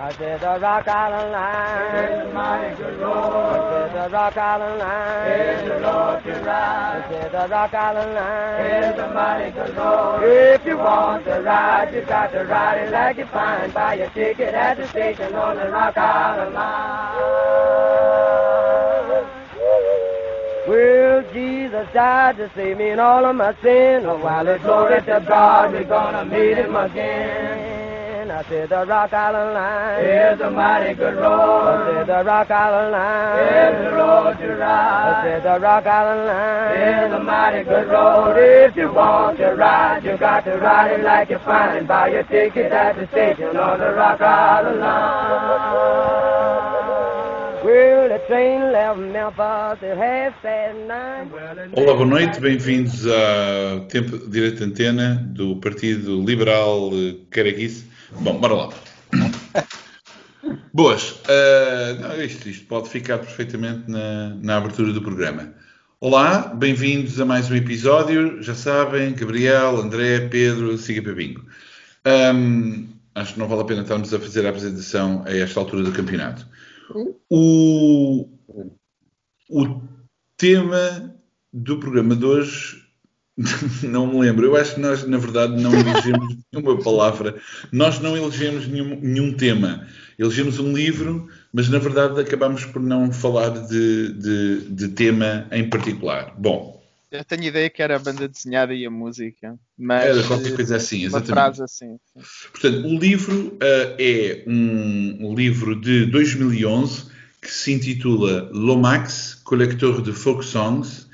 I 0.00 0.12
said 0.12 0.40
the 0.40 0.60
Rock 0.60 0.86
Island 0.86 1.32
line 1.32 2.04
is 2.04 2.30
a 2.30 2.32
mighty 2.32 2.76
good 2.76 3.00
road. 3.00 3.34
I 3.34 3.92
said 3.92 4.04
the 4.04 4.14
Rock 4.14 4.36
Island 4.36 4.78
line 4.78 5.32
Is 5.32 5.68
the 5.68 5.74
road 5.80 6.22
to 6.22 6.32
ride. 6.46 7.04
I 7.04 7.10
said 7.10 7.32
the 7.32 7.48
Rock 7.48 7.74
Island 7.74 8.14
line 8.14 8.66
Is 8.84 8.98
a 9.00 9.12
mighty 9.12 9.50
good 9.50 9.76
road. 9.76 10.22
If 10.22 10.64
you 10.64 10.76
want 10.76 11.24
to 11.24 11.40
ride, 11.40 11.92
you 11.92 12.02
got 12.02 12.30
to 12.30 12.44
ride 12.44 12.78
it 12.86 12.92
like 12.92 13.16
you 13.16 13.26
find. 13.26 13.74
Buy 13.74 13.94
your 13.94 14.10
ticket 14.10 14.54
at 14.54 14.76
the 14.76 14.86
station 14.86 15.34
on 15.34 15.56
the 15.56 15.68
Rock 15.68 15.96
Island 15.98 16.54
line. 16.54 17.18
Well, 20.68 21.24
Jesus 21.32 21.88
died 21.92 22.36
to 22.36 22.48
save 22.54 22.78
me 22.78 22.90
and 22.90 23.00
all 23.00 23.24
of 23.24 23.34
my 23.34 23.52
sin. 23.62 24.06
Oh, 24.06 24.16
while 24.18 24.46
it's 24.46 24.62
glory 24.62 25.00
to 25.00 25.24
God, 25.26 25.72
we're 25.72 25.82
gonna 25.82 26.24
meet 26.24 26.56
him 26.56 26.76
again. 26.76 27.57
I 28.38 28.44
said 28.44 28.68
the 28.68 28.86
Rock 28.86 29.12
Island 29.12 29.52
line. 29.52 30.04
Is 30.04 30.40
a 30.40 30.48
mighty 30.48 30.94
good 30.94 31.18
I 31.18 31.20
road. 31.20 31.92
said 31.92 32.06
the 32.06 32.22
Rock 32.24 32.50
Island 32.52 32.92
line. 32.92 33.38
Is 33.42 33.82
the 33.82 33.90
road 33.96 34.38
to 34.38 34.44
I 34.44 34.54
ride. 34.54 35.22
said 35.24 35.42
the 35.42 35.58
Rock 35.58 35.86
Island 35.86 36.26
line. 36.28 36.76
Is 36.78 37.12
a 37.14 37.18
mighty 37.18 37.64
good 37.64 37.88
road. 37.88 38.36
If 38.38 38.76
you 38.76 38.92
want 38.92 39.38
to 39.38 39.54
ride, 39.56 40.04
you 40.04 40.16
got 40.18 40.44
to 40.44 40.52
ride 40.56 40.92
it 40.92 41.02
like 41.02 41.30
you 41.30 41.38
find. 41.40 41.88
Buy 41.88 42.10
your 42.10 42.22
ticket 42.22 42.70
at 42.70 42.94
the 42.94 43.08
station 43.08 43.56
on 43.56 43.80
the 43.80 43.90
Rock 43.92 44.20
Island 44.20 44.78
line. 44.78 46.28
Well, 47.64 48.08
the 48.08 48.18
train 48.28 48.70
left 48.70 49.00
Memphis 49.00 49.82
at 49.82 49.96
half 49.98 50.40
past 50.42 50.78
nine. 50.86 51.28
Olá, 51.74 51.92
boa 51.94 52.06
noite, 52.06 52.38
bem-vindos 52.38 53.04
ao 53.04 53.80
Tempo 53.88 54.16
Direito 54.28 54.58
de 54.58 54.64
Antena 54.64 55.16
do 55.34 55.56
Partido 55.56 56.22
Liberal 56.24 56.90
eh, 56.92 57.16
Caraguice. 57.32 57.97
Bom, 58.12 58.40
bora 58.40 58.54
lá. 58.54 58.68
Boas. 60.72 61.20
eh, 61.28 61.96
não, 62.00 62.22
isto, 62.22 62.48
isto 62.48 62.66
pode 62.66 62.88
ficar 62.88 63.18
perfeitamente 63.18 63.90
na, 63.90 64.34
na 64.36 64.56
abertura 64.56 64.92
do 64.92 65.02
programa. 65.02 65.52
Olá, 66.00 66.54
bem-vindos 66.54 67.20
a 67.20 67.26
mais 67.26 67.50
um 67.50 67.54
episódio. 67.54 68.42
Já 68.42 68.54
sabem, 68.54 69.14
Gabriel, 69.14 69.76
André, 69.76 70.26
Pedro, 70.28 70.78
siga 70.78 71.02
para 71.02 71.12
bingo. 71.12 71.44
Ahm, 72.04 72.86
acho 73.14 73.34
que 73.34 73.38
não 73.38 73.48
vale 73.48 73.60
a 73.60 73.64
pena 73.64 73.82
estarmos 73.82 74.14
a 74.14 74.18
fazer 74.18 74.46
a 74.46 74.50
apresentação 74.50 75.22
a 75.26 75.30
esta 75.30 75.60
altura 75.60 75.82
do 75.82 75.92
campeonato. 75.92 76.46
O, 77.28 78.26
o 79.50 79.82
tema 80.38 81.14
do 81.52 81.78
programa 81.78 82.16
de 82.16 82.24
hoje 82.24 82.87
não 83.82 84.06
me 84.06 84.20
lembro. 84.20 84.46
Eu 84.46 84.56
acho 84.56 84.74
que 84.74 84.80
nós, 84.80 85.06
na 85.06 85.18
verdade, 85.18 85.60
não 85.60 85.72
elegemos 85.72 86.36
nenhuma 86.52 86.78
palavra. 86.82 87.36
Nós 87.72 88.00
não 88.00 88.16
elegemos 88.16 88.66
nenhum, 88.66 88.98
nenhum 89.00 89.32
tema. 89.32 89.86
Elegemos 90.18 90.58
um 90.58 90.72
livro, 90.72 91.28
mas 91.52 91.68
na 91.68 91.78
verdade 91.78 92.20
acabamos 92.20 92.64
por 92.64 92.82
não 92.82 93.12
falar 93.12 93.50
de, 93.50 94.12
de, 94.14 94.60
de 94.68 94.88
tema 94.88 95.46
em 95.52 95.70
particular. 95.70 96.34
Bom, 96.36 96.82
Eu 97.08 97.24
tenho 97.24 97.44
ideia 97.44 97.70
que 97.70 97.80
era 97.80 97.94
a 97.94 98.00
banda 98.00 98.26
desenhada 98.26 98.74
e 98.74 98.84
a 98.84 98.90
música, 98.90 99.56
mas 99.78 100.04
era 100.04 100.26
qualquer 100.26 100.56
coisa 100.56 100.74
assim, 100.74 101.06
uma 101.06 101.18
exatamente. 101.18 101.30
frase 101.30 101.62
assim. 101.62 101.96
sim. 102.16 102.22
Portanto, 102.50 102.88
o 102.88 102.98
livro 102.98 103.56
ah, 103.62 103.94
é 103.96 104.42
um 104.48 105.32
livro 105.36 105.80
de 105.80 106.06
2011 106.06 107.06
que 107.40 107.50
se 107.50 107.72
intitula 107.72 108.50
Lomax, 108.52 109.36
Collector 109.44 110.02
de 110.02 110.12
Folk 110.12 110.44
Songs, 110.44 111.07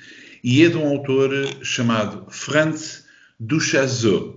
e 0.45 0.63
é 0.63 0.69
de 0.69 0.77
um 0.77 0.87
autor 0.87 1.31
chamado 1.63 2.27
Franz 2.29 3.07
Duchazot. 3.41 4.37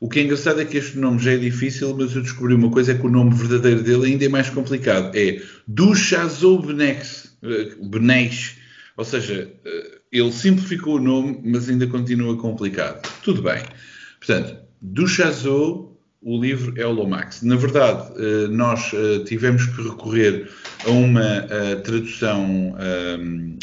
O 0.00 0.08
que 0.08 0.20
é 0.20 0.22
engraçado 0.22 0.60
é 0.60 0.64
que 0.64 0.78
este 0.78 0.96
nome 0.96 1.18
já 1.18 1.32
é 1.32 1.36
difícil, 1.36 1.94
mas 1.98 2.14
eu 2.14 2.22
descobri 2.22 2.54
uma 2.54 2.70
coisa, 2.70 2.92
é 2.92 2.94
que 2.94 3.04
o 3.04 3.10
nome 3.10 3.34
verdadeiro 3.34 3.82
dele 3.82 4.12
ainda 4.12 4.24
é 4.24 4.28
mais 4.28 4.48
complicado. 4.48 5.14
É 5.14 5.42
Duchazot 5.66 6.64
eh, 7.42 7.74
Benex. 7.82 8.54
Ou 8.96 9.04
seja, 9.04 9.50
eh, 9.64 9.98
ele 10.12 10.32
simplificou 10.32 10.96
o 10.96 11.00
nome, 11.00 11.40
mas 11.44 11.68
ainda 11.68 11.86
continua 11.88 12.36
complicado. 12.38 13.02
Tudo 13.22 13.42
bem. 13.42 13.62
Portanto, 14.20 14.56
Duchazot, 14.80 15.90
o 16.22 16.40
livro 16.40 16.72
é 16.80 16.86
o 16.86 16.92
Lomax. 16.92 17.42
Na 17.42 17.56
verdade, 17.56 18.08
eh, 18.16 18.46
nós 18.48 18.92
tivemos 19.26 19.66
que 19.66 19.82
recorrer 19.82 20.48
a 20.86 20.90
uma 20.90 21.42
tradução 21.82 22.74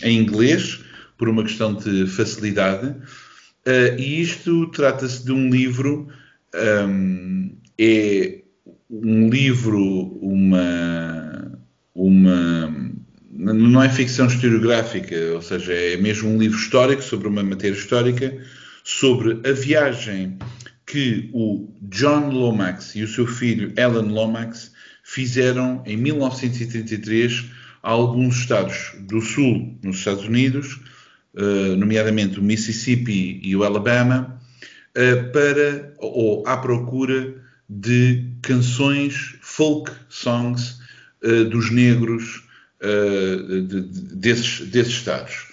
em 0.03 0.20
inglês, 0.20 0.81
por 1.17 1.29
uma 1.29 1.44
questão 1.44 1.73
de 1.73 2.07
facilidade, 2.07 2.95
eh, 3.66 3.95
e 4.00 4.22
isto 4.22 4.67
trata-se 4.67 5.25
de 5.25 5.31
um 5.31 5.50
livro, 5.50 6.07
um, 6.55 7.55
é 7.78 8.41
um 8.89 9.29
livro, 9.29 9.83
uma, 10.22 11.59
uma, 11.94 12.94
não 13.29 13.83
é 13.83 13.89
ficção 13.89 14.28
historiográfica, 14.28 15.16
ou 15.33 15.41
seja, 15.41 15.73
é 15.73 15.97
mesmo 15.97 16.29
um 16.29 16.38
livro 16.38 16.57
histórico 16.57 17.01
sobre 17.01 17.28
uma 17.28 17.44
matéria 17.44 17.75
histórica, 17.75 18.38
sobre 18.84 19.41
a 19.47 19.51
viagem 19.51 20.38
que 20.85 21.29
o 21.34 21.69
John 21.81 22.29
Lomax 22.29 22.95
e 22.95 23.03
o 23.03 23.07
seu 23.07 23.28
filho 23.28 23.73
Alan 23.78 24.09
Lomax 24.09 24.72
fizeram 25.03 25.84
em 25.85 25.97
1933 25.97 27.45
a 27.84 27.91
alguns 27.91 28.39
estados 28.39 28.94
do 29.01 29.19
sul 29.19 29.78
nos 29.84 29.97
Estados 29.97 30.23
Unidos, 30.23 30.79
nomeadamente 31.75 32.40
o 32.40 32.44
Mississippi 32.44 33.40
e 33.44 33.56
o 33.56 33.64
Alabama, 33.64 34.40
eh, 34.96 35.16
para 35.16 35.94
ou 36.00 36.44
à 36.48 36.58
procura 36.58 37.36
de 37.70 38.25
canções 38.42 39.36
folk 39.42 39.92
songs 40.09 40.80
eh, 41.24 41.44
dos 41.44 41.70
negros 41.72 42.44
eh, 42.81 43.62
de- 43.64 43.81
de- 43.81 44.16
desses, 44.16 44.62
desses 44.70 44.94
estados. 44.94 45.47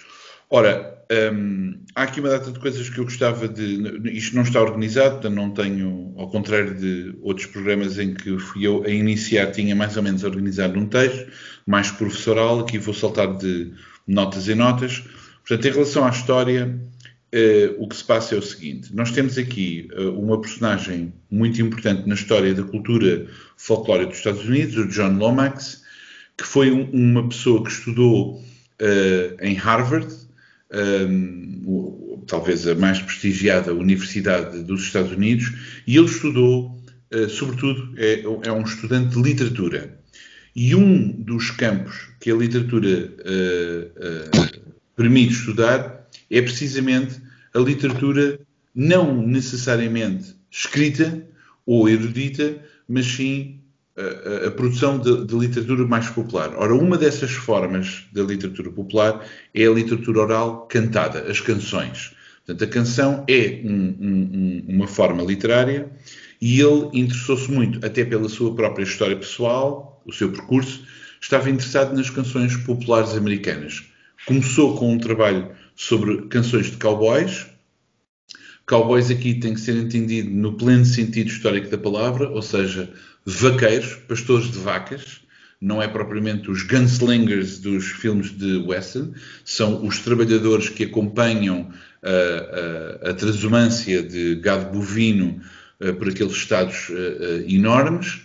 Ora, 0.49 0.93
hum, 1.33 1.79
há 1.95 2.03
aqui 2.03 2.19
uma 2.19 2.29
data 2.29 2.51
de 2.51 2.59
coisas 2.59 2.87
que 2.89 2.99
eu 2.99 3.03
gostava 3.03 3.47
de. 3.47 4.09
Isto 4.11 4.35
não 4.35 4.43
está 4.43 4.61
organizado, 4.61 5.29
não 5.29 5.51
tenho, 5.51 6.13
ao 6.17 6.29
contrário 6.29 6.75
de 6.75 7.15
outros 7.21 7.47
programas 7.47 7.97
em 7.99 8.13
que 8.13 8.37
fui 8.39 8.65
eu 8.65 8.83
a 8.83 8.89
iniciar, 8.89 9.51
tinha 9.51 9.75
mais 9.75 9.97
ou 9.97 10.03
menos 10.03 10.23
organizado 10.23 10.79
um 10.79 10.85
texto, 10.87 11.27
mais 11.65 11.89
professoral, 11.91 12.59
aqui 12.59 12.77
vou 12.77 12.93
saltar 12.93 13.35
de 13.37 13.71
notas 14.07 14.47
em 14.47 14.55
notas. 14.55 15.03
Portanto, 15.47 15.67
em 15.67 15.71
relação 15.71 16.05
à 16.05 16.09
história, 16.09 16.79
eh, 17.31 17.73
o 17.77 17.87
que 17.87 17.95
se 17.95 18.03
passa 18.03 18.35
é 18.35 18.37
o 18.37 18.41
seguinte: 18.41 18.95
nós 18.95 19.11
temos 19.11 19.37
aqui 19.37 19.87
eh, 19.93 20.01
uma 20.07 20.39
personagem 20.41 21.13
muito 21.29 21.61
importante 21.61 22.07
na 22.07 22.15
história 22.15 22.53
da 22.53 22.63
cultura 22.63 23.27
folclórica 23.57 24.09
dos 24.09 24.17
Estados 24.17 24.45
Unidos, 24.45 24.75
o 24.77 24.87
John 24.87 25.17
Lomax, 25.17 25.83
que 26.37 26.43
foi 26.45 26.71
um- 26.71 26.89
uma 26.91 27.27
pessoa 27.29 27.63
que 27.63 27.69
estudou 27.71 28.43
eh, 28.79 29.35
em 29.41 29.53
Harvard, 29.55 30.07
um, 30.73 32.23
talvez 32.27 32.67
a 32.67 32.75
mais 32.75 32.99
prestigiada 32.99 33.73
universidade 33.73 34.63
dos 34.63 34.81
Estados 34.81 35.11
Unidos, 35.11 35.53
e 35.87 35.95
ele 35.95 36.07
estudou, 36.07 36.75
sobretudo, 37.29 37.93
é, 37.97 38.21
é 38.43 38.51
um 38.51 38.63
estudante 38.63 39.15
de 39.15 39.21
literatura. 39.21 39.97
E 40.55 40.73
um 40.75 41.11
dos 41.11 41.51
campos 41.51 42.07
que 42.19 42.31
a 42.31 42.35
literatura 42.35 43.13
eh, 43.25 43.87
eh, 43.95 44.54
permite 44.95 45.33
estudar 45.33 46.07
é 46.29 46.41
precisamente 46.41 47.19
a 47.53 47.59
literatura 47.59 48.39
não 48.73 49.21
necessariamente 49.25 50.35
escrita 50.51 51.25
ou 51.65 51.87
erudita, 51.89 52.57
mas 52.87 53.05
sim 53.05 53.59
a, 53.97 54.45
a- 54.45 54.47
a 54.47 54.51
produção 54.51 54.99
de, 54.99 55.25
de 55.25 55.35
literatura 55.35 55.85
mais 55.87 56.09
popular. 56.09 56.53
Ora, 56.57 56.73
uma 56.75 56.97
dessas 56.97 57.31
formas 57.31 58.03
da 58.13 58.23
literatura 58.23 58.69
popular 58.71 59.25
é 59.53 59.65
a 59.65 59.71
literatura 59.71 60.19
oral 60.21 60.67
cantada, 60.67 61.21
as 61.31 61.39
canções. 61.39 62.13
Portanto, 62.45 62.63
a 62.63 62.67
canção 62.73 63.23
é 63.27 63.61
um- 63.63 63.95
um- 63.99 64.63
uma 64.67 64.87
forma 64.87 65.23
literária 65.23 65.89
e 66.41 66.59
ele 66.59 66.89
interessou-se 66.93 67.49
muito, 67.51 67.83
até 67.85 68.03
pela 68.05 68.27
sua 68.29 68.53
própria 68.53 68.83
história 68.83 69.15
pessoal, 69.15 70.01
o 70.05 70.11
seu 70.13 70.29
percurso, 70.31 70.85
estava 71.21 71.49
interessado 71.49 71.95
nas 71.95 72.09
canções 72.09 72.55
populares 72.57 73.11
americanas. 73.15 73.83
Começou 74.25 74.77
com 74.77 74.91
um 74.93 74.97
trabalho 74.97 75.51
sobre 75.75 76.27
canções 76.27 76.71
de 76.71 76.77
cowboys, 76.77 77.45
Cowboys 78.65 79.11
aqui 79.11 79.35
tem 79.35 79.53
que 79.53 79.59
ser 79.59 79.75
entendido 79.75 80.31
no 80.31 80.53
pleno 80.53 80.85
sentido 80.85 81.27
histórico 81.27 81.69
da 81.69 81.77
palavra, 81.77 82.29
ou 82.29 82.41
seja, 82.41 82.91
vaqueiros, 83.23 83.93
pastores 84.07 84.51
de 84.51 84.57
vacas, 84.57 85.21
não 85.61 85.81
é 85.81 85.87
propriamente 85.87 86.49
os 86.49 86.63
gunslingers 86.63 87.59
dos 87.59 87.85
filmes 87.85 88.35
de 88.35 88.57
western, 88.57 89.13
são 89.43 89.85
os 89.85 89.99
trabalhadores 89.99 90.69
que 90.69 90.83
acompanham 90.83 91.71
a, 92.03 93.07
a, 93.07 93.11
a 93.11 93.13
transumância 93.13 94.01
de 94.01 94.35
gado 94.35 94.71
bovino 94.71 95.39
eh, 95.79 95.91
por 95.91 96.09
aqueles 96.09 96.33
estados 96.33 96.89
enormes, 97.47 98.21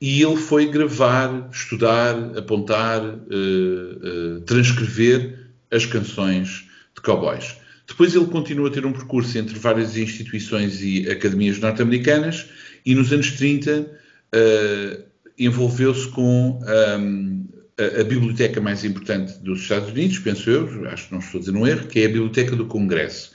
e 0.00 0.22
ele 0.22 0.36
foi 0.36 0.66
gravar, 0.66 1.48
estudar, 1.52 2.14
apontar, 2.36 3.02
eh, 3.02 3.16
eh, 3.32 4.40
transcrever 4.46 5.50
as 5.70 5.84
canções 5.86 6.68
de 6.94 7.02
cowboys. 7.02 7.56
Depois 7.86 8.14
ele 8.14 8.26
continua 8.26 8.68
a 8.68 8.70
ter 8.70 8.86
um 8.86 8.92
percurso 8.92 9.36
entre 9.36 9.58
várias 9.58 9.96
instituições 9.96 10.82
e 10.82 11.10
academias 11.10 11.58
norte-americanas 11.58 12.46
e 12.86 12.94
nos 12.94 13.12
anos 13.12 13.32
30 13.32 13.90
eh, 14.32 15.00
envolveu-se 15.38 16.08
com 16.08 16.60
um, 16.60 17.48
a, 17.78 18.00
a, 18.00 18.04
biblioteca 18.04 18.60
mais 18.60 18.84
importante 18.84 19.38
dos 19.38 19.62
Estados 19.62 19.90
Unidos, 19.90 20.18
penso 20.18 20.50
eu, 20.50 20.88
acho 20.88 21.06
que 21.06 21.12
não 21.12 21.20
estou 21.20 21.38
a 21.38 21.40
dizer 21.40 21.56
um 21.56 21.66
erro, 21.66 21.86
que 21.86 22.00
é 22.00 22.06
a 22.06 22.08
Biblioteca 22.08 22.56
do 22.56 22.66
Congresso, 22.66 23.32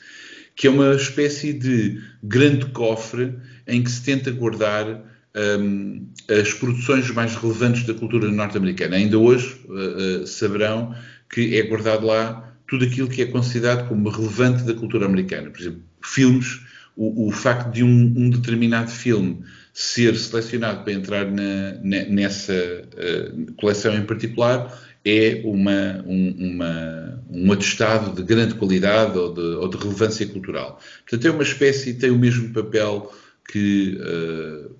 que 0.55 0.67
é 0.67 0.69
uma 0.69 0.93
espécie 0.93 1.53
de 1.53 2.01
grande 2.21 2.65
cofre 2.67 3.33
em 3.65 3.81
que 3.81 3.89
se 3.89 4.03
tenta 4.03 4.29
guardar 4.31 5.12
um, 5.35 6.07
as 6.29 6.53
produções 6.53 7.09
mais 7.11 7.35
relevantes 7.35 7.83
da 7.83 7.93
cultura 7.93 8.29
norte-americana. 8.29 8.95
Ainda 8.95 9.17
hoje 9.17 9.55
uh, 9.65 10.23
uh, 10.23 10.27
saberão 10.27 10.95
que 11.29 11.57
é 11.57 11.63
guardado 11.63 12.05
lá 12.05 12.53
tudo 12.67 12.85
aquilo 12.85 13.07
que 13.07 13.21
é 13.21 13.25
considerado 13.25 13.87
como 13.87 14.09
relevante 14.09 14.63
da 14.63 14.73
cultura 14.73 15.05
americana. 15.05 15.49
Por 15.49 15.59
exemplo, 15.59 15.81
filmes, 16.01 16.61
o, 16.95 17.27
o 17.27 17.31
facto 17.31 17.71
de 17.71 17.83
um, 17.83 18.13
um, 18.15 18.29
determinado 18.29 18.91
filme 18.91 19.43
ser 19.73 20.15
selecionado 20.15 20.83
para 20.83 20.93
entrar 20.93 21.25
na, 21.25 21.73
nessa 21.81 22.53
uh, 22.53 23.53
coleção 23.53 23.95
em 23.95 24.05
particular 24.05 24.71
é 25.05 25.41
uma, 25.43 26.03
um, 26.07 26.53
uma, 26.53 27.23
um 27.29 27.51
atestado 27.51 28.15
de 28.15 28.23
grande 28.23 28.53
qualidade 28.55 29.17
ou 29.17 29.33
de, 29.33 29.41
ou 29.41 29.67
de, 29.67 29.77
relevância 29.77 30.25
cultural. 30.27 30.79
Portanto, 31.01 31.27
é 31.27 31.31
uma 31.31 31.43
espécie, 31.43 31.95
tem 31.95 32.09
o 32.09 32.17
mesmo 32.17 32.53
papel 32.53 33.11
que, 33.51 33.97
uh, 33.99 34.71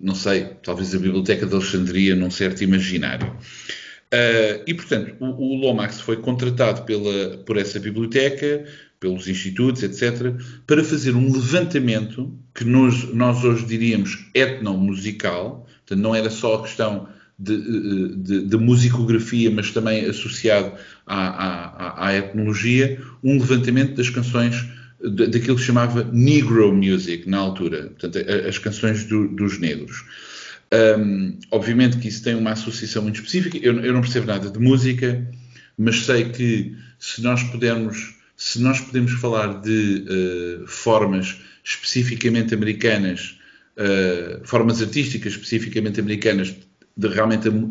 não 0.00 0.14
sei, 0.14 0.50
talvez 0.62 0.94
a 0.94 0.98
Biblioteca 0.98 1.46
de 1.46 1.54
Alexandria 1.54 2.14
num 2.14 2.30
certo 2.30 2.62
imaginário. 2.62 3.28
Uh, 4.12 4.62
e, 4.66 4.74
portanto, 4.74 5.16
o, 5.18 5.26
o, 5.26 5.56
Lomax 5.56 6.00
foi 6.00 6.18
contratado 6.18 6.82
pela, 6.82 7.38
por 7.38 7.56
essa 7.56 7.80
biblioteca, 7.80 8.64
pelos 9.00 9.26
institutos, 9.26 9.82
etc., 9.82 10.34
para 10.66 10.84
fazer 10.84 11.16
um 11.16 11.32
levantamento 11.32 12.32
que 12.54 12.64
nós, 12.64 13.12
nós 13.12 13.42
hoje 13.42 13.66
diríamos 13.66 14.30
etnomusical, 14.32 15.66
portanto, 15.86 16.02
não 16.02 16.14
era 16.14 16.30
só 16.30 16.54
a 16.56 16.62
questão 16.62 17.08
de, 17.38 18.14
de, 18.16 18.46
de 18.46 18.56
musicografia, 18.56 19.50
mas 19.50 19.72
também 19.72 20.06
associado 20.06 20.72
à, 21.06 21.28
à, 21.28 22.06
à, 22.06 22.14
etnologia, 22.14 23.00
um 23.22 23.34
levantamento 23.34 23.96
das 23.96 24.08
canções 24.08 24.64
daquilo 25.10 25.56
que 25.56 25.62
chamava 25.62 26.04
Negro 26.12 26.72
Music 26.72 27.28
na 27.28 27.38
altura, 27.38 27.92
portanto, 27.98 28.18
as 28.48 28.58
canções 28.58 29.04
do, 29.04 29.28
dos 29.28 29.58
negros. 29.58 30.04
Um, 30.98 31.38
obviamente 31.50 31.98
que 31.98 32.08
isso 32.08 32.22
tem 32.22 32.34
uma 32.34 32.52
associação 32.52 33.02
muito 33.02 33.16
específica. 33.16 33.58
Eu, 33.58 33.78
eu, 33.80 33.92
não 33.92 34.00
percebo 34.00 34.26
nada 34.26 34.50
de 34.50 34.58
música, 34.58 35.24
mas 35.78 36.04
sei 36.04 36.30
que 36.30 36.74
se 36.98 37.22
nós 37.22 37.42
pudermos, 37.44 38.14
se 38.36 38.60
nós 38.60 38.80
podemos 38.80 39.12
falar 39.12 39.60
de 39.60 40.04
uh, 40.62 40.66
formas 40.66 41.36
especificamente 41.62 42.54
americanas, 42.54 43.38
uh, 43.76 44.44
formas 44.44 44.80
artísticas 44.80 45.34
especificamente 45.34 46.00
americanas, 46.00 46.54
de 46.96 47.08
realmente 47.08 47.48
uh, 47.48 47.62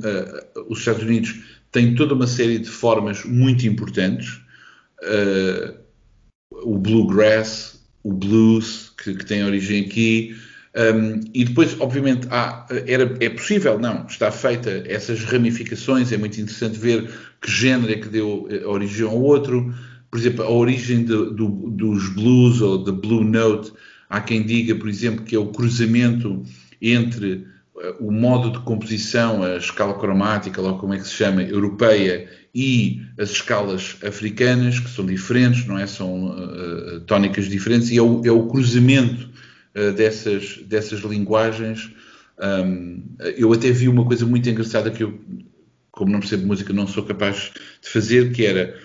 os 0.70 0.80
Estados 0.80 1.04
Unidos 1.04 1.36
têm 1.72 1.96
toda 1.96 2.14
uma 2.14 2.28
série 2.28 2.60
de 2.60 2.70
formas 2.70 3.26
muito 3.26 3.66
importantes. 3.66 4.40
O 6.64 6.78
bluegrass, 6.78 7.80
o 8.04 8.12
blues, 8.12 8.92
que, 9.02 9.14
que 9.14 9.26
tem 9.26 9.44
origem 9.44 9.86
aqui, 9.86 10.36
um, 10.76 11.22
e 11.36 11.46
depois, 11.46 11.80
obviamente, 11.80 12.28
há, 12.32 12.66
era, 12.88 13.16
é 13.20 13.30
possível, 13.30 13.78
não, 13.78 14.08
está 14.08 14.32
feita 14.32 14.84
essas 14.88 15.24
ramificações, 15.24 16.12
é 16.12 16.18
muito 16.18 16.42
interessante 16.42 16.80
ver 16.80 17.08
que 17.40 17.52
género 17.52 17.94
é 17.94 17.98
que 17.98 18.10
deu 18.10 18.48
eh, 18.50 18.66
origem 18.66 19.06
ao 19.06 19.22
outro. 19.22 19.74
Por 20.10 20.20
exemplo, 20.20 20.44
a 20.44 20.50
origem 20.50 21.04
de, 21.06 21.14
do, 21.32 21.48
dos 21.48 22.10
blues 22.10 22.60
ou 22.62 22.84
da 22.84 22.92
blue 22.92 23.24
note, 23.24 23.72
há 24.10 24.20
quem 24.20 24.44
diga, 24.44 24.74
por 24.74 24.90
exemplo, 24.90 25.24
que 25.24 25.36
é 25.36 25.40
o 25.40 25.48
cruzamento 25.48 26.44
entre 26.82 27.46
uh, 27.76 28.08
o 28.08 28.12
modo 28.12 28.52
de 28.52 28.60
composição, 28.66 29.44
a 29.44 29.58
escala 29.58 29.94
cromática, 29.94 30.60
logo 30.60 30.80
como 30.80 30.96
é 30.96 30.98
que 30.98 31.08
se 31.08 31.14
chama, 31.14 31.44
europeia, 31.44 32.28
e 32.54 33.02
as 33.18 33.32
escalas 33.32 33.98
africanas, 34.04 34.80
que 34.80 34.90
são 34.90 35.06
diferentes, 35.06 35.66
não 35.66 35.78
é? 35.78 35.88
São 35.88 36.28
uh, 36.28 37.00
tónicas 37.02 37.46
diferentes, 37.46 37.90
e 37.90 37.98
é 37.98 38.02
o, 38.02 38.22
é 38.24 38.32
o 38.32 38.48
cruzamento 38.48 39.30
uh, 39.76 39.92
dessas, 39.94 40.58
dessas 40.66 41.00
linguagens. 41.02 41.90
Um, 42.40 43.04
eu 43.38 43.52
até 43.54 43.72
vi 43.72 43.88
uma 43.88 44.06
coisa 44.06 44.26
muito 44.26 44.48
engraçada 44.48 44.92
que 44.92 45.04
eu, 45.04 45.20
como 45.92 46.12
não 46.12 46.20
percebo 46.20 46.46
música, 46.46 46.74
não 46.74 46.88
sou 46.88 47.04
capaz 47.04 47.52
de 47.82 47.90
fazer, 47.90 48.32
que 48.32 48.46
era, 48.46 48.80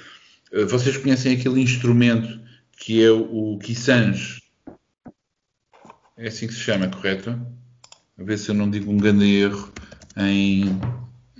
uh, 0.52 0.66
vocês 0.66 0.96
conhecem 0.96 1.34
aquele 1.34 1.60
instrumento 1.60 2.40
que 2.78 3.02
é 3.04 3.10
o 3.10 3.58
Kissange? 3.58 4.42
É 6.16 6.28
assim 6.28 6.46
que 6.46 6.54
se 6.54 6.60
chama, 6.60 6.88
correto? 6.88 7.38
A 8.18 8.24
ver 8.24 8.38
se 8.38 8.48
eu 8.48 8.54
não 8.54 8.70
digo 8.70 8.90
um 8.90 8.96
grande 8.96 9.26
erro 9.26 9.72
em 10.16 10.64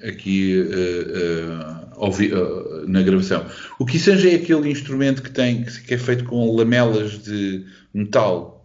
aqui 0.03 0.61
uh, 0.61 1.88
uh, 2.07 2.89
na 2.89 3.03
gravação. 3.03 3.47
O 3.79 3.87
Kissange 3.87 4.31
é 4.31 4.37
aquele 4.37 4.71
instrumento 4.71 5.23
que 5.23 5.31
tem 5.31 5.65
que 5.65 5.95
é 5.95 5.99
feito 5.99 6.25
com 6.25 6.55
lamelas 6.57 7.23
de 7.23 7.65
metal 7.93 8.59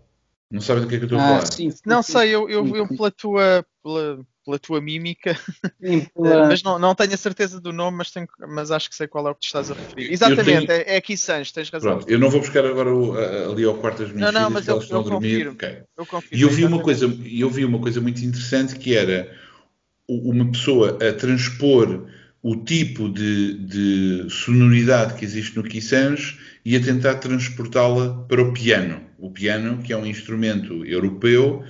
não 0.54 0.62
sabe 0.62 0.82
do 0.82 0.88
que 0.88 0.94
é 0.94 0.98
que 1.00 1.06
eu 1.06 1.08
estou 1.08 1.20
a 1.20 1.24
ah, 1.24 1.28
falar? 1.30 1.46
Sim, 1.48 1.72
sim, 1.72 1.80
não 1.84 2.04
sim, 2.04 2.12
sei, 2.12 2.30
eu, 2.30 2.48
eu, 2.48 2.76
eu, 2.76 2.88
pela, 2.88 3.10
tua, 3.10 3.66
pela, 3.84 4.20
pela 4.46 4.60
tua 4.60 4.80
mímica, 4.80 5.36
pela... 6.14 6.48
mas 6.48 6.62
não, 6.62 6.78
não 6.78 6.94
tenho 6.94 7.12
a 7.12 7.18
certeza 7.18 7.60
do 7.60 7.74
nome, 7.74 7.98
mas, 7.98 8.12
tenho, 8.12 8.28
mas 8.40 8.70
acho 8.70 8.88
que 8.88 8.96
sei 8.96 9.08
qual 9.08 9.28
é 9.28 9.32
o 9.32 9.34
que 9.34 9.42
te 9.42 9.48
estás 9.48 9.72
a 9.72 9.74
referir. 9.74 10.14
Exatamente, 10.14 10.68
tenho... 10.68 10.82
é, 10.82 10.94
é 10.94 10.98
aqui 10.98 11.18
Sanches, 11.18 11.52
tens 11.52 11.72
razão. 11.72 11.98
Pronto, 11.98 12.08
eu 12.08 12.20
não 12.20 12.30
vou 12.30 12.40
buscar 12.40 12.64
agora 12.68 12.94
o, 12.94 13.18
ali 13.52 13.64
ao 13.64 13.74
quarto 13.74 14.04
das 14.04 14.12
minhas 14.12 14.32
não, 14.32 14.42
não, 14.42 14.50
mas 14.52 14.68
eu, 14.68 14.78
estão 14.78 15.02
eu 15.02 15.08
a 15.08 15.10
dormir. 15.10 15.32
Confirmo, 15.32 15.52
okay. 15.54 15.84
eu 15.98 16.06
confirmo, 16.06 16.38
e 16.38 16.42
eu 16.44 16.50
vi, 16.52 16.66
uma 16.66 16.84
coisa, 16.84 17.06
eu 17.06 17.50
vi 17.50 17.66
uma 17.66 17.80
coisa 17.80 18.00
muito 18.00 18.24
interessante 18.24 18.76
que 18.76 18.96
era 18.96 19.36
uma 20.08 20.52
pessoa 20.52 21.00
a 21.02 21.14
transpor 21.14 22.06
o 22.44 22.58
tipo 22.58 23.10
de, 23.10 23.54
de 23.54 24.30
sonoridade 24.30 25.14
que 25.16 25.24
existe 25.24 25.56
no 25.56 25.64
Kissange 25.64 26.38
e 26.66 26.76
a 26.76 26.82
tentar 26.82 27.16
transportá-la 27.16 28.26
para 28.28 28.42
o 28.42 28.52
piano. 28.52 29.02
O 29.18 29.32
piano, 29.32 29.82
que 29.82 29.94
é 29.94 29.98
um 29.98 30.06
instrumento 30.06 30.86
europeu 30.86 31.64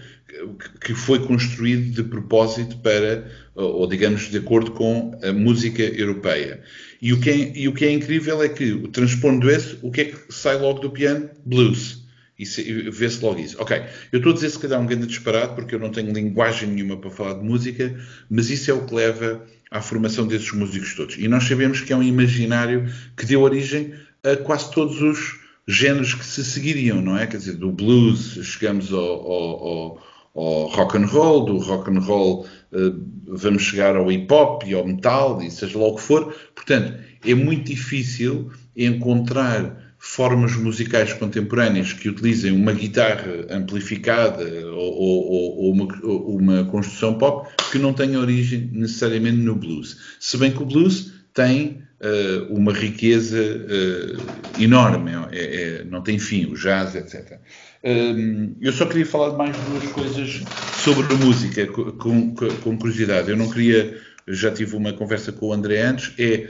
que 0.82 0.96
foi 0.96 1.20
construído 1.28 1.92
de 1.94 2.04
propósito 2.04 2.78
para, 2.78 3.30
ou 3.54 3.86
digamos, 3.88 4.32
de 4.32 4.38
acordo 4.40 4.72
com 4.72 5.18
a 5.24 5.32
música 5.32 5.84
europeia. 5.84 6.62
E 7.00 7.14
o 7.14 7.20
que 7.20 7.30
é, 7.30 7.52
e 7.56 7.68
o 7.68 7.74
que 7.74 7.86
é 7.86 7.92
incrível 7.92 8.42
é 8.42 8.50
que, 8.50 8.88
transpondo 8.88 9.52
esse, 9.52 9.78
o 9.84 9.92
que 9.92 10.02
é 10.02 10.06
que 10.06 10.18
sai 10.30 10.58
logo 10.58 10.80
do 10.80 10.90
piano? 10.90 11.30
Blues. 11.46 12.04
E 12.40 12.46
vê-se 12.90 13.24
logo 13.24 13.40
isso. 13.40 13.56
Ok, 13.60 13.80
eu 14.12 14.18
estou 14.18 14.32
a 14.32 14.36
dizer 14.36 14.50
se 14.50 14.58
calhar 14.58 14.82
um 14.82 14.88
grande 14.88 15.06
disparado, 15.06 15.54
porque 15.54 15.76
eu 15.76 15.80
não 15.80 15.92
tenho 15.92 16.12
linguagem 16.12 16.68
nenhuma 16.68 16.98
para 16.98 17.12
falar 17.12 17.36
de 17.36 17.46
música, 17.46 17.96
mas 18.28 18.50
isso 18.50 18.72
é 18.72 18.74
o 18.74 18.86
que 18.86 18.96
leva 18.96 19.46
à 19.74 19.82
formação 19.82 20.28
desses 20.28 20.52
músicos 20.52 20.94
todos. 20.94 21.18
E 21.18 21.28
nós 21.28 21.46
sabemos 21.46 21.82
que 21.82 21.92
é 21.92 21.96
um 21.96 22.04
imaginário 22.04 22.86
que 23.18 23.26
deu 23.26 23.42
origem 23.42 23.92
a 24.24 24.38
quase 24.38 24.72
todos 24.72 25.02
os 25.02 25.40
géneros 25.68 26.14
que 26.14 26.24
se 26.24 26.46
seguiriam, 26.46 27.02
não 27.02 27.18
é? 27.18 27.26
Quer 27.26 27.38
dizer, 27.38 27.54
do 27.54 27.72
blues 27.72 28.38
chegamos 28.44 28.94
ao, 28.94 29.02
ao, 29.02 29.68
ao, 29.68 30.04
ao 30.36 30.68
rock 30.68 30.98
and 30.98 31.08
roll, 31.08 31.46
do 31.46 31.58
rock 31.58 31.90
and 31.90 32.00
roll 32.02 32.46
uh, 32.72 33.04
vamos 33.28 33.64
chegar 33.64 33.96
ao 33.96 34.12
hip 34.12 34.32
hop 34.32 34.64
e 34.64 34.76
ao 34.76 34.86
metal 34.86 35.42
e 35.42 35.50
seja 35.50 35.80
lá 35.80 35.86
o 35.86 35.96
que 35.96 36.02
for. 36.04 36.32
Portanto, 36.54 36.94
é 37.26 37.34
muito 37.34 37.66
difícil 37.72 38.52
encontrar 38.78 39.83
formas 40.06 40.54
musicais 40.58 41.14
contemporâneas 41.14 41.94
que 41.94 42.10
utilizem 42.10 42.52
uma 42.52 42.74
guitarra 42.74 43.48
amplificada 43.50 44.44
ou, 44.72 44.94
ou, 44.94 45.58
ou, 45.60 45.72
uma, 45.72 45.88
ou, 46.04 46.38
uma, 46.38 46.66
construção 46.66 47.18
pop 47.18 47.50
que 47.72 47.80
não 47.80 47.94
tenha 47.94 48.20
origem 48.20 48.70
necessariamente 48.74 49.38
no 49.38 49.56
blues. 49.56 49.98
Se 50.20 50.36
bem 50.38 50.52
que 50.52 50.62
o 50.62 50.66
blues 50.66 51.14
tem 51.34 51.84
uh, 52.02 52.54
uma 52.54 52.74
riqueza 52.74 53.40
uh, 53.40 54.62
enorme, 54.62 55.12
é, 55.32 55.38
é, 55.80 55.84
não 55.86 56.02
tem 56.02 56.20
fim, 56.20 56.48
o 56.48 56.54
jazz, 56.54 56.96
etc. 56.96 57.40
Um, 57.82 58.56
eu 58.60 58.74
só 58.74 58.86
queria 58.86 59.06
falar 59.06 59.30
de 59.30 59.38
mais 59.38 59.56
duas 59.56 59.90
coisas 59.94 60.44
sobre 60.84 61.14
a 61.14 61.18
música, 61.18 61.66
com, 61.66 61.94
com, 61.94 62.36
com 62.36 62.78
curiosidade. 62.78 63.32
Eu 63.32 63.38
não 63.38 63.50
queria, 63.50 63.98
já 64.28 64.52
tive 64.52 64.76
uma 64.76 64.92
conversa 64.92 65.32
com 65.32 65.48
o 65.48 65.54
André 65.54 65.82
antes, 65.82 66.12
é 66.20 66.50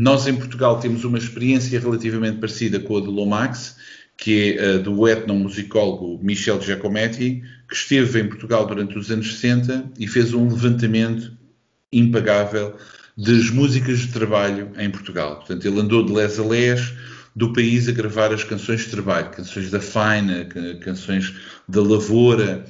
nós, 0.00 0.28
em 0.28 0.36
Portugal, 0.36 0.78
temos 0.78 1.02
uma 1.02 1.18
experiência 1.18 1.80
relativamente 1.80 2.38
parecida 2.38 2.78
com 2.78 2.98
a 2.98 3.00
do 3.00 3.10
Lomax, 3.10 3.74
que 4.16 4.52
é 4.52 4.74
a 4.74 4.78
do 4.78 5.08
etnomusicólogo 5.08 6.20
Michel 6.22 6.62
Giacometti, 6.62 7.42
que 7.68 7.74
esteve 7.74 8.20
em 8.20 8.28
Portugal 8.28 8.64
durante 8.64 8.96
os 8.96 9.10
anos 9.10 9.34
60 9.34 9.90
e 9.98 10.06
fez 10.06 10.32
um 10.32 10.48
levantamento 10.48 11.32
impagável 11.92 12.76
das 13.16 13.50
músicas 13.50 13.98
de 13.98 14.12
trabalho 14.12 14.70
em 14.78 14.88
Portugal. 14.88 15.38
Portanto, 15.38 15.66
ele 15.66 15.80
andou 15.80 16.06
de 16.06 16.12
les 16.12 16.38
a 16.38 16.44
les 16.44 16.94
do 17.34 17.52
país 17.52 17.88
a 17.88 17.92
gravar 17.92 18.32
as 18.32 18.44
canções 18.44 18.82
de 18.82 18.90
trabalho, 18.90 19.30
canções 19.30 19.68
da 19.68 19.80
faina, 19.80 20.44
canções 20.80 21.34
da 21.68 21.82
lavoura, 21.82 22.64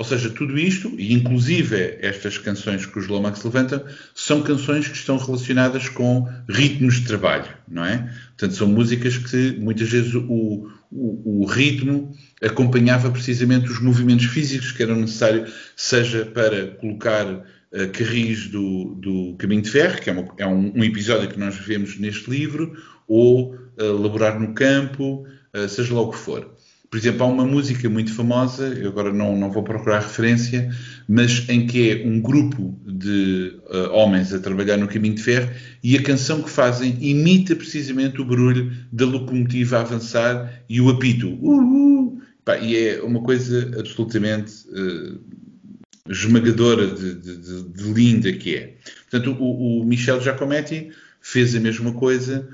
ou 0.00 0.04
seja, 0.06 0.30
tudo 0.30 0.58
isto, 0.58 0.90
e 0.96 1.12
inclusive 1.12 1.98
estas 2.00 2.38
canções 2.38 2.86
que 2.86 2.98
os 2.98 3.06
Lomax 3.06 3.44
levantam, 3.44 3.84
são 4.14 4.40
canções 4.40 4.88
que 4.88 4.96
estão 4.96 5.18
relacionadas 5.18 5.90
com 5.90 6.26
ritmos 6.48 6.94
de 6.94 7.06
trabalho, 7.06 7.44
não 7.68 7.84
é? 7.84 8.10
Portanto, 8.28 8.54
são 8.54 8.66
músicas 8.66 9.18
que 9.18 9.58
muitas 9.60 9.90
vezes 9.90 10.14
o, 10.14 10.70
o, 10.90 11.42
o 11.42 11.44
ritmo 11.44 12.16
acompanhava 12.42 13.10
precisamente 13.10 13.70
os 13.70 13.78
movimentos 13.78 14.24
físicos 14.24 14.72
que 14.72 14.82
eram 14.82 14.96
necessários, 14.96 15.52
seja 15.76 16.24
para 16.24 16.68
colocar 16.68 17.26
uh, 17.26 17.92
carris 17.92 18.48
do, 18.48 18.94
do 18.94 19.36
Caminho 19.36 19.60
de 19.60 19.70
Ferro, 19.70 20.00
que 20.00 20.08
é, 20.08 20.14
uma, 20.14 20.34
é 20.38 20.46
um, 20.46 20.78
um, 20.78 20.82
episódio 20.82 21.28
que 21.28 21.38
nós 21.38 21.56
vemos 21.56 21.98
neste 21.98 22.30
livro, 22.30 22.74
ou 23.06 23.54
uh, 23.54 24.00
laborar 24.00 24.40
no 24.40 24.54
campo, 24.54 25.26
uh, 25.54 25.68
seja 25.68 25.92
lá 25.92 26.00
o 26.00 26.10
que 26.10 26.16
for. 26.16 26.56
Por 26.90 26.96
exemplo, 26.96 27.22
há 27.22 27.26
uma 27.26 27.46
música 27.46 27.88
muito 27.88 28.12
famosa, 28.12 28.66
eu 28.66 28.88
agora 28.88 29.12
não, 29.12 29.36
não 29.36 29.48
vou 29.48 29.62
procurar 29.62 30.00
referência, 30.00 30.74
mas 31.08 31.48
em 31.48 31.64
que 31.64 31.88
é 31.88 32.04
um 32.04 32.20
grupo 32.20 32.76
de 32.84 33.56
uh, 33.68 33.92
homens 33.92 34.34
a 34.34 34.40
trabalhar 34.40 34.76
no 34.76 34.88
caminho 34.88 35.14
de 35.14 35.22
ferro 35.22 35.48
e 35.84 35.96
a 35.96 36.02
canção 36.02 36.42
que 36.42 36.50
fazem 36.50 36.98
imita 37.00 37.54
precisamente 37.54 38.20
o 38.20 38.24
barulho 38.24 38.72
da 38.90 39.06
locomotiva 39.06 39.78
a 39.78 39.82
avançar 39.82 40.62
e 40.68 40.80
o 40.80 40.90
apito. 40.90 41.28
Uh, 41.40 41.60
uh. 41.60 42.22
Pá, 42.44 42.58
e 42.58 42.76
é 42.76 43.00
uma 43.02 43.22
coisa 43.22 43.70
absolutamente 43.78 44.52
uh, 44.70 45.20
esmagadora 46.08 46.88
de, 46.88 47.14
de, 47.14 47.36
de, 47.36 47.62
de, 47.68 47.92
linda 47.92 48.32
que 48.32 48.56
é. 48.56 48.74
Portanto, 49.08 49.36
o, 49.40 49.80
o 49.80 49.84
Michel 49.84 50.20
Giacometti 50.20 50.90
fez 51.20 51.54
a 51.54 51.60
mesma 51.60 51.92
coisa 51.92 52.48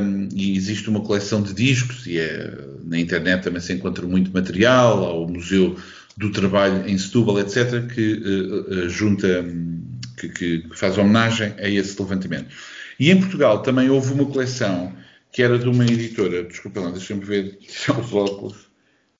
um, 0.00 0.28
e 0.34 0.56
existe 0.56 0.88
uma 0.88 1.00
coleção 1.00 1.42
de 1.42 1.54
discos 1.54 2.06
e 2.06 2.18
é, 2.18 2.54
na 2.84 2.98
internet 2.98 3.42
também 3.42 3.60
se 3.60 3.72
encontra 3.72 4.06
muito 4.06 4.32
material, 4.32 5.04
ao 5.04 5.26
Museu 5.26 5.76
do 6.16 6.30
Trabalho 6.30 6.88
em 6.88 6.96
Setúbal, 6.96 7.40
etc., 7.40 7.86
que 7.92 8.12
uh, 8.14 8.84
uh, 8.84 8.88
junta, 8.88 9.44
que, 10.16 10.28
que, 10.28 10.64
faz 10.74 10.96
homenagem 10.96 11.54
a 11.58 11.68
esse 11.68 12.00
levantamento. 12.00 12.54
E 13.00 13.10
em 13.10 13.18
Portugal 13.18 13.62
também 13.62 13.90
houve 13.90 14.12
uma 14.12 14.26
coleção 14.26 14.94
que 15.32 15.42
era 15.42 15.58
de 15.58 15.68
uma 15.68 15.84
editora, 15.84 16.44
desculpa 16.44 16.80
lá, 16.80 16.90
deixa-me 16.90 17.24
ver, 17.24 17.58
tirar 17.58 17.98
os 17.98 18.12
óculos, 18.12 18.68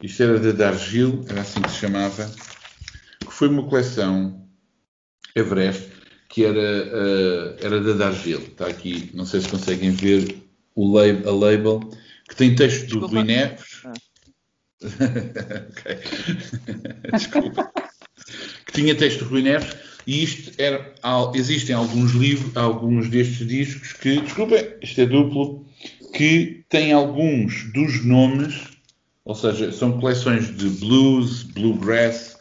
isto 0.00 0.22
era 0.22 0.38
da 0.38 0.52
Dargil, 0.52 1.24
era 1.28 1.40
assim 1.40 1.60
que 1.60 1.70
se 1.70 1.78
chamava, 1.78 2.30
que 3.18 3.32
foi 3.32 3.48
uma 3.48 3.64
coleção 3.64 4.46
Everest, 5.34 5.88
que 6.28 6.44
era, 6.44 6.58
uh, 6.58 7.56
era 7.60 7.80
da 7.80 7.92
Dargil. 7.92 8.40
Está 8.40 8.66
aqui, 8.66 9.10
não 9.14 9.24
sei 9.24 9.40
se 9.40 9.48
conseguem 9.48 9.90
ver 9.90 10.36
o 10.74 10.92
lab, 10.92 11.26
a 11.26 11.30
label, 11.30 11.80
que 12.28 12.36
tem 12.36 12.54
texto 12.54 12.98
do 12.98 13.06
Rui 13.06 13.22
Neves. 13.22 13.82
Ah. 13.84 13.92
Desculpa. 17.16 17.72
que 18.66 18.72
tinha 18.72 18.94
texto 18.94 19.20
do 19.20 19.30
Rui 19.30 19.42
Neves. 19.42 19.74
E 20.06 20.22
isto 20.22 20.52
era, 20.60 20.92
existem 21.34 21.74
alguns 21.74 22.12
livros, 22.12 22.54
alguns 22.56 23.08
destes 23.08 23.46
discos 23.46 23.94
que, 23.94 24.20
desculpa, 24.20 24.56
isto 24.82 25.00
é 25.00 25.06
duplo, 25.06 25.64
que 26.14 26.62
têm 26.68 26.92
alguns 26.92 27.72
dos 27.72 28.04
nomes, 28.04 28.54
ou 29.24 29.34
seja, 29.34 29.72
são 29.72 29.98
coleções 29.98 30.54
de 30.54 30.68
blues, 30.68 31.42
bluegrass, 31.42 32.36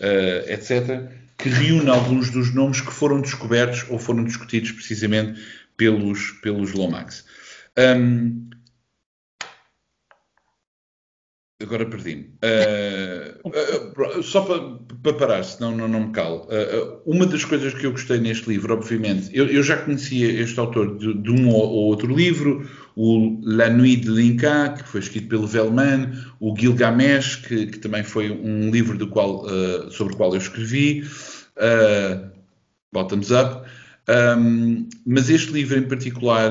uh, 0.00 0.48
etc., 0.48 1.10
que 1.38 1.48
reúne 1.48 1.88
alguns 1.88 2.30
dos 2.30 2.52
nomes 2.52 2.80
que 2.80 2.92
foram 2.92 3.20
descobertos 3.20 3.86
ou 3.88 3.98
foram 3.98 4.24
discutidos 4.24 4.72
precisamente 4.72 5.40
pelos, 5.76 6.32
pelos 6.42 6.72
Lomax. 6.72 7.24
Um, 7.78 8.50
agora 11.60 11.84
perdi-me. 11.86 12.30
Uh, 12.42 13.48
uh, 13.48 14.22
só 14.22 14.42
para, 14.42 14.60
para 15.02 15.12
parar, 15.14 15.42
senão 15.42 15.76
não, 15.76 15.88
não 15.88 16.06
me 16.06 16.12
calo. 16.12 16.46
Uh, 16.46 17.02
uma 17.04 17.26
das 17.26 17.44
coisas 17.44 17.74
que 17.74 17.84
eu 17.84 17.90
gostei 17.90 18.18
neste 18.18 18.48
livro, 18.48 18.72
obviamente, 18.72 19.28
eu, 19.32 19.46
eu 19.46 19.62
já 19.62 19.76
conhecia 19.76 20.40
este 20.40 20.58
autor 20.60 20.96
de, 20.98 21.14
de, 21.14 21.30
um 21.30 21.48
ou 21.48 21.86
outro 21.86 22.14
livro, 22.14 22.68
o 22.94 23.40
La 23.42 23.68
Nuit 23.70 24.02
de 24.02 24.10
Linka, 24.10 24.74
que 24.78 24.88
foi 24.88 25.00
escrito 25.00 25.28
pelo 25.28 25.46
Velman, 25.46 26.12
o 26.38 26.54
Gilgamesh, 26.56 27.36
que, 27.36 27.66
que 27.66 27.78
também 27.78 28.04
foi 28.04 28.30
um 28.30 28.70
livro 28.70 28.96
do 28.96 29.08
qual, 29.08 29.44
sobre 29.90 30.14
o 30.14 30.16
qual 30.16 30.32
eu 30.32 30.38
escrevi 30.38 31.04
Bottoms 32.92 33.30
Up. 33.30 33.68
Um, 34.08 34.88
mas 35.04 35.28
este 35.28 35.52
livro 35.52 35.78
em 35.78 35.82
particular, 35.82 36.50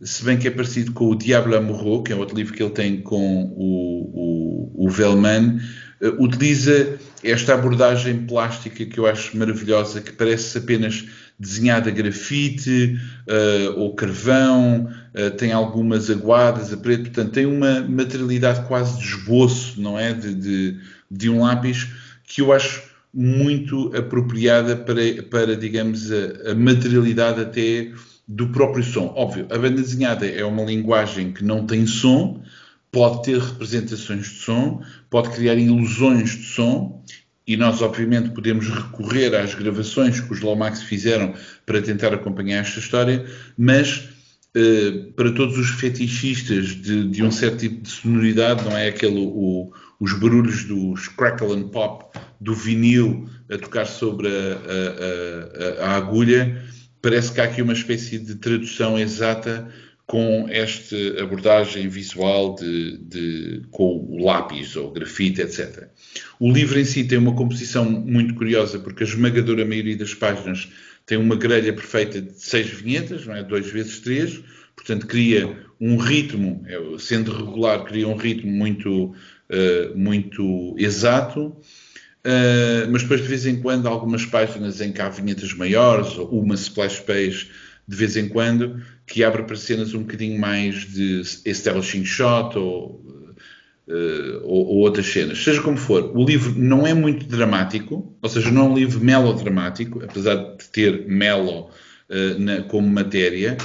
se 0.00 0.24
bem 0.24 0.36
que 0.36 0.48
é 0.48 0.50
parecido 0.50 0.92
com 0.92 1.10
o 1.10 1.14
Diablo 1.14 1.56
Amorou, 1.56 2.02
que 2.02 2.12
é 2.12 2.16
outro 2.16 2.36
livro 2.36 2.52
que 2.52 2.62
ele 2.62 2.72
tem 2.72 3.00
com 3.00 3.54
o 3.56 4.15
Velman, 4.96 5.60
uh, 6.00 6.22
utiliza 6.22 6.98
esta 7.22 7.54
abordagem 7.54 8.26
plástica 8.26 8.84
que 8.84 8.98
eu 8.98 9.06
acho 9.06 9.36
maravilhosa, 9.36 10.00
que 10.00 10.12
parece 10.12 10.58
apenas 10.58 11.04
desenhada 11.38 11.90
a 11.90 11.92
grafite 11.92 12.98
uh, 13.28 13.78
ou 13.78 13.94
carvão, 13.94 14.88
uh, 15.14 15.30
tem 15.36 15.52
algumas 15.52 16.08
aguadas 16.10 16.72
a 16.72 16.76
preto, 16.76 17.04
portanto 17.04 17.32
tem 17.32 17.46
uma 17.46 17.80
materialidade 17.82 18.66
quase 18.66 18.98
de 18.98 19.04
esboço, 19.04 19.80
não 19.80 19.98
é? 19.98 20.12
De, 20.14 20.34
de, 20.34 20.78
de 21.10 21.28
um 21.28 21.42
lápis 21.42 21.88
que 22.24 22.40
eu 22.40 22.52
acho 22.52 22.82
muito 23.12 23.94
apropriada 23.96 24.76
para, 24.76 25.22
para 25.30 25.56
digamos, 25.56 26.10
a, 26.12 26.50
a, 26.50 26.54
materialidade 26.54 27.40
até 27.40 27.90
do 28.28 28.48
próprio 28.48 28.84
som. 28.84 29.12
Óbvio, 29.16 29.46
a 29.50 29.56
banda 29.56 29.80
desenhada 29.80 30.26
é 30.26 30.44
uma 30.44 30.64
linguagem 30.64 31.32
que 31.32 31.44
não 31.44 31.66
tem 31.66 31.86
som, 31.86 32.42
pode 32.96 33.24
ter 33.24 33.38
representações 33.38 34.24
de 34.24 34.38
som, 34.38 34.82
pode 35.10 35.28
criar 35.28 35.54
ilusões 35.56 36.30
de 36.30 36.44
som, 36.44 37.04
e 37.46 37.54
nós, 37.54 37.82
obviamente, 37.82 38.30
podemos 38.30 38.68
recorrer 38.70 39.34
às 39.34 39.54
gravações 39.54 40.18
que 40.18 40.32
os 40.32 40.40
Lomax 40.40 40.82
fizeram 40.82 41.34
para 41.66 41.82
tentar 41.82 42.14
acompanhar 42.14 42.60
esta 42.60 42.78
história, 42.78 43.26
mas 43.58 44.08
eh, 44.56 45.10
para 45.14 45.30
todos 45.32 45.58
os 45.58 45.68
fetichistas 45.72 46.68
de, 46.68 47.10
de, 47.10 47.22
um 47.22 47.30
certo 47.30 47.58
tipo 47.58 47.82
de 47.82 47.88
sonoridade, 47.90 48.64
não 48.64 48.74
é 48.74 48.88
aquele 48.88 49.18
o, 49.18 49.70
os 50.00 50.14
barulhos 50.14 50.64
dos 50.64 51.06
crackle 51.06 51.52
and 51.52 51.68
pop 51.68 52.18
do 52.40 52.54
vinil 52.54 53.28
a 53.52 53.58
tocar 53.58 53.84
sobre 53.84 54.26
a, 54.26 55.82
a, 55.82 55.84
a, 55.84 55.86
a, 55.90 55.96
agulha, 55.96 56.64
parece 57.02 57.30
que 57.30 57.42
há 57.42 57.44
aqui 57.44 57.60
uma 57.60 57.74
espécie 57.74 58.18
de 58.18 58.36
tradução 58.36 58.98
exata 58.98 59.70
com 60.06 60.46
esta 60.48 60.96
abordagem 61.20 61.88
visual 61.88 62.54
de, 62.54 62.96
de, 62.98 63.62
com 63.72 64.06
o 64.08 64.24
lápis 64.24 64.76
ou 64.76 64.92
grafite, 64.92 65.40
etc. 65.40 65.88
O 66.38 66.50
livro 66.50 66.78
em 66.78 66.84
si 66.84 67.02
tem 67.04 67.18
uma 67.18 67.34
composição 67.34 67.84
muito 67.84 68.34
curiosa, 68.34 68.78
porque 68.78 69.02
a 69.02 69.06
esmagadora 69.06 69.64
maioria 69.64 69.96
das 69.96 70.14
páginas 70.14 70.68
tem 71.04 71.18
uma 71.18 71.34
grelha 71.34 71.72
perfeita 71.72 72.20
de 72.20 72.40
seis 72.40 72.68
vinhetas, 72.68 73.26
não 73.26 73.34
é? 73.34 73.42
dois 73.42 73.66
vezes 73.66 73.98
três, 73.98 74.40
portanto 74.76 75.06
cria 75.06 75.56
um 75.80 75.96
ritmo, 75.96 76.64
é, 76.66 76.78
sendo 76.98 77.32
regular, 77.32 77.84
cria 77.84 78.06
um 78.06 78.16
ritmo 78.16 78.50
muito, 78.50 79.06
uh, 79.06 79.96
muito 79.96 80.74
exato, 80.78 81.56
Uh, 82.26 82.90
mas 82.90 83.02
depois 83.02 83.22
de 83.22 83.28
vez 83.28 83.46
em 83.46 83.60
quando 83.60 83.86
algumas 83.86 84.26
páginas 84.26 84.80
em 84.80 84.90
que 84.90 85.00
há 85.00 85.08
vinhetas 85.08 85.54
maiores 85.54 86.18
ou 86.18 86.28
uma 86.40 86.56
splash 86.56 86.98
page 86.98 87.48
de 87.86 87.96
vez 87.96 88.16
em 88.16 88.28
quando 88.28 88.82
que 89.06 89.22
abre 89.22 89.44
para 89.44 89.56
cenas 89.56 89.94
um 89.94 90.00
bocadinho 90.00 90.38
mais 90.38 90.74
de 90.92 91.20
establishing 91.44 92.04
shot 92.04 92.58
ou, 92.58 93.04
uh, 93.86 94.40
ou, 94.42 94.66
ou, 94.66 94.76
outras 94.78 95.06
cenas. 95.06 95.42
Seja 95.42 95.62
como 95.62 95.76
for, 95.76 96.16
o 96.16 96.24
livro 96.24 96.52
não 96.58 96.86
é 96.86 96.92
muito 96.92 97.26
dramático, 97.26 98.16
ou 98.20 98.28
seja, 98.28 98.50
não 98.50 98.66
é 98.66 98.68
um 98.70 98.74
livro 98.74 99.00
melodramático, 99.00 100.02
apesar 100.02 100.34
de 100.34 100.68
ter 100.70 101.06
melo 101.06 101.70
uh, 102.10 102.38
na, 102.38 102.62
como 102.62 102.88
matéria, 102.88 103.56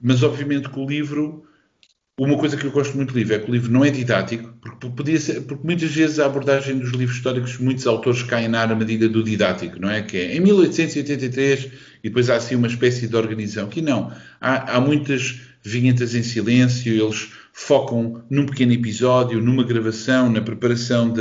mas 0.00 0.22
obviamente 0.22 0.68
que 0.68 0.78
o 0.78 0.86
livro 0.86 1.47
uma 2.18 2.36
coisa 2.36 2.56
que 2.56 2.64
eu 2.64 2.70
gosto 2.72 2.96
muito 2.96 3.12
do 3.12 3.18
livro 3.18 3.34
é 3.34 3.38
que 3.38 3.48
o 3.48 3.54
livro 3.54 3.70
não 3.70 3.84
é 3.84 3.90
didático, 3.90 4.52
porque, 4.60 4.88
podia 4.90 5.20
ser, 5.20 5.42
porque 5.42 5.64
muitas 5.64 5.90
vezes 5.92 6.18
a 6.18 6.26
abordagem 6.26 6.78
dos 6.78 6.90
livros 6.90 7.16
históricos, 7.16 7.58
muitos 7.58 7.86
autores 7.86 8.24
caem 8.24 8.48
na 8.48 8.66
medida 8.74 9.08
do 9.08 9.22
didático, 9.22 9.80
não 9.80 9.88
é? 9.88 10.02
Que 10.02 10.16
é 10.16 10.36
em 10.36 10.40
1883 10.40 11.68
e 12.02 12.08
depois 12.08 12.28
há 12.28 12.36
assim 12.36 12.56
uma 12.56 12.66
espécie 12.66 13.06
de 13.06 13.14
organização. 13.14 13.68
Aqui 13.68 13.80
não. 13.80 14.12
Há, 14.40 14.76
há 14.76 14.80
muitas 14.80 15.40
vinhetas 15.62 16.14
em 16.14 16.22
silêncio, 16.22 16.92
eles 16.92 17.28
focam 17.52 18.22
num 18.30 18.46
pequeno 18.46 18.72
episódio, 18.72 19.40
numa 19.42 19.64
gravação, 19.64 20.30
na 20.30 20.40
preparação 20.40 21.12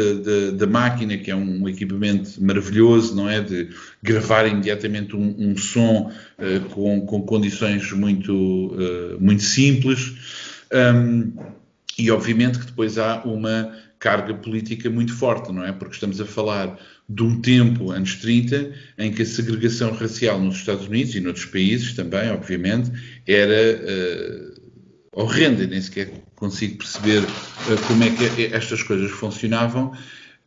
da 0.55 0.67
máquina, 0.67 1.17
que 1.17 1.31
é 1.31 1.35
um 1.35 1.67
equipamento 1.67 2.31
maravilhoso, 2.39 3.15
não 3.15 3.27
é? 3.27 3.41
De 3.41 3.69
gravar 4.03 4.45
imediatamente 4.45 5.15
um, 5.15 5.35
um 5.35 5.57
som 5.57 6.11
uh, 6.37 6.59
com, 6.69 7.01
com, 7.07 7.23
condições 7.23 7.91
muito, 7.91 8.33
uh, 8.33 9.17
muito 9.19 9.41
simples. 9.41 10.13
Um, 10.73 11.33
e 11.97 12.11
obviamente 12.11 12.59
que 12.59 12.65
depois 12.65 12.97
há 12.97 13.23
uma 13.23 13.73
carga 13.99 14.33
política 14.33 14.89
muito 14.89 15.13
forte, 15.13 15.51
não 15.51 15.63
é? 15.63 15.71
Porque 15.71 15.95
estamos 15.95 16.21
a 16.21 16.25
falar 16.25 16.79
de 17.09 17.23
um 17.23 17.41
tempo, 17.41 17.91
anos 17.91 18.15
30, 18.15 18.71
em 18.97 19.11
que 19.11 19.21
a 19.21 19.25
segregação 19.25 19.91
racial 19.91 20.39
nos 20.39 20.57
Estados 20.57 20.87
Unidos 20.87 21.15
e 21.15 21.21
noutros 21.21 21.45
países 21.45 21.93
também, 21.93 22.29
obviamente, 22.29 22.91
era 23.25 23.79
uh, 23.81 24.61
horrenda, 25.13 25.65
nem 25.65 25.81
sequer 25.81 26.11
consigo 26.35 26.77
perceber 26.77 27.23
uh, 27.23 27.87
como 27.87 28.03
é 28.03 28.09
que 28.09 28.45
estas 28.53 28.83
coisas 28.83 29.09
funcionavam. 29.11 29.93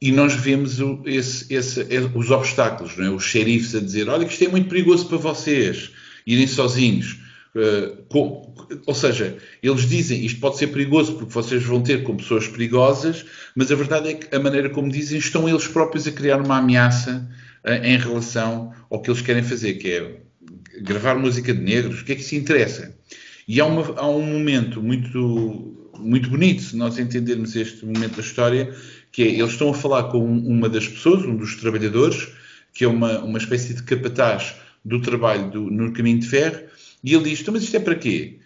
E 0.00 0.12
nós 0.12 0.34
vemos 0.34 0.80
o, 0.80 1.02
esse, 1.04 1.52
esse, 1.52 1.86
os 2.14 2.30
obstáculos, 2.30 2.96
não 2.96 3.04
é? 3.04 3.10
os 3.10 3.24
xerifes 3.24 3.74
a 3.74 3.80
dizer: 3.80 4.08
olha, 4.08 4.24
que 4.24 4.32
isto 4.32 4.44
é 4.44 4.48
muito 4.48 4.68
perigoso 4.68 5.06
para 5.08 5.18
vocês 5.18 5.90
irem 6.26 6.46
sozinhos. 6.46 7.18
Uh, 7.54 8.04
com, 8.08 8.49
ou 8.86 8.94
seja, 8.94 9.36
eles 9.62 9.88
dizem 9.88 10.24
isto 10.24 10.40
pode 10.40 10.58
ser 10.58 10.68
perigoso 10.68 11.14
porque 11.14 11.32
vocês 11.32 11.62
vão 11.62 11.82
ter 11.82 12.02
com 12.02 12.16
pessoas 12.16 12.46
perigosas, 12.46 13.24
mas 13.54 13.70
a 13.70 13.74
verdade 13.74 14.08
é 14.08 14.14
que 14.14 14.34
a 14.34 14.38
maneira 14.38 14.70
como 14.70 14.90
dizem 14.90 15.18
estão 15.18 15.48
eles 15.48 15.66
próprios 15.66 16.06
a 16.06 16.12
criar 16.12 16.40
uma 16.40 16.58
ameaça 16.58 17.28
em 17.82 17.96
relação 17.98 18.72
ao 18.88 19.00
que 19.00 19.10
eles 19.10 19.20
querem 19.20 19.42
fazer, 19.42 19.74
que 19.74 19.90
é 19.90 20.20
gravar 20.82 21.14
música 21.16 21.52
de 21.52 21.60
negros, 21.60 22.00
o 22.00 22.04
que 22.04 22.12
é 22.12 22.16
que 22.16 22.22
se 22.22 22.36
interessa? 22.36 22.96
E 23.46 23.60
há, 23.60 23.66
uma, 23.66 23.82
há 23.98 24.08
um 24.08 24.22
momento 24.22 24.82
muito, 24.82 25.76
muito 25.98 26.30
bonito, 26.30 26.62
se 26.62 26.76
nós 26.76 26.98
entendermos 26.98 27.56
este 27.56 27.84
momento 27.84 28.16
da 28.16 28.22
história, 28.22 28.74
que 29.12 29.22
é, 29.22 29.26
eles 29.26 29.52
estão 29.52 29.70
a 29.70 29.74
falar 29.74 30.04
com 30.04 30.24
uma 30.24 30.68
das 30.68 30.86
pessoas, 30.86 31.24
um 31.24 31.36
dos 31.36 31.56
trabalhadores, 31.56 32.28
que 32.72 32.84
é 32.84 32.88
uma, 32.88 33.18
uma 33.20 33.38
espécie 33.38 33.74
de 33.74 33.82
capataz 33.82 34.54
do 34.84 35.00
trabalho 35.00 35.50
do, 35.50 35.70
no 35.70 35.92
caminho 35.92 36.20
de 36.20 36.28
ferro, 36.28 36.60
e 37.02 37.14
ele 37.14 37.24
diz, 37.24 37.40
então, 37.40 37.52
mas 37.52 37.62
isto 37.62 37.76
é 37.76 37.80
para 37.80 37.94
quê? 37.94 38.38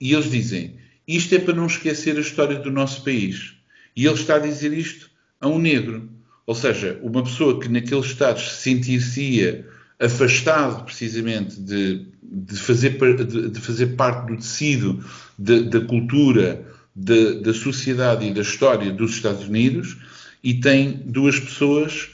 E 0.00 0.12
eles 0.12 0.30
dizem, 0.30 0.76
isto 1.06 1.34
é 1.34 1.38
para 1.38 1.54
não 1.54 1.66
esquecer 1.66 2.16
a 2.16 2.20
história 2.20 2.58
do 2.58 2.70
nosso 2.70 3.02
país. 3.02 3.54
E 3.96 4.06
ele 4.06 4.14
está 4.14 4.36
a 4.36 4.40
dizer 4.40 4.72
isto 4.72 5.10
a 5.40 5.48
um 5.48 5.58
negro. 5.58 6.08
Ou 6.46 6.54
seja, 6.54 6.98
uma 7.02 7.22
pessoa 7.22 7.60
que 7.60 7.68
naqueles 7.68 8.06
estados 8.06 8.50
se 8.50 8.62
sentir-se 8.62 9.64
afastado 9.98 10.84
precisamente 10.84 11.60
de, 11.60 12.06
de, 12.22 12.56
fazer, 12.56 12.96
de, 13.24 13.50
de 13.50 13.60
fazer 13.60 13.88
parte 13.96 14.28
do 14.28 14.36
tecido 14.36 15.04
de, 15.38 15.64
da 15.64 15.80
cultura, 15.80 16.64
da 16.94 17.54
sociedade 17.54 18.26
e 18.26 18.34
da 18.34 18.40
história 18.40 18.92
dos 18.92 19.12
Estados 19.12 19.46
Unidos 19.46 19.96
e 20.42 20.54
tem 20.54 21.02
duas 21.06 21.38
pessoas 21.38 22.08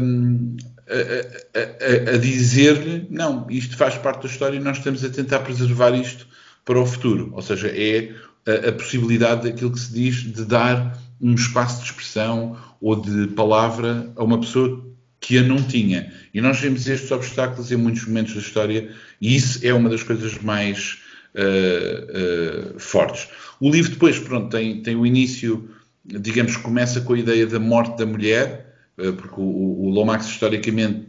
um, 0.00 0.56
a, 0.88 2.10
a, 2.10 2.14
a 2.14 2.18
dizer-lhe 2.18 3.06
não, 3.10 3.46
isto 3.48 3.76
faz 3.76 3.96
parte 3.96 4.22
da 4.22 4.28
história 4.28 4.56
e 4.56 4.60
nós 4.60 4.78
estamos 4.78 5.04
a 5.04 5.08
tentar 5.08 5.40
preservar 5.40 5.94
isto 5.94 6.26
para 6.68 6.78
o 6.78 6.84
futuro. 6.84 7.30
Ou 7.32 7.40
seja, 7.40 7.68
é 7.68 8.12
a, 8.46 8.68
a 8.68 8.72
possibilidade 8.72 9.48
daquilo 9.48 9.72
que 9.72 9.80
se 9.80 9.90
diz 9.90 10.16
de 10.16 10.44
dar 10.44 10.98
um 11.18 11.34
espaço 11.34 11.78
de 11.78 11.86
expressão 11.86 12.58
ou 12.78 12.94
de 12.94 13.28
palavra 13.28 14.12
a 14.14 14.22
uma 14.22 14.38
pessoa 14.38 14.86
que 15.18 15.38
a 15.38 15.42
não 15.42 15.56
tinha. 15.62 16.12
E 16.34 16.42
nós 16.42 16.60
vemos 16.60 16.86
estes 16.86 17.10
obstáculos 17.10 17.72
em 17.72 17.76
muitos 17.76 18.06
momentos 18.06 18.34
da 18.34 18.40
história 18.40 18.94
e 19.18 19.34
isso 19.34 19.66
é 19.66 19.72
uma 19.72 19.88
das 19.88 20.02
coisas 20.02 20.38
mais 20.42 20.98
uh, 21.34 22.74
uh, 22.76 22.78
fortes. 22.78 23.28
O 23.58 23.70
livro 23.70 23.92
depois, 23.92 24.18
pronto, 24.18 24.50
tem, 24.50 24.82
tem 24.82 24.94
o 24.94 25.06
início, 25.06 25.70
digamos, 26.04 26.58
começa 26.58 27.00
com 27.00 27.14
a 27.14 27.18
ideia 27.18 27.46
da 27.46 27.58
morte 27.58 27.96
da 27.96 28.04
mulher, 28.04 28.76
uh, 28.98 29.14
porque 29.14 29.40
o, 29.40 29.86
o 29.86 29.88
Lomax 29.88 30.26
historicamente 30.26 31.06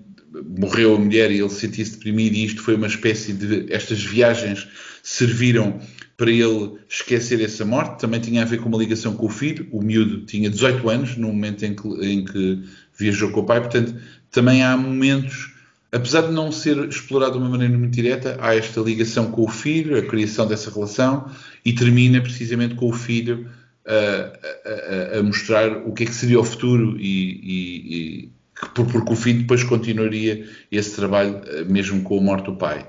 morreu 0.57 0.95
a 0.95 0.99
mulher 0.99 1.31
e 1.31 1.39
ele 1.39 1.49
sentia-se 1.49 1.93
deprimido 1.93 2.35
e 2.35 2.45
isto 2.45 2.61
foi 2.61 2.75
uma 2.75 2.87
espécie 2.87 3.33
de... 3.33 3.71
estas 3.71 4.03
viagens 4.03 4.67
serviram 5.03 5.79
para 6.15 6.29
ele 6.29 6.73
esquecer 6.89 7.41
essa 7.41 7.63
morte, 7.63 8.01
também 8.01 8.19
tinha 8.19 8.41
a 8.41 8.45
ver 8.45 8.59
com 8.59 8.67
uma 8.67 8.77
ligação 8.77 9.15
com 9.15 9.25
o 9.25 9.29
filho, 9.29 9.67
o 9.71 9.81
miúdo 9.81 10.25
tinha 10.25 10.49
18 10.49 10.89
anos 10.89 11.15
no 11.15 11.29
momento 11.29 11.63
em 11.63 11.73
que, 11.73 11.87
em 12.05 12.25
que 12.25 12.63
viajou 12.97 13.31
com 13.31 13.39
o 13.39 13.45
pai, 13.45 13.61
portanto 13.61 13.95
também 14.29 14.61
há 14.61 14.75
momentos, 14.75 15.53
apesar 15.91 16.23
de 16.23 16.33
não 16.33 16.51
ser 16.51 16.77
explorado 16.89 17.33
de 17.33 17.37
uma 17.37 17.49
maneira 17.49 17.77
muito 17.77 17.93
direta, 17.93 18.37
há 18.41 18.53
esta 18.53 18.81
ligação 18.81 19.31
com 19.31 19.43
o 19.43 19.47
filho, 19.47 19.97
a 19.97 20.01
criação 20.01 20.45
dessa 20.45 20.69
relação, 20.69 21.31
e 21.63 21.71
termina 21.71 22.21
precisamente 22.21 22.75
com 22.75 22.89
o 22.89 22.93
filho 22.93 23.49
a, 23.87 25.15
a, 25.15 25.19
a 25.19 25.23
mostrar 25.23 25.87
o 25.87 25.93
que 25.93 26.03
é 26.03 26.05
que 26.05 26.13
seria 26.13 26.39
o 26.39 26.43
futuro 26.43 26.97
e, 26.99 28.25
e, 28.25 28.31
e 28.63 28.83
porque 28.85 29.13
o 29.13 29.15
filho 29.15 29.39
depois 29.39 29.63
continuaria 29.63 30.47
esse 30.71 30.95
trabalho 30.95 31.41
eh, 31.45 31.63
mesmo 31.63 32.01
com 32.03 32.17
a 32.17 32.21
morte 32.21 32.45
do 32.45 32.55
pai. 32.55 32.87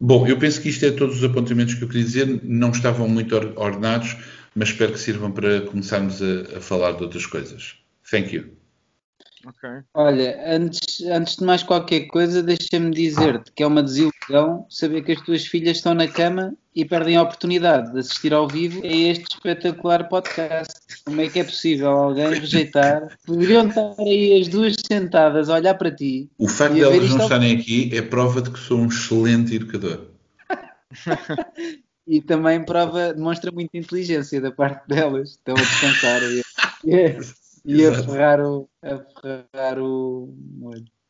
Bom, 0.00 0.26
eu 0.26 0.38
penso 0.38 0.62
que 0.62 0.70
isto 0.70 0.84
é 0.86 0.90
todos 0.90 1.18
os 1.18 1.24
apontamentos 1.24 1.74
que 1.74 1.84
eu 1.84 1.88
queria 1.88 2.04
dizer, 2.04 2.40
não 2.42 2.70
estavam 2.70 3.06
muito 3.08 3.34
ordenados, 3.56 4.16
mas 4.54 4.70
espero 4.70 4.92
que 4.92 4.98
sirvam 4.98 5.30
para 5.30 5.60
começarmos 5.62 6.20
a, 6.22 6.58
a 6.58 6.60
falar 6.60 6.92
de 6.92 7.02
outras 7.02 7.26
coisas. 7.26 7.76
Thank 8.10 8.34
you. 8.34 8.56
Okay. 9.46 9.82
Olha, 9.94 10.38
antes, 10.46 10.79
antes 11.02 11.36
de 11.36 11.44
mais 11.44 11.62
qualquer 11.62 12.06
coisa, 12.06 12.42
deixa-me 12.42 12.90
dizer-te 12.90 13.52
que 13.52 13.62
é 13.62 13.66
uma 13.66 13.82
desilusão 13.82 14.66
saber 14.68 15.02
que 15.02 15.12
as 15.12 15.20
tuas 15.20 15.46
filhas 15.46 15.78
estão 15.78 15.94
na 15.94 16.08
cama 16.08 16.54
e 16.74 16.84
perdem 16.84 17.16
a 17.16 17.22
oportunidade 17.22 17.92
de 17.92 17.98
assistir 17.98 18.32
ao 18.32 18.46
vivo 18.46 18.80
a 18.84 18.88
este 18.88 19.24
espetacular 19.34 20.08
podcast. 20.08 20.72
Como 21.04 21.20
é 21.20 21.28
que 21.28 21.40
é 21.40 21.44
possível 21.44 21.90
alguém 21.90 22.34
rejeitar? 22.34 23.18
Poderiam 23.26 23.68
estar 23.68 23.94
aí 23.98 24.40
as 24.40 24.48
duas 24.48 24.76
sentadas 24.86 25.48
a 25.50 25.54
olhar 25.54 25.74
para 25.74 25.90
ti. 25.90 26.30
O 26.38 26.48
facto 26.48 26.74
de 26.74 26.82
elas 26.82 27.10
não 27.10 27.18
estarem 27.18 27.56
aqui 27.56 27.90
é 27.92 28.02
prova 28.02 28.40
de 28.40 28.50
que 28.50 28.58
sou 28.58 28.78
um 28.78 28.86
excelente 28.86 29.56
educador. 29.56 30.06
e 32.06 32.20
também 32.20 32.64
prova, 32.64 33.12
demonstra 33.12 33.50
muita 33.50 33.76
inteligência 33.76 34.40
da 34.40 34.52
parte 34.52 34.86
delas. 34.88 35.30
Estão 35.30 35.54
a 35.56 35.60
descansar. 35.60 36.22
E, 36.84 37.16
e 37.64 37.84
a 37.84 37.94
ferrar 38.02 38.40
o, 38.40 38.68
a 38.82 38.98
ferrar 39.20 39.78
o 39.78 40.34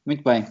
Muito 0.05 0.25
bem. 0.25 0.47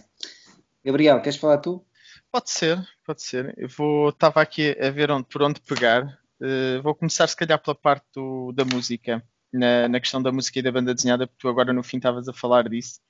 Gabriel, 0.84 1.20
queres 1.20 1.38
falar 1.38 1.58
tu? 1.58 1.84
Pode 2.30 2.50
ser, 2.50 2.78
pode 3.04 3.22
ser. 3.22 3.54
Eu 3.58 3.68
vou, 3.68 4.10
estava 4.10 4.40
aqui 4.40 4.76
a 4.80 4.90
ver 4.90 5.10
onde, 5.10 5.26
por 5.26 5.42
onde 5.42 5.60
pegar. 5.60 6.18
Uh, 6.40 6.80
vou 6.82 6.94
começar 6.94 7.26
se 7.26 7.36
calhar 7.36 7.58
pela 7.58 7.74
parte 7.74 8.06
do, 8.14 8.52
da 8.52 8.64
música, 8.64 9.22
na, 9.52 9.88
na, 9.88 10.00
questão 10.00 10.22
da 10.22 10.32
música 10.32 10.58
e 10.58 10.62
da 10.62 10.72
banda 10.72 10.94
desenhada, 10.94 11.26
porque 11.26 11.40
tu 11.40 11.48
agora 11.48 11.72
no 11.72 11.82
fim 11.82 11.96
estavas 11.96 12.28
a 12.28 12.32
falar 12.32 12.68
disso. 12.68 13.00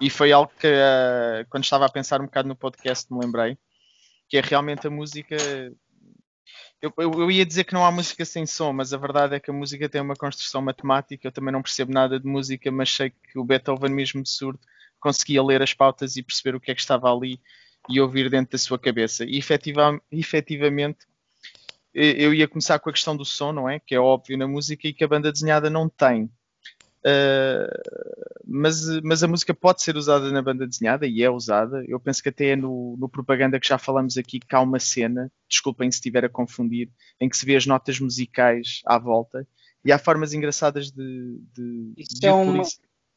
E 0.00 0.10
foi 0.10 0.32
algo 0.32 0.52
que, 0.58 0.66
uh, 0.66 1.46
quando 1.48 1.64
estava 1.64 1.86
a 1.86 1.90
pensar 1.90 2.20
um 2.20 2.26
bocado 2.26 2.48
no 2.48 2.56
podcast, 2.56 3.12
me 3.12 3.20
lembrei, 3.20 3.56
que 4.28 4.36
é 4.36 4.40
realmente 4.40 4.86
a 4.86 4.90
música 4.90 5.36
eu, 6.80 6.92
eu, 6.96 7.12
eu, 7.12 7.30
ia 7.30 7.44
dizer 7.44 7.64
que 7.64 7.74
não 7.74 7.84
há 7.84 7.90
música 7.90 8.24
sem 8.24 8.46
som, 8.46 8.72
mas 8.72 8.92
a 8.92 8.96
verdade 8.96 9.34
é 9.34 9.40
que 9.40 9.50
a 9.50 9.54
música 9.54 9.88
tem 9.88 10.00
uma 10.00 10.14
construção 10.14 10.62
matemática. 10.62 11.26
Eu 11.26 11.32
também 11.32 11.52
não 11.52 11.62
percebo 11.62 11.92
nada 11.92 12.20
de 12.20 12.26
música, 12.26 12.70
mas 12.70 12.90
sei 12.94 13.10
que 13.10 13.38
o 13.38 13.44
Beethoven, 13.44 13.90
mesmo 13.90 14.24
surdo, 14.24 14.60
conseguia 15.00 15.42
ler 15.42 15.62
as 15.62 15.74
pautas 15.74 16.16
e 16.16 16.22
perceber 16.22 16.56
o 16.56 16.60
que 16.60 16.70
é 16.70 16.74
que 16.74 16.80
estava 16.80 17.12
ali 17.12 17.40
e 17.88 18.00
ouvir 18.00 18.28
dentro 18.30 18.52
da 18.52 18.58
sua 18.58 18.78
cabeça. 18.78 19.24
E 19.24 19.38
efetiva, 19.38 20.00
efetivamente, 20.10 21.06
eu 21.94 22.34
ia 22.34 22.46
começar 22.46 22.78
com 22.78 22.90
a 22.90 22.92
questão 22.92 23.16
do 23.16 23.24
som, 23.24 23.52
não 23.52 23.68
é? 23.68 23.80
Que 23.80 23.94
é 23.94 24.00
óbvio 24.00 24.36
na 24.36 24.46
música 24.46 24.86
e 24.86 24.92
que 24.92 25.02
a 25.02 25.08
banda 25.08 25.32
desenhada 25.32 25.70
não 25.70 25.88
tem. 25.88 26.30
Uh, 26.98 28.28
mas, 28.44 28.86
mas 29.02 29.22
a 29.22 29.28
música 29.28 29.54
pode 29.54 29.82
ser 29.82 29.96
usada 29.96 30.30
na 30.30 30.42
banda 30.42 30.66
desenhada 30.66 31.06
e 31.06 31.22
é 31.22 31.30
usada. 31.30 31.84
Eu 31.86 31.98
penso 31.98 32.22
que 32.22 32.28
até 32.28 32.48
é 32.48 32.56
no, 32.56 32.96
no 32.98 33.08
propaganda 33.08 33.58
que 33.58 33.68
já 33.68 33.78
falamos 33.78 34.16
aqui 34.16 34.40
que 34.40 34.54
há 34.54 34.60
uma 34.60 34.78
cena, 34.78 35.30
desculpem 35.48 35.90
se 35.90 35.98
estiver 35.98 36.24
a 36.24 36.28
confundir, 36.28 36.90
em 37.20 37.28
que 37.28 37.36
se 37.36 37.46
vê 37.46 37.56
as 37.56 37.66
notas 37.66 37.98
musicais 38.00 38.80
à 38.84 38.98
volta 38.98 39.46
e 39.84 39.92
há 39.92 39.98
formas 39.98 40.34
engraçadas 40.34 40.90
de. 40.90 41.40
de, 41.54 41.92
isso 41.96 42.20
de 42.20 42.26
é 42.26 42.32
uma... 42.32 42.62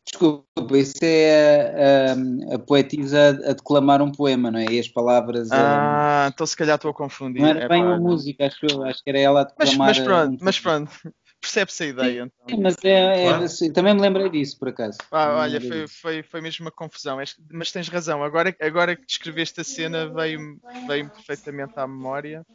Desculpa, 0.05 0.77
isso 0.77 0.97
é 1.03 1.75
a, 1.75 2.53
a, 2.53 2.55
a, 2.55 2.59
poetisa 2.59 3.29
a 3.29 3.53
declamar 3.53 4.01
um 4.01 4.11
poema, 4.11 4.49
não 4.49 4.59
é? 4.59 4.65
E 4.65 4.79
as 4.79 4.87
palavras. 4.87 5.51
Ah, 5.51 6.25
a... 6.25 6.27
então 6.29 6.45
se 6.45 6.55
calhar 6.55 6.75
estou 6.75 6.91
a 6.91 6.93
confundir. 6.93 7.41
Não 7.41 7.47
era 7.47 7.65
é 7.65 7.69
bem 7.69 7.81
pá, 7.81 7.87
uma 7.87 7.97
não. 7.97 8.03
música, 8.03 8.47
acho, 8.47 8.83
acho 8.83 9.03
que 9.03 9.09
era 9.09 9.19
ela 9.19 9.41
a 9.41 9.43
declamar. 9.43 9.77
Mas, 9.77 9.97
mas 9.97 9.99
pronto, 9.99 10.33
um 10.33 10.45
mas 10.45 10.59
pronto 10.59 10.91
percebe-se 11.39 11.83
a 11.83 11.87
ideia. 11.87 12.21
Então. 12.21 12.55
Sim, 12.55 12.61
mas 12.61 12.75
é, 12.83 12.89
é 12.89 13.27
claro. 13.29 13.43
assim, 13.43 13.73
também 13.73 13.93
me 13.93 14.01
lembrei 14.01 14.29
disso, 14.29 14.57
por 14.57 14.69
acaso. 14.69 14.97
Ah, 15.11 15.35
olha, 15.37 15.59
foi, 15.59 15.87
foi, 15.87 16.23
foi 16.23 16.41
mesmo 16.41 16.65
uma 16.65 16.71
confusão. 16.71 17.17
Mas 17.51 17.71
tens 17.71 17.87
razão, 17.87 18.23
agora, 18.23 18.55
agora 18.59 18.95
que 18.95 19.05
descreveste 19.05 19.61
a 19.61 19.63
cena, 19.63 20.07
veio-me 20.13 20.57
veio 20.87 21.09
perfeitamente 21.09 21.73
à 21.75 21.87
memória. 21.87 22.45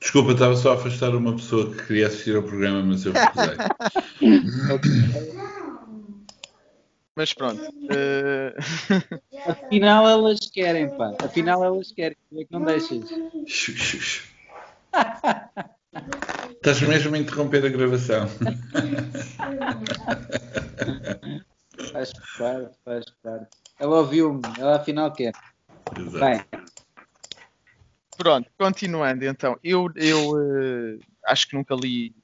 Desculpa, 0.00 0.32
estava 0.32 0.56
só 0.56 0.72
a 0.72 0.74
afastar 0.74 1.14
uma 1.14 1.34
pessoa 1.34 1.74
que 1.74 1.86
queria 1.86 2.08
assistir 2.08 2.36
ao 2.36 2.42
programa, 2.42 2.82
mas 2.82 3.06
eu 3.06 3.12
recusei. 3.14 3.56
mas 7.16 7.32
pronto. 7.32 7.62
Uh... 7.62 8.54
Afinal 9.50 10.08
elas 10.08 10.40
querem, 10.50 10.88
pá. 10.96 11.14
Afinal 11.22 11.64
elas 11.64 11.92
querem. 11.92 12.16
É 12.36 12.44
que 12.44 12.52
não 12.52 12.64
deixas? 12.64 13.04
Estás 16.50 16.80
mesmo 16.82 17.14
a 17.14 17.18
interromper 17.18 17.64
a 17.64 17.68
gravação. 17.68 18.26
faz 21.92 22.12
parte, 22.38 22.76
faz 22.84 23.04
parte. 23.22 23.48
Ela 23.78 23.98
ouviu-me, 23.98 24.42
ela 24.58 24.76
afinal 24.76 25.12
quer. 25.12 25.32
Exato. 25.96 26.18
Bem. 26.18 26.44
Pronto, 28.16 28.50
continuando 28.58 29.24
então. 29.24 29.58
Eu, 29.62 29.90
eu 29.96 30.30
uh, 30.30 31.00
acho 31.26 31.48
que 31.48 31.56
nunca 31.56 31.74
li 31.74 32.14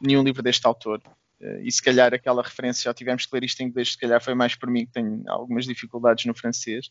nenhum 0.00 0.22
livro 0.22 0.42
deste 0.42 0.66
autor. 0.66 1.00
Uh, 1.40 1.60
e 1.62 1.70
se 1.70 1.82
calhar 1.82 2.14
aquela 2.14 2.42
referência, 2.42 2.84
já 2.84 2.94
tivemos 2.94 3.26
que 3.26 3.34
ler 3.34 3.44
isto 3.44 3.60
em 3.60 3.66
inglês, 3.66 3.92
se 3.92 3.98
calhar 3.98 4.22
foi 4.22 4.34
mais 4.34 4.54
por 4.54 4.70
mim 4.70 4.86
que 4.86 4.92
tenho 4.92 5.22
algumas 5.28 5.64
dificuldades 5.64 6.24
no 6.24 6.34
francês. 6.34 6.86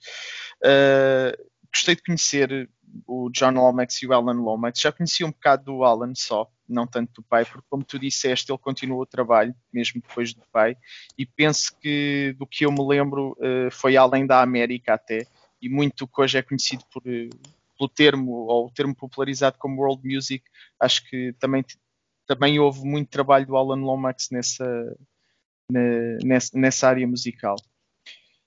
Uh, 0.64 1.36
gostei 1.74 1.96
de 1.96 2.04
conhecer 2.04 2.70
o 3.08 3.30
John 3.32 3.52
Lomax 3.52 4.02
e 4.02 4.08
o 4.08 4.14
Alan 4.14 4.40
Lomax. 4.40 4.80
Já 4.80 4.92
conheci 4.92 5.24
um 5.24 5.32
bocado 5.32 5.66
do 5.66 5.84
Alan 5.84 6.14
só, 6.16 6.48
não 6.70 6.86
tanto 6.86 7.14
do 7.14 7.24
pai, 7.24 7.46
porque 7.46 7.66
como 7.70 7.84
tu 7.84 7.98
disseste, 7.98 8.52
ele 8.52 8.60
continuou 8.60 9.02
o 9.02 9.06
trabalho, 9.06 9.56
mesmo 9.72 10.00
depois 10.00 10.34
do 10.34 10.44
pai, 10.52 10.78
e 11.18 11.26
penso 11.26 11.76
que 11.80 12.36
do 12.38 12.46
que 12.46 12.66
eu 12.66 12.72
me 12.72 12.86
lembro 12.86 13.36
uh, 13.40 13.72
foi 13.72 13.98
além 13.98 14.28
da 14.28 14.42
América 14.42 14.94
até, 14.94 15.26
e 15.62 15.68
muito 15.68 16.08
que 16.08 16.22
hoje 16.22 16.38
é 16.38 16.42
conhecido 16.42 16.84
por, 16.92 17.02
pelo 17.04 17.90
termo, 17.90 18.32
ou 18.32 18.68
o 18.68 18.72
termo 18.72 18.96
popularizado 18.96 19.58
como 19.58 19.82
World 19.82 20.02
Music, 20.08 20.44
acho 20.80 21.08
que 21.10 21.34
também, 21.40 21.64
também 22.36 22.60
houve 22.60 22.84
muito 22.86 23.10
trabalho 23.10 23.46
do 23.46 23.56
Alan 23.56 23.82
Lomax 23.84 24.30
nessa, 24.32 24.98
na, 25.70 25.82
nessa, 26.24 26.58
nessa 26.58 26.88
área 26.90 27.08
musical. 27.08 27.56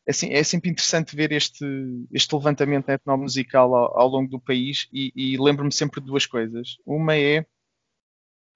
assim, 0.08 0.32
é 0.32 0.42
sempre 0.42 0.70
interessante 0.70 1.16
ver 1.16 1.32
este, 1.32 1.64
este 2.12 2.34
levantamento 2.34 2.88
etnomusical 2.88 3.74
ao, 3.74 4.00
ao 4.00 4.08
longo 4.08 4.30
do 4.30 4.40
país 4.40 4.88
e, 4.92 5.12
e 5.14 5.36
lembro-me 5.38 5.72
sempre 5.72 6.00
de 6.00 6.06
duas 6.06 6.26
coisas. 6.26 6.76
Uma 6.84 7.16
é 7.16 7.46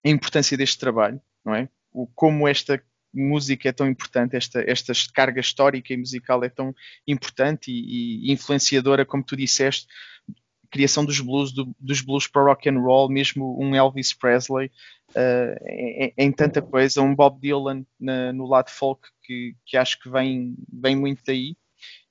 a 0.05 0.09
importância 0.09 0.57
deste 0.57 0.79
trabalho, 0.79 1.21
não 1.45 1.55
é? 1.55 1.69
O, 1.93 2.07
como 2.07 2.49
esta 2.49 2.83
música 3.13 3.69
é 3.69 3.73
tão 3.73 3.89
importante, 3.89 4.37
esta, 4.37 4.63
esta 4.67 4.93
carga 5.13 5.41
histórica 5.41 5.93
e 5.93 5.97
musical 5.97 6.45
é 6.45 6.49
tão 6.49 6.75
importante 7.07 7.71
e, 7.71 8.29
e 8.29 8.33
influenciadora, 8.33 9.05
como 9.05 9.25
tu 9.25 9.37
disseste, 9.37 9.87
criação 10.71 11.05
dos 11.05 11.21
blues, 11.21 11.53
do, 11.53 11.75
dos 11.79 12.01
blues 12.01 12.27
para 12.27 12.43
rock 12.43 12.69
and 12.69 12.79
roll, 12.81 13.09
mesmo 13.09 13.59
um 13.61 13.75
Elvis 13.75 14.13
Presley, 14.13 14.71
uh, 15.11 15.69
em, 15.69 16.13
em, 16.17 16.33
tanta 16.33 16.63
coisa, 16.63 17.03
um 17.03 17.15
Bob 17.15 17.41
Dylan 17.41 17.85
na, 17.99 18.33
no 18.33 18.47
lado 18.47 18.71
folk 18.71 19.09
que, 19.23 19.57
que 19.67 19.77
acho 19.77 19.99
que 20.01 20.09
vem, 20.09 20.55
vem 20.73 20.97
muito 20.97 21.23
daí, 21.27 21.57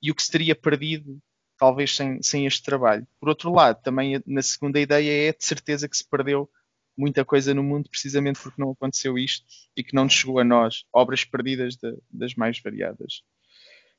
e 0.02 0.12
o 0.12 0.16
que 0.16 0.24
se 0.24 0.32
teria 0.32 0.56
perdido 0.56 1.20
talvez 1.58 1.96
sem, 1.96 2.22
sem 2.22 2.46
este 2.46 2.64
trabalho. 2.64 3.06
Por 3.20 3.30
outro 3.30 3.52
lado, 3.52 3.82
também 3.82 4.22
na 4.26 4.42
segunda 4.42 4.80
ideia 4.80 5.30
é 5.30 5.34
de 5.34 5.44
certeza 5.44 5.90
que 5.90 5.98
se 5.98 6.08
perdeu 6.08 6.50
muita 6.98 7.24
coisa 7.24 7.54
no 7.54 7.64
mundo 7.64 7.90
precisamente 7.90 8.40
porque 8.42 8.62
não 8.62 8.72
aconteceu 8.72 9.18
isto 9.18 9.46
e 9.76 9.84
que 9.84 9.94
não 9.94 10.04
nos 10.06 10.14
chegou 10.14 10.40
a 10.40 10.44
nós, 10.44 10.86
obras 10.92 11.24
perdidas 11.24 11.76
de, 11.76 11.98
das 12.10 12.36
mais 12.36 12.60
variadas 12.60 13.22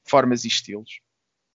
formas 0.05 0.45
e 0.45 0.49
estilos. 0.49 1.01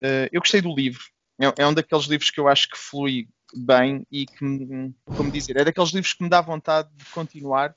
Uh, 0.04 0.30
eu 0.32 0.42
gostei 0.42 0.62
do 0.62 0.74
livro, 0.74 1.04
é, 1.40 1.64
é, 1.64 1.68
um 1.68 1.74
daqueles 1.74 2.06
livros 2.06 2.32
que 2.32 2.40
eu 2.40 2.48
acho 2.48 2.70
que 2.70 2.78
flui 2.78 3.28
bem 3.54 4.06
e 4.12 4.26
que, 4.26 4.94
como 5.16 5.32
dizer, 5.32 5.58
é 5.58 5.66
daqueles 5.66 5.92
livros 5.92 6.14
que 6.14 6.24
me 6.24 6.30
dá 6.30 6.42
vontade 6.42 6.90
de 6.96 7.06
continuar. 7.06 7.76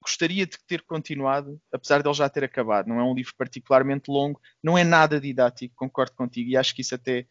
Gostaria 0.00 0.44
de 0.44 0.58
ter 0.66 0.82
continuado, 0.82 1.60
apesar 1.72 2.02
de 2.02 2.08
ele 2.08 2.14
já 2.14 2.28
ter 2.28 2.42
acabado. 2.42 2.88
Não 2.88 2.98
é 2.98 3.04
um 3.04 3.14
livro 3.14 3.32
particularmente 3.36 4.10
longo, 4.10 4.40
não 4.62 4.76
é 4.76 4.82
nada 4.82 5.20
didático, 5.20 5.74
concordo 5.76 6.12
contigo, 6.16 6.50
e 6.50 6.56
acho 6.56 6.74
que 6.74 6.82
isso 6.82 6.94
até 6.94 7.26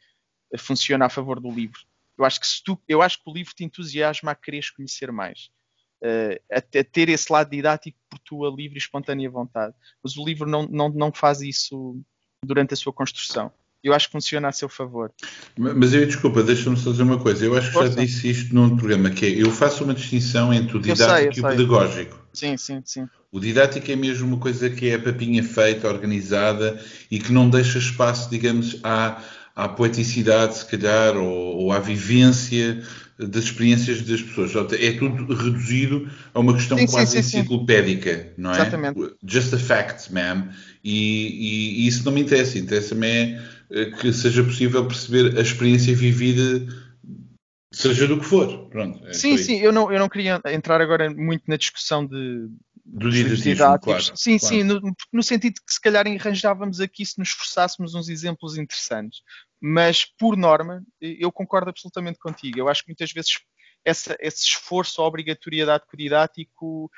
funciona 0.57 1.05
a 1.05 1.09
favor 1.09 1.39
do 1.39 1.51
livro. 1.51 1.81
Eu 2.17 2.23
acho 2.23 2.39
que, 2.39 2.47
se 2.47 2.63
tu, 2.63 2.81
eu 2.87 3.01
acho 3.01 3.21
que 3.21 3.29
o 3.29 3.33
livro 3.33 3.53
te 3.53 3.63
entusiasma 3.63 4.31
a 4.31 4.35
quereres 4.35 4.69
conhecer 4.69 5.11
mais 5.11 5.49
uh, 6.01 6.41
a, 6.51 6.57
a, 6.57 6.83
ter 6.83 7.09
esse 7.09 7.31
lado 7.31 7.49
didático 7.49 7.97
por 8.09 8.19
tua 8.19 8.49
livre 8.49 8.77
e 8.77 8.77
espontânea 8.77 9.29
vontade. 9.29 9.75
Mas 10.03 10.17
o 10.17 10.25
livro 10.25 10.49
não, 10.49 10.63
não, 10.63 10.89
não 10.89 11.11
faz 11.11 11.41
isso 11.41 12.01
durante 12.43 12.73
a 12.73 12.77
sua 12.77 12.91
construção. 12.91 13.51
Eu 13.83 13.93
acho 13.93 14.07
que 14.07 14.11
funciona 14.11 14.47
a 14.47 14.51
seu 14.51 14.69
favor. 14.69 15.11
Mas 15.57 15.93
eu, 15.93 16.05
desculpa, 16.05 16.43
deixa-me 16.43 16.77
só 16.77 16.91
dizer 16.91 17.03
uma 17.03 17.17
coisa. 17.17 17.45
Eu 17.45 17.57
acho 17.57 17.67
que 17.67 17.73
Força. 17.73 17.95
já 17.95 18.01
disse 18.01 18.29
isto 18.29 18.53
num 18.53 18.77
programa, 18.77 19.09
que 19.09 19.25
é, 19.25 19.29
eu 19.41 19.49
faço 19.51 19.83
uma 19.83 19.93
distinção 19.93 20.53
entre 20.53 20.77
o 20.77 20.81
didático 20.81 21.33
sei, 21.33 21.43
e 21.43 21.45
o 21.45 21.49
pedagógico. 21.49 22.19
Sim, 22.31 22.57
sim, 22.57 22.81
sim. 22.85 23.07
O 23.31 23.39
didático 23.39 23.91
é 23.91 23.95
mesmo 23.95 24.27
uma 24.27 24.37
coisa 24.37 24.69
que 24.69 24.89
é 24.89 24.97
papinha 24.97 25.43
feita, 25.43 25.87
organizada 25.87 26.79
e 27.09 27.19
que 27.19 27.31
não 27.31 27.49
deixa 27.49 27.79
espaço, 27.79 28.29
digamos, 28.29 28.77
à, 28.83 29.21
à 29.55 29.67
poeticidade, 29.67 30.57
se 30.57 30.65
calhar, 30.65 31.17
ou, 31.17 31.57
ou 31.57 31.71
à 31.71 31.79
vivência 31.79 32.83
das 33.17 33.45
experiências 33.45 34.01
das 34.01 34.21
pessoas. 34.21 34.51
É 34.73 34.91
tudo 34.93 35.33
reduzido 35.33 36.09
a 36.33 36.39
uma 36.39 36.53
questão 36.53 36.77
sim, 36.77 36.87
quase 36.87 37.11
sim, 37.11 37.23
sim, 37.23 37.39
enciclopédica, 37.39 38.33
não 38.37 38.51
é? 38.51 38.55
Exatamente. 38.55 38.99
Just 39.25 39.53
a 39.53 39.57
fact, 39.57 40.11
ma'am. 40.11 40.49
E, 40.83 40.91
e, 40.91 41.83
e, 41.83 41.87
isso 41.87 42.03
não 42.03 42.11
me 42.11 42.21
interessa. 42.21 42.57
Interessa-me 42.57 43.07
é 43.07 43.41
que 43.99 44.11
seja 44.11 44.43
possível 44.43 44.85
perceber 44.85 45.37
a 45.37 45.41
experiência 45.41 45.95
vivida, 45.95 46.67
seja 47.71 48.07
do 48.07 48.19
que 48.19 48.25
for. 48.25 48.69
Pronto, 48.69 49.05
é 49.07 49.13
sim, 49.13 49.37
sim. 49.37 49.59
Eu 49.59 49.71
não, 49.71 49.91
eu 49.91 49.99
não 49.99 50.09
queria 50.09 50.41
entrar 50.47 50.81
agora 50.81 51.09
muito 51.09 51.43
na 51.47 51.55
discussão 51.55 52.05
de, 52.05 52.49
do 52.85 53.09
didatismo, 53.09 53.79
claro. 53.79 54.03
Sim, 54.15 54.37
claro. 54.37 54.55
sim, 54.55 54.63
no, 54.63 54.95
no, 55.13 55.23
sentido 55.23 55.53
de 55.53 55.61
que 55.61 55.73
se 55.73 55.79
calhar 55.79 56.05
arranjávamos 56.05 56.81
aqui 56.81 57.05
se 57.05 57.17
nos 57.17 57.29
esforçássemos 57.29 57.95
uns 57.95 58.09
exemplos 58.09 58.57
interessantes. 58.57 59.21
Mas, 59.61 60.05
por 60.05 60.35
norma, 60.35 60.83
eu 60.99 61.31
concordo 61.31 61.69
absolutamente 61.69 62.19
contigo. 62.19 62.59
Eu 62.59 62.67
acho 62.67 62.83
que 62.83 62.89
muitas 62.89 63.11
vezes 63.11 63.39
essa, 63.83 64.15
esse 64.19 64.45
esforço, 64.45 65.01
a 65.01 65.07
obrigatoriedade 65.07 65.83
didático 65.93 66.89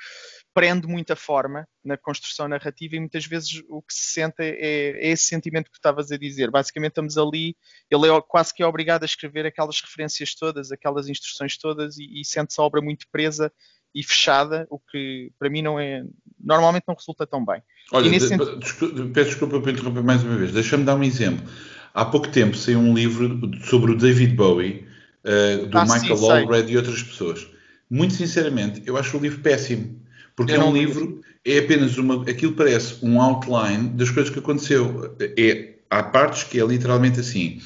prende 0.52 0.86
muita 0.86 1.16
forma 1.16 1.66
na 1.84 1.96
construção 1.96 2.46
narrativa 2.46 2.96
e 2.96 3.00
muitas 3.00 3.26
vezes 3.26 3.62
o 3.68 3.82
que 3.82 3.94
se 3.94 4.14
sente 4.14 4.36
é, 4.40 4.50
é, 4.50 5.08
esse 5.10 5.24
sentimento 5.24 5.66
que 5.66 5.72
tu 5.72 5.76
estavas 5.76 6.12
a 6.12 6.16
dizer. 6.16 6.50
Basicamente 6.50 6.92
estamos 6.92 7.18
ali, 7.18 7.56
ele 7.90 8.08
é 8.08 8.20
quase 8.20 8.54
que 8.54 8.62
é 8.62 8.66
obrigado 8.66 9.02
a 9.02 9.06
escrever 9.06 9.46
aquelas 9.46 9.80
referências 9.80 10.34
todas, 10.34 10.70
aquelas 10.70 11.08
instruções 11.08 11.56
todas 11.56 11.98
e, 11.98 12.20
e 12.20 12.24
sente-se 12.24 12.60
a 12.60 12.64
obra 12.64 12.80
muito 12.80 13.06
presa 13.10 13.52
e 13.94 14.02
fechada, 14.02 14.66
o 14.68 14.78
que 14.78 15.30
para 15.38 15.48
mim 15.48 15.62
não 15.62 15.78
é. 15.78 16.04
Normalmente 16.38 16.84
não 16.86 16.94
resulta 16.94 17.26
tão 17.26 17.44
bem. 17.44 17.62
Olha, 17.92 18.10
de, 18.10 18.20
sentido... 18.20 18.58
desculpa, 18.58 19.06
peço 19.14 19.30
desculpa 19.30 19.60
por 19.60 19.70
interromper 19.70 20.02
mais 20.02 20.22
uma 20.24 20.36
vez. 20.36 20.52
Deixa-me 20.52 20.84
dar 20.84 20.96
um 20.96 21.04
exemplo. 21.04 21.48
Há 21.92 22.04
pouco 22.04 22.28
tempo 22.28 22.56
saiu 22.56 22.80
um 22.80 22.92
livro 22.92 23.40
sobre 23.64 23.92
o 23.92 23.96
David 23.96 24.34
Bowie, 24.34 24.84
uh, 25.24 25.66
do 25.66 25.78
ah, 25.78 25.84
Michael 25.84 26.16
sim, 26.16 26.30
Allred 26.30 26.72
e 26.72 26.76
outras 26.76 27.02
pessoas. 27.02 27.46
Muito 27.90 28.14
sinceramente, 28.14 28.82
eu 28.86 28.96
acho 28.96 29.16
o 29.16 29.20
livro 29.20 29.40
péssimo. 29.40 30.02
Porque 30.36 30.52
eu 30.52 30.60
é 30.60 30.64
um 30.64 30.72
livro, 30.72 31.20
é 31.44 31.58
apenas 31.58 31.96
uma. 31.96 32.22
Aquilo 32.28 32.52
parece 32.52 32.96
um 33.02 33.20
outline 33.20 33.88
das 33.90 34.10
coisas 34.10 34.32
que 34.32 34.38
aconteceu. 34.38 35.14
É, 35.20 35.74
há 35.88 36.02
partes 36.02 36.44
que 36.44 36.60
é 36.60 36.64
literalmente 36.64 37.20
assim. 37.20 37.60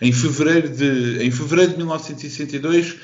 Em 0.00 0.12
fevereiro 0.12 0.68
de, 0.68 1.24
em 1.24 1.30
fevereiro 1.30 1.72
de 1.72 1.76
1962 1.78 2.96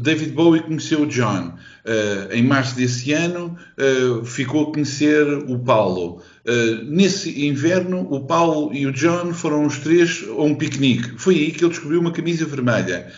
David 0.00 0.32
Bowie 0.32 0.62
conheceu 0.62 1.02
o 1.02 1.06
John. 1.06 1.54
Uh, 1.84 2.32
em 2.32 2.42
março 2.42 2.74
desse 2.76 3.12
ano, 3.12 3.56
uh, 3.78 4.24
ficou 4.24 4.62
a 4.62 4.72
conhecer 4.72 5.26
o 5.48 5.58
Paulo. 5.58 6.22
Uh, 6.46 6.84
nesse 6.84 7.46
inverno, 7.46 8.06
o 8.10 8.20
Paulo 8.20 8.72
e 8.72 8.86
o 8.86 8.92
John 8.92 9.32
foram 9.34 9.66
os 9.66 9.78
três 9.78 10.24
a 10.28 10.42
um 10.42 10.54
piquenique. 10.54 11.12
Foi 11.18 11.34
aí 11.34 11.50
que 11.50 11.62
ele 11.62 11.70
descobriu 11.70 12.00
uma 12.00 12.12
camisa 12.12 12.46
vermelha. 12.46 13.12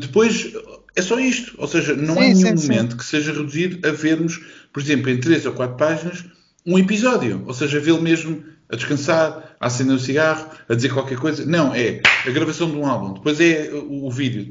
depois, 0.00 0.52
é 0.94 1.02
só 1.02 1.18
isto. 1.18 1.54
Ou 1.58 1.66
seja, 1.66 1.94
não 1.94 2.14
sim, 2.14 2.20
há 2.20 2.34
nenhum 2.34 2.56
sim, 2.56 2.68
momento 2.68 2.92
sim. 2.92 2.98
que 2.98 3.04
seja 3.04 3.32
reduzido 3.32 3.86
a 3.86 3.90
vermos, 3.90 4.40
por 4.72 4.80
exemplo, 4.80 5.10
em 5.10 5.18
três 5.18 5.44
ou 5.46 5.52
quatro 5.52 5.76
páginas, 5.76 6.24
um 6.64 6.78
episódio. 6.78 7.42
Ou 7.46 7.54
seja, 7.54 7.80
vê-lo 7.80 8.00
mesmo 8.00 8.44
a 8.70 8.76
descansar, 8.76 9.56
a 9.60 9.66
acender 9.66 9.94
o 9.94 9.96
um 9.96 10.00
cigarro, 10.00 10.48
a 10.68 10.74
dizer 10.74 10.92
qualquer 10.92 11.18
coisa. 11.18 11.44
Não, 11.44 11.74
é 11.74 12.00
a 12.26 12.30
gravação 12.30 12.70
de 12.70 12.76
um 12.76 12.86
álbum. 12.86 13.14
Depois 13.14 13.40
é 13.40 13.70
o 13.72 14.10
vídeo 14.10 14.50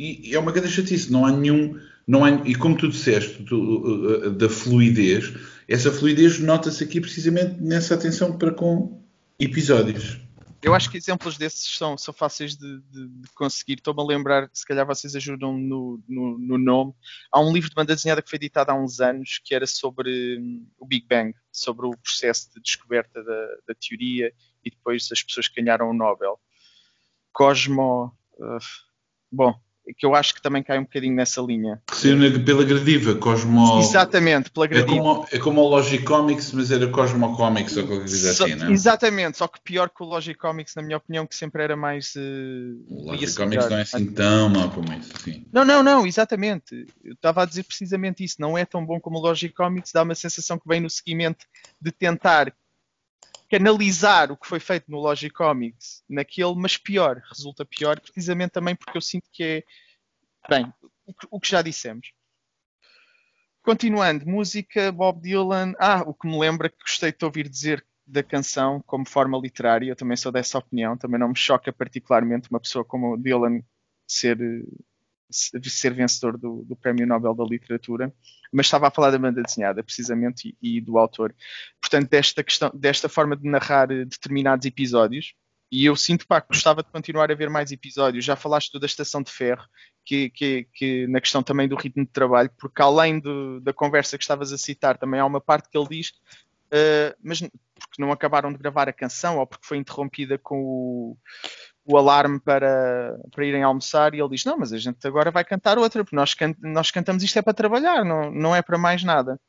e 0.00 0.34
é 0.34 0.38
uma 0.38 0.52
grande 0.52 0.72
chatice, 0.72 1.12
não 1.12 1.26
há 1.26 1.32
nenhum. 1.32 1.78
Não 2.06 2.24
há, 2.24 2.30
e 2.30 2.54
como 2.54 2.76
tu 2.76 2.88
disseste, 2.88 3.44
tu, 3.44 3.56
uh, 3.56 4.28
uh, 4.28 4.30
da 4.30 4.48
fluidez, 4.48 5.32
essa 5.68 5.92
fluidez 5.92 6.40
nota-se 6.40 6.82
aqui 6.82 7.00
precisamente 7.00 7.60
nessa 7.60 7.94
atenção 7.94 8.36
para 8.36 8.50
com 8.50 9.00
episódios. 9.38 10.18
Eu 10.62 10.74
acho 10.74 10.90
que 10.90 10.98
exemplos 10.98 11.38
desses 11.38 11.76
são, 11.76 11.96
são 11.96 12.12
fáceis 12.12 12.54
de, 12.54 12.80
de, 12.80 13.08
de 13.08 13.28
conseguir. 13.34 13.74
Estou-me 13.74 14.02
a 14.02 14.04
lembrar, 14.04 14.50
se 14.52 14.66
calhar 14.66 14.86
vocês 14.86 15.14
ajudam 15.16 15.56
no, 15.56 16.02
no, 16.06 16.38
no, 16.38 16.58
nome. 16.58 16.92
Há 17.32 17.40
um 17.40 17.52
livro 17.52 17.70
de 17.70 17.74
banda 17.74 17.94
desenhada 17.94 18.20
que 18.20 18.28
foi 18.28 18.36
editado 18.36 18.70
há 18.70 18.74
uns 18.74 19.00
anos 19.00 19.40
que 19.42 19.54
era 19.54 19.66
sobre 19.66 20.38
um, 20.38 20.66
o 20.78 20.86
Big 20.86 21.06
Bang, 21.06 21.34
sobre 21.50 21.86
o 21.86 21.96
processo 21.96 22.50
de 22.54 22.60
descoberta 22.60 23.22
da, 23.24 23.46
da, 23.68 23.74
teoria 23.74 24.32
e 24.62 24.70
depois 24.70 25.08
as 25.10 25.22
pessoas 25.22 25.48
que 25.48 25.62
ganharam 25.62 25.88
o 25.88 25.94
Nobel. 25.94 26.38
Cosmo. 27.32 28.14
Uh, 28.38 28.58
bom, 29.32 29.58
que 29.96 30.06
eu 30.06 30.14
acho 30.14 30.34
que 30.34 30.42
também 30.42 30.62
cai 30.62 30.78
um 30.78 30.82
bocadinho 30.82 31.14
nessa 31.14 31.40
linha. 31.40 31.80
Saiu 31.92 32.44
pela 32.44 32.64
Gradiva, 32.64 33.14
Cosmo... 33.16 33.80
Exatamente, 33.80 34.50
pela 34.50 34.66
Gradiva. 34.66 34.94
É 34.94 34.98
como, 34.98 35.26
é 35.32 35.38
como 35.38 35.60
o 35.62 35.68
Logic 35.68 36.04
Comics, 36.04 36.52
mas 36.52 36.70
era 36.70 36.86
Cosmo 36.88 37.36
Comics 37.36 37.76
ou 37.76 37.84
qualquer 37.84 38.08
coisa 38.08 38.30
assim, 38.30 38.54
não 38.54 38.68
é? 38.68 38.72
Exatamente, 38.72 39.38
só 39.38 39.48
que 39.48 39.60
pior 39.60 39.90
que 39.90 40.02
o 40.02 40.06
Logic 40.06 40.38
Comics, 40.38 40.74
na 40.74 40.82
minha 40.82 40.96
opinião, 40.96 41.26
que 41.26 41.34
sempre 41.34 41.62
era 41.62 41.76
mais... 41.76 42.14
Uh, 42.14 42.80
o 42.88 43.06
Logic 43.06 43.34
Comics 43.34 43.68
não 43.68 43.78
é 43.78 43.82
assim 43.82 44.06
tão 44.12 44.48
mau 44.48 44.70
como 44.70 44.92
isso, 44.92 45.12
sim. 45.24 45.44
Não, 45.52 45.64
não, 45.64 45.82
não, 45.82 46.06
exatamente. 46.06 46.86
Eu 47.02 47.14
estava 47.14 47.42
a 47.42 47.46
dizer 47.46 47.64
precisamente 47.64 48.22
isso. 48.24 48.36
Não 48.38 48.56
é 48.56 48.64
tão 48.64 48.84
bom 48.84 49.00
como 49.00 49.18
o 49.18 49.20
Logic 49.20 49.54
Comics, 49.54 49.92
dá 49.92 50.02
uma 50.02 50.14
sensação 50.14 50.58
que 50.58 50.68
vem 50.68 50.80
no 50.80 50.90
seguimento 50.90 51.46
de 51.80 51.90
tentar 51.90 52.52
canalizar 53.50 54.30
o 54.30 54.36
que 54.36 54.46
foi 54.46 54.60
feito 54.60 54.88
no 54.88 55.00
Logic 55.00 55.34
Comics 55.34 56.04
naquele, 56.08 56.54
mas 56.54 56.76
pior, 56.76 57.20
resulta 57.28 57.64
pior, 57.64 57.98
precisamente 57.98 58.52
também 58.52 58.76
porque 58.76 58.96
eu 58.96 59.02
sinto 59.02 59.28
que 59.32 59.42
é. 59.42 59.64
Bem, 60.48 60.72
o 61.30 61.40
que 61.40 61.50
já 61.50 61.60
dissemos. 61.60 62.12
Continuando, 63.62 64.26
música, 64.26 64.90
Bob 64.90 65.20
Dylan. 65.20 65.74
Ah, 65.78 66.02
o 66.06 66.14
que 66.14 66.26
me 66.26 66.38
lembra 66.38 66.70
que 66.70 66.78
gostei 66.78 67.12
de 67.12 67.24
ouvir 67.24 67.48
dizer 67.48 67.84
da 68.06 68.22
canção 68.22 68.82
como 68.86 69.06
forma 69.06 69.38
literária, 69.38 69.90
eu 69.90 69.96
também 69.96 70.16
sou 70.16 70.32
dessa 70.32 70.58
opinião, 70.58 70.96
também 70.96 71.20
não 71.20 71.28
me 71.28 71.36
choca 71.36 71.72
particularmente 71.72 72.48
uma 72.50 72.58
pessoa 72.58 72.84
como 72.84 73.16
Dylan 73.16 73.62
ser 74.06 74.38
ser 75.30 75.94
vencedor 75.94 76.36
do, 76.36 76.64
do, 76.64 76.76
Prémio 76.76 77.06
Nobel 77.06 77.34
da 77.34 77.44
Literatura, 77.44 78.12
mas 78.52 78.66
estava 78.66 78.88
a 78.88 78.90
falar 78.90 79.10
da 79.10 79.18
banda 79.18 79.42
desenhada, 79.42 79.82
precisamente, 79.82 80.56
e, 80.62 80.76
e, 80.76 80.80
do 80.80 80.98
autor. 80.98 81.34
Portanto, 81.80 82.08
desta, 82.08 82.42
questão, 82.42 82.70
desta 82.74 83.08
forma 83.08 83.36
de 83.36 83.48
narrar 83.48 83.90
eh, 83.90 84.04
determinados 84.04 84.66
episódios, 84.66 85.34
e 85.70 85.84
eu 85.84 85.94
sinto 85.94 86.26
pá, 86.26 86.40
que 86.40 86.48
gostava 86.48 86.82
de 86.82 86.90
continuar 86.90 87.30
a 87.30 87.34
ver 87.34 87.48
mais 87.48 87.70
episódios. 87.70 88.24
Já 88.24 88.34
falaste 88.34 88.78
da 88.78 88.86
Estação 88.86 89.22
de 89.22 89.30
Ferro, 89.30 89.64
que, 90.04 90.28
que, 90.30 90.66
que 90.74 91.06
na 91.06 91.20
questão 91.20 91.42
também 91.42 91.68
do 91.68 91.76
ritmo 91.76 92.04
de 92.04 92.10
trabalho, 92.10 92.50
porque 92.58 92.82
além 92.82 93.20
do, 93.20 93.60
da 93.60 93.72
conversa 93.72 94.18
que 94.18 94.24
estavas 94.24 94.52
a 94.52 94.58
citar, 94.58 94.98
também 94.98 95.20
há 95.20 95.26
uma 95.26 95.40
parte 95.40 95.68
que 95.68 95.78
ele 95.78 95.88
diz, 95.88 96.08
uh, 96.72 97.14
mas 97.22 97.40
porque 97.40 98.02
não 98.02 98.10
acabaram 98.10 98.52
de 98.52 98.58
gravar 98.58 98.88
a 98.88 98.92
canção 98.92 99.38
ou 99.38 99.46
porque 99.46 99.66
foi 99.66 99.78
interrompida 99.78 100.36
com 100.38 100.60
o, 100.60 101.16
o 101.84 101.96
alarme 101.96 102.38
para, 102.40 103.18
para 103.30 103.44
irem 103.44 103.62
almoçar 103.62 104.14
e 104.14 104.20
ele 104.20 104.28
diz, 104.30 104.44
não, 104.44 104.58
mas 104.58 104.72
a 104.72 104.78
gente 104.78 105.06
agora 105.06 105.30
vai 105.30 105.44
cantar 105.44 105.78
outra, 105.78 106.04
porque 106.04 106.16
nós, 106.16 106.34
can 106.34 106.54
nós 106.60 106.90
cantamos 106.90 107.22
isto 107.22 107.38
é 107.38 107.42
para 107.42 107.54
trabalhar, 107.54 108.04
não, 108.04 108.30
não 108.30 108.54
é 108.54 108.62
para 108.62 108.78
mais 108.78 109.02
nada. 109.02 109.40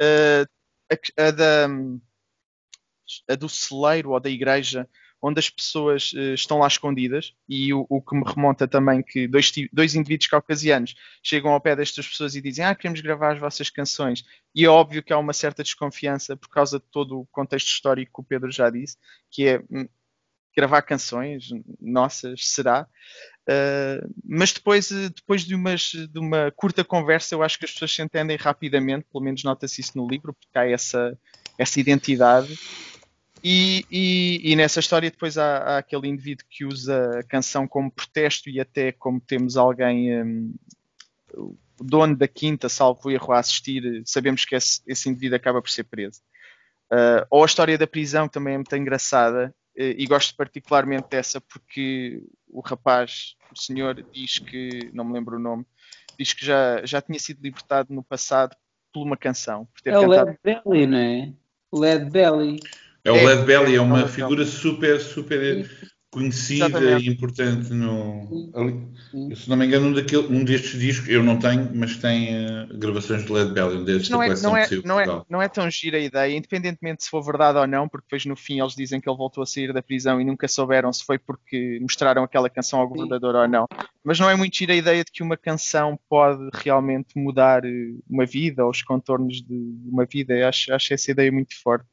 Uh, 0.00 0.46
a, 0.90 1.26
a, 1.26 1.30
da, 1.30 1.68
a 3.30 3.34
do 3.34 3.48
celeiro 3.48 4.10
ou 4.10 4.20
da 4.20 4.30
igreja 4.30 4.88
onde 5.26 5.38
as 5.38 5.48
pessoas 5.48 6.12
uh, 6.12 6.34
estão 6.34 6.58
lá 6.58 6.66
escondidas, 6.66 7.34
e 7.48 7.72
o, 7.72 7.86
o, 7.88 8.02
que 8.02 8.14
me 8.14 8.22
remonta 8.26 8.68
também 8.68 9.02
que 9.02 9.26
dois, 9.26 9.50
dois 9.72 9.94
indivíduos 9.94 10.26
caucasianos 10.26 10.94
chegam 11.22 11.50
ao 11.50 11.60
pé 11.62 11.74
destas 11.74 12.06
pessoas 12.06 12.36
e 12.36 12.42
dizem 12.42 12.62
ah, 12.62 12.74
queremos 12.74 13.00
gravar 13.00 13.32
as 13.32 13.38
vossas 13.38 13.70
canções, 13.70 14.22
e 14.54 14.66
é 14.66 14.68
óbvio 14.68 15.02
que 15.02 15.14
há 15.14 15.18
uma 15.18 15.32
certa 15.32 15.62
desconfiança 15.62 16.36
por 16.36 16.50
causa 16.50 16.78
de 16.78 16.84
todo 16.90 17.20
o 17.20 17.26
contexto 17.28 17.68
histórico 17.68 18.12
que 18.12 18.20
o 18.20 18.28
Pedro 18.28 18.52
já 18.52 18.68
disse, 18.68 18.98
que 19.30 19.48
é 19.48 19.64
hum, 19.70 19.88
gravar 20.56 20.82
canções 20.82 21.48
nossas, 21.80 22.46
será? 22.46 22.86
Uh, 23.48 24.14
mas 24.24 24.52
depois, 24.52 24.90
depois 24.90 25.42
de, 25.42 25.54
umas, 25.54 25.90
de 25.90 26.18
uma 26.18 26.50
curta 26.52 26.82
conversa, 26.82 27.34
eu 27.34 27.42
acho 27.42 27.58
que 27.58 27.64
as 27.64 27.72
pessoas 27.72 27.92
se 27.92 28.02
entendem 28.02 28.36
rapidamente, 28.36 29.06
pelo 29.12 29.22
menos 29.24 29.42
nota-se 29.44 29.80
isso 29.80 29.96
no 29.96 30.08
livro, 30.08 30.32
porque 30.32 30.58
há 30.58 30.66
essa, 30.66 31.18
essa 31.58 31.78
identidade 31.78 32.58
e, 33.46 33.84
e, 33.90 34.52
e, 34.52 34.56
nessa 34.56 34.80
história 34.80 35.10
depois 35.10 35.36
há, 35.36 35.58
há, 35.58 35.78
aquele 35.78 36.08
indivíduo 36.08 36.46
que 36.48 36.64
usa 36.64 37.18
a 37.18 37.22
canção 37.22 37.68
como 37.68 37.90
protesto 37.90 38.48
e 38.48 38.58
até 38.58 38.90
como 38.90 39.20
temos 39.20 39.58
alguém, 39.58 40.22
um, 40.22 40.54
o 41.36 41.54
dono 41.78 42.16
da 42.16 42.26
quinta, 42.26 42.70
salvo 42.70 43.10
erro, 43.10 43.34
a 43.34 43.40
assistir, 43.40 44.02
sabemos 44.06 44.46
que 44.46 44.54
esse, 44.54 44.80
esse 44.86 45.10
indivíduo 45.10 45.36
acaba 45.36 45.60
por 45.60 45.68
ser 45.68 45.84
preso. 45.84 46.22
Uh, 46.90 47.26
ou 47.30 47.42
a 47.42 47.46
história 47.46 47.76
da 47.76 47.86
prisão 47.86 48.26
também 48.26 48.54
é 48.54 48.56
muito 48.56 48.74
engraçada 48.76 49.54
e 49.76 50.06
gosto 50.06 50.34
particularmente 50.36 51.08
dessa 51.10 51.40
porque 51.40 52.22
o 52.48 52.60
rapaz, 52.60 53.34
o 53.52 53.58
senhor, 53.58 54.04
diz 54.12 54.38
que, 54.38 54.90
não 54.92 55.04
me 55.04 55.12
lembro 55.12 55.36
o 55.36 55.40
nome, 55.40 55.66
diz 56.18 56.32
que 56.32 56.44
já, 56.44 56.84
já 56.84 57.00
tinha 57.00 57.18
sido 57.18 57.42
libertado 57.42 57.92
no 57.92 58.02
passado 58.02 58.54
por 58.92 59.02
uma 59.02 59.16
canção. 59.16 59.66
Por 59.66 59.80
ter 59.80 59.90
é 59.90 59.92
cantado... 59.94 60.08
o 60.08 60.14
Led 60.14 60.38
Belly, 60.42 60.86
não 60.86 60.98
é? 60.98 61.32
Led 61.72 62.10
Belly. 62.10 62.60
É 63.04 63.10
o 63.10 63.16
é, 63.16 63.24
Led 63.24 63.44
Belly, 63.44 63.74
é 63.74 63.80
uma 63.80 64.06
figura 64.06 64.46
super, 64.46 65.00
super 65.00 65.68
conhecida 66.14 66.66
Exatamente. 66.66 67.08
e 67.08 67.12
importante 67.12 67.74
no. 67.74 68.52
Ali, 68.54 69.34
se 69.34 69.50
não 69.50 69.56
me 69.56 69.66
engano, 69.66 69.88
um, 69.88 69.92
daquele, 69.92 70.26
um 70.28 70.44
destes 70.44 70.78
discos, 70.78 71.08
eu 71.08 71.24
não 71.24 71.38
tenho, 71.38 71.68
mas 71.74 71.96
tem 71.96 72.28
uh, 72.30 72.78
gravações 72.78 73.24
de 73.24 73.32
Led 73.32 73.52
Belly, 73.52 73.78
um 73.78 73.84
destes 73.84 74.10
não 74.10 74.22
é, 74.22 74.28
não, 74.28 74.56
é, 74.56 74.68
não, 74.84 75.00
é, 75.00 75.22
não 75.28 75.42
é 75.42 75.48
tão 75.48 75.68
gira 75.68 75.98
a 75.98 76.00
ideia, 76.00 76.36
independentemente 76.36 77.02
se 77.02 77.10
for 77.10 77.20
verdade 77.20 77.58
ou 77.58 77.66
não, 77.66 77.88
porque 77.88 78.06
depois 78.06 78.24
no 78.26 78.36
fim 78.36 78.60
eles 78.60 78.74
dizem 78.74 79.00
que 79.00 79.08
ele 79.08 79.18
voltou 79.18 79.42
a 79.42 79.46
sair 79.46 79.72
da 79.72 79.82
prisão 79.82 80.20
e 80.20 80.24
nunca 80.24 80.46
souberam 80.46 80.92
se 80.92 81.04
foi 81.04 81.18
porque 81.18 81.78
mostraram 81.82 82.22
aquela 82.22 82.48
canção 82.48 82.78
ao 82.78 82.88
governador 82.88 83.34
ou 83.34 83.48
não. 83.48 83.66
Mas 84.04 84.20
não 84.20 84.30
é 84.30 84.36
muito 84.36 84.56
gira 84.56 84.72
a 84.72 84.76
ideia 84.76 85.02
de 85.02 85.10
que 85.10 85.22
uma 85.22 85.36
canção 85.36 85.98
pode 86.08 86.48
realmente 86.52 87.18
mudar 87.18 87.64
eh, 87.64 87.94
uma 88.08 88.24
vida 88.24 88.64
ou 88.64 88.70
os 88.70 88.82
contornos 88.82 89.42
de 89.42 89.74
uma 89.86 90.04
vida. 90.04 90.34
Eu 90.34 90.46
acho, 90.46 90.72
acho 90.72 90.94
essa 90.94 91.10
ideia 91.10 91.32
muito 91.32 91.60
forte 91.60 91.86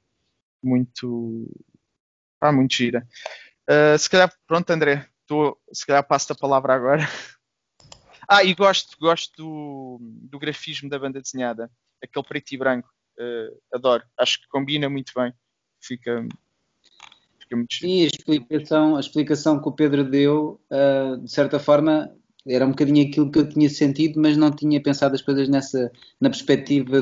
muito. 0.63 1.49
Ah, 2.39 2.51
muito 2.51 2.73
gira. 2.73 3.07
Uh, 3.71 3.97
se 3.97 4.09
calhar, 4.09 4.29
pronto, 4.45 4.69
André, 4.69 5.07
se 5.71 5.85
calhar 5.85 6.05
passo 6.05 6.33
a 6.33 6.35
palavra 6.35 6.73
agora. 6.73 7.07
ah, 8.27 8.43
e 8.43 8.53
gosto, 8.53 8.97
gosto 8.99 9.31
do, 9.37 9.99
do 10.01 10.37
grafismo 10.37 10.89
da 10.89 10.99
banda 10.99 11.21
desenhada, 11.21 11.71
aquele 12.03 12.25
preto 12.25 12.51
e 12.51 12.57
branco. 12.57 12.89
Uh, 13.17 13.57
adoro, 13.73 14.03
acho 14.17 14.41
que 14.41 14.47
combina 14.49 14.89
muito 14.89 15.13
bem. 15.15 15.33
Fica, 15.79 16.27
fica 17.39 17.55
muito 17.55 17.73
Sim, 17.73 18.03
a 18.03 18.07
explicação, 18.07 18.97
a 18.97 18.99
explicação 18.99 19.61
que 19.61 19.69
o 19.69 19.71
Pedro 19.71 20.03
deu, 20.03 20.59
uh, 20.69 21.17
de 21.17 21.31
certa 21.31 21.57
forma, 21.57 22.13
era 22.45 22.65
um 22.65 22.71
bocadinho 22.71 23.07
aquilo 23.07 23.31
que 23.31 23.39
eu 23.39 23.47
tinha 23.47 23.69
sentido, 23.69 24.19
mas 24.19 24.35
não 24.35 24.51
tinha 24.51 24.81
pensado 24.81 25.15
as 25.15 25.21
coisas 25.21 25.47
nessa, 25.47 25.89
na 26.19 26.29
perspectiva 26.29 27.01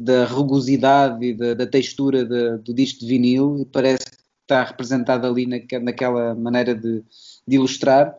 da 0.00 0.24
rugosidade 0.24 1.26
e 1.26 1.34
da, 1.34 1.52
da 1.52 1.66
textura 1.66 2.24
de, 2.24 2.58
do 2.58 2.72
disco 2.72 3.00
de 3.00 3.06
vinil 3.06 3.58
e 3.58 3.66
parece 3.66 4.06
que 4.10 4.19
está 4.50 4.64
representado 4.64 5.26
ali 5.26 5.46
na, 5.46 5.58
naquela 5.80 6.34
maneira 6.34 6.74
de, 6.74 7.02
de 7.46 7.56
ilustrar. 7.56 8.14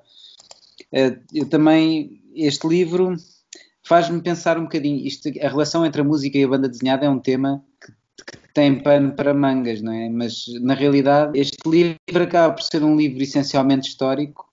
Uh, 0.93 1.19
eu 1.33 1.47
também, 1.47 2.21
este 2.35 2.67
livro 2.67 3.15
faz-me 3.83 4.21
pensar 4.21 4.57
um 4.57 4.63
bocadinho, 4.63 5.05
isto, 5.05 5.29
a 5.41 5.49
relação 5.49 5.85
entre 5.85 6.01
a 6.01 6.05
música 6.05 6.37
e 6.37 6.43
a 6.43 6.47
banda 6.47 6.69
desenhada 6.69 7.05
é 7.05 7.09
um 7.09 7.19
tema 7.19 7.63
que, 7.83 7.91
que 8.25 8.53
tem 8.53 8.81
pano 8.81 9.13
para 9.13 9.33
mangas, 9.33 9.81
não 9.81 9.91
é? 9.91 10.09
Mas 10.09 10.45
na 10.61 10.73
realidade 10.73 11.37
este 11.37 11.57
livro 11.67 12.23
acaba 12.23 12.53
por 12.53 12.63
ser 12.63 12.83
um 12.83 12.95
livro 12.95 13.21
essencialmente 13.21 13.89
histórico 13.89 14.51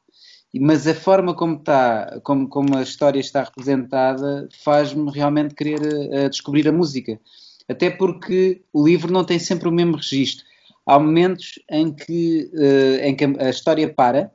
mas 0.54 0.86
a 0.86 0.94
forma 0.94 1.34
como 1.34 1.56
está, 1.56 2.20
como, 2.22 2.48
como 2.48 2.76
a 2.76 2.82
história 2.82 3.20
está 3.20 3.44
representada, 3.44 4.48
faz-me 4.64 5.10
realmente 5.10 5.54
querer 5.54 5.80
uh, 5.80 6.30
descobrir 6.30 6.66
a 6.68 6.72
música. 6.72 7.20
Até 7.68 7.90
porque 7.90 8.62
o 8.72 8.84
livro 8.84 9.12
não 9.12 9.24
tem 9.24 9.38
sempre 9.38 9.68
o 9.68 9.72
mesmo 9.72 9.96
registro. 9.96 10.44
Há 10.88 10.98
momentos 10.98 11.58
em 11.70 11.92
que, 11.92 12.50
uh, 12.54 13.04
em 13.04 13.14
que 13.14 13.22
a 13.38 13.50
história 13.50 13.92
para 13.92 14.32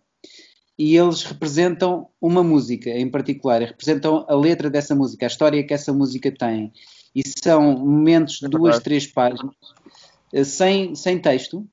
e 0.77 0.95
eles 0.95 1.23
representam 1.23 2.09
uma 2.21 2.43
música 2.43 2.91
em 2.91 3.09
particular, 3.09 3.59
representam 3.59 4.23
a 4.29 4.35
letra 4.35 4.69
dessa 4.69 4.93
música, 4.93 5.25
a 5.25 5.27
história 5.27 5.65
que 5.65 5.73
essa 5.73 5.91
música 5.91 6.31
tem. 6.31 6.71
E 7.15 7.23
são 7.43 7.79
momentos 7.79 8.39
de 8.39 8.47
duas, 8.47 8.77
três 8.77 9.07
páginas, 9.07 9.55
uh, 10.31 10.45
sem, 10.45 10.93
sem 10.93 11.17
texto, 11.17 11.67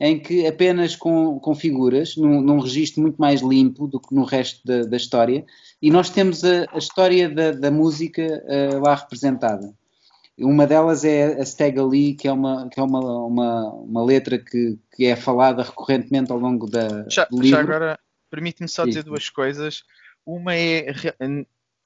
em 0.00 0.18
que 0.18 0.44
apenas 0.48 0.96
com, 0.96 1.38
com 1.38 1.54
figuras, 1.54 2.16
num, 2.16 2.40
num 2.40 2.58
registro 2.58 3.02
muito 3.02 3.18
mais 3.18 3.40
limpo 3.40 3.86
do 3.86 4.00
que 4.00 4.12
no 4.12 4.24
resto 4.24 4.60
da, 4.64 4.82
da 4.82 4.96
história, 4.96 5.46
e 5.80 5.92
nós 5.92 6.10
temos 6.10 6.42
a, 6.42 6.66
a 6.72 6.78
história 6.78 7.28
da, 7.28 7.52
da 7.52 7.70
música 7.70 8.42
uh, 8.48 8.80
lá 8.80 8.96
representada. 8.96 9.72
Uma 10.38 10.66
delas 10.66 11.04
é 11.04 11.40
a 11.40 11.44
Stega 11.44 11.84
Lee, 11.84 12.14
que 12.14 12.26
é 12.26 12.32
uma, 12.32 12.68
que 12.68 12.80
é 12.80 12.82
uma, 12.82 13.00
uma, 13.26 13.72
uma 13.74 14.04
letra 14.04 14.38
que, 14.38 14.78
que 14.96 15.06
é 15.06 15.14
falada 15.14 15.62
recorrentemente 15.62 16.32
ao 16.32 16.38
longo 16.38 16.68
da, 16.68 17.08
já, 17.08 17.24
do 17.26 17.40
livro. 17.40 17.48
Já 17.48 17.60
agora, 17.60 17.98
permite-me 18.30 18.68
só 18.68 18.84
dizer 18.84 19.02
Sim. 19.02 19.08
duas 19.08 19.28
coisas. 19.28 19.84
Uma 20.26 20.56
é, 20.56 20.86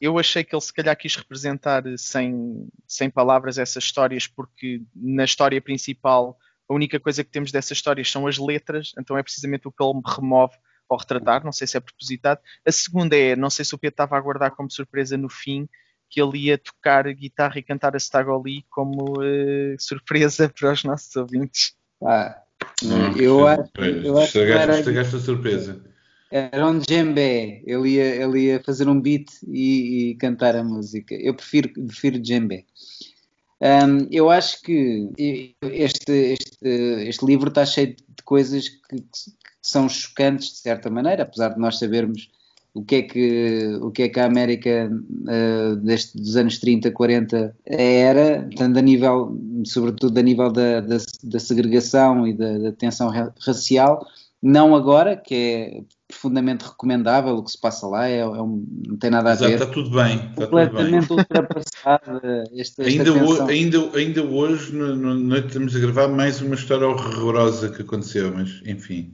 eu 0.01 0.19
achei 0.19 0.45
que 0.45 0.55
ele 0.55 0.63
se 0.63 0.73
calhar 0.73 0.97
quis 0.97 1.15
representar 1.15 1.83
sem, 1.99 2.69
sem 2.87 3.11
palavras 3.11 3.59
essas 3.59 3.85
histórias, 3.85 4.27
porque 4.27 4.83
na 4.95 5.25
história 5.25 5.61
principal 5.61 6.39
a 6.69 6.75
única 6.75 7.01
coisa 7.01 7.25
que 7.25 7.31
temos 7.31 7.51
dessas 7.51 7.73
histórias 7.73 8.11
são 8.11 8.27
as 8.27 8.39
letras, 8.39 8.93
então 8.99 9.17
é 9.17 9.23
precisamente 9.23 9.67
o 9.67 9.73
que 9.73 9.83
ele 9.83 9.95
me 9.95 10.03
remove 10.07 10.55
ao 10.89 10.99
retratar, 10.99 11.45
não 11.45 11.53
sei 11.53 11.67
se 11.67 11.77
é 11.77 11.81
propositado. 11.81 12.41
A 12.65 12.73
segunda 12.73 13.17
é, 13.17 13.35
não 13.35 13.51
sei 13.51 13.65
se 13.65 13.75
o 13.75 13.79
Pedro 13.79 13.95
estava 13.95 14.15
a 14.15 14.19
aguardar 14.19 14.55
como 14.55 14.71
surpresa 14.71 15.17
no 15.17 15.29
fim, 15.29 15.69
que 16.09 16.21
ele 16.21 16.39
ia 16.39 16.59
tocar 16.59 17.13
guitarra 17.13 17.59
e 17.59 17.63
cantar 17.63 17.95
a 17.95 17.99
Stagoli 17.99 18.65
como 18.71 19.21
uh, 19.21 19.77
surpresa 19.79 20.49
para 20.59 20.73
os 20.73 20.85
nossos 20.85 21.15
ouvintes. 21.17 21.75
Ah, 22.03 22.43
hum, 22.83 23.21
eu, 23.21 23.47
acho, 23.47 23.71
eu 24.05 24.19
acho 24.19 24.33
que 24.33 24.39
era, 24.39 24.79
estragaste 24.79 25.17
a 25.17 25.21
surpresa. 25.21 25.85
Era 26.31 26.67
um 26.67 26.79
djembe, 26.79 27.63
ele 27.67 27.91
ia, 27.91 28.23
ele 28.23 28.41
ia 28.41 28.63
fazer 28.63 28.87
um 28.89 29.01
beat 29.01 29.29
e, 29.47 30.11
e 30.11 30.15
cantar 30.17 30.55
a 30.57 30.63
música. 30.63 31.15
Eu 31.15 31.35
prefiro, 31.35 31.73
prefiro 31.73 32.19
djembe. 32.19 32.67
Um, 33.61 34.07
eu 34.11 34.31
acho 34.31 34.63
que 34.63 35.11
este, 35.63 36.13
este, 36.13 36.69
este, 37.09 37.27
livro 37.27 37.49
está 37.49 37.67
cheio 37.67 37.97
de 37.97 38.23
coisas 38.25 38.69
que, 38.69 38.97
que, 39.01 39.39
são 39.61 39.89
chocantes 39.89 40.51
de 40.51 40.59
certa 40.59 40.89
maneira, 40.89 41.25
apesar 41.25 41.49
de 41.49 41.59
nós 41.59 41.79
sabermos 41.79 42.31
o 42.79 42.85
que 42.85 42.95
é 42.97 43.03
que, 43.03 43.79
o 43.83 43.91
que, 43.91 44.03
é 44.05 44.09
que 44.09 44.21
a 44.21 44.27
América 44.27 44.91
uh, 44.91 45.77
deste, 45.77 46.17
dos 46.17 46.37
anos 46.37 46.59
30, 46.59 46.93
40 46.93 47.57
era, 47.67 48.49
tanto 48.57 48.79
a 48.79 48.83
nível, 48.83 49.37
sobretudo 49.65 50.19
a 50.19 50.23
nível 50.23 50.53
da, 50.53 50.81
da, 50.81 50.97
da 51.25 51.41
segregação 51.41 52.27
e 52.27 52.33
da, 52.33 52.59
da 52.59 52.73
tensão 52.73 53.11
racial, 53.41 54.07
não 54.41 54.77
agora, 54.77 55.17
que 55.17 55.35
é 55.35 55.83
profundamente 56.07 56.65
recomendável 56.65 57.35
o 57.35 57.43
que 57.43 57.51
se 57.51 57.61
passa 57.61 57.87
lá, 57.89 58.09
é, 58.09 58.21
é 58.21 58.27
um, 58.27 58.65
não 58.87 58.97
tem 58.97 59.11
nada 59.11 59.31
a 59.31 59.33
Exato, 59.33 59.49
ver. 59.49 59.55
Está 59.55 59.67
tudo 59.67 59.91
bem. 59.91 60.17
Está 60.17 60.47
completamente 60.47 61.13
ultrapassada. 61.13 62.45
Esta, 62.57 62.85
ainda, 62.85 63.45
ainda, 63.49 63.97
ainda 63.97 64.23
hoje, 64.23 64.73
no, 64.73 64.95
no, 64.95 65.15
noite, 65.15 65.49
estamos 65.49 65.75
a 65.75 65.81
gravar 65.81 66.07
mais 66.07 66.41
uma 66.41 66.55
história 66.55 66.87
horrorosa 66.87 67.71
que 67.71 67.83
aconteceu, 67.83 68.33
mas 68.33 68.63
enfim. 68.65 69.13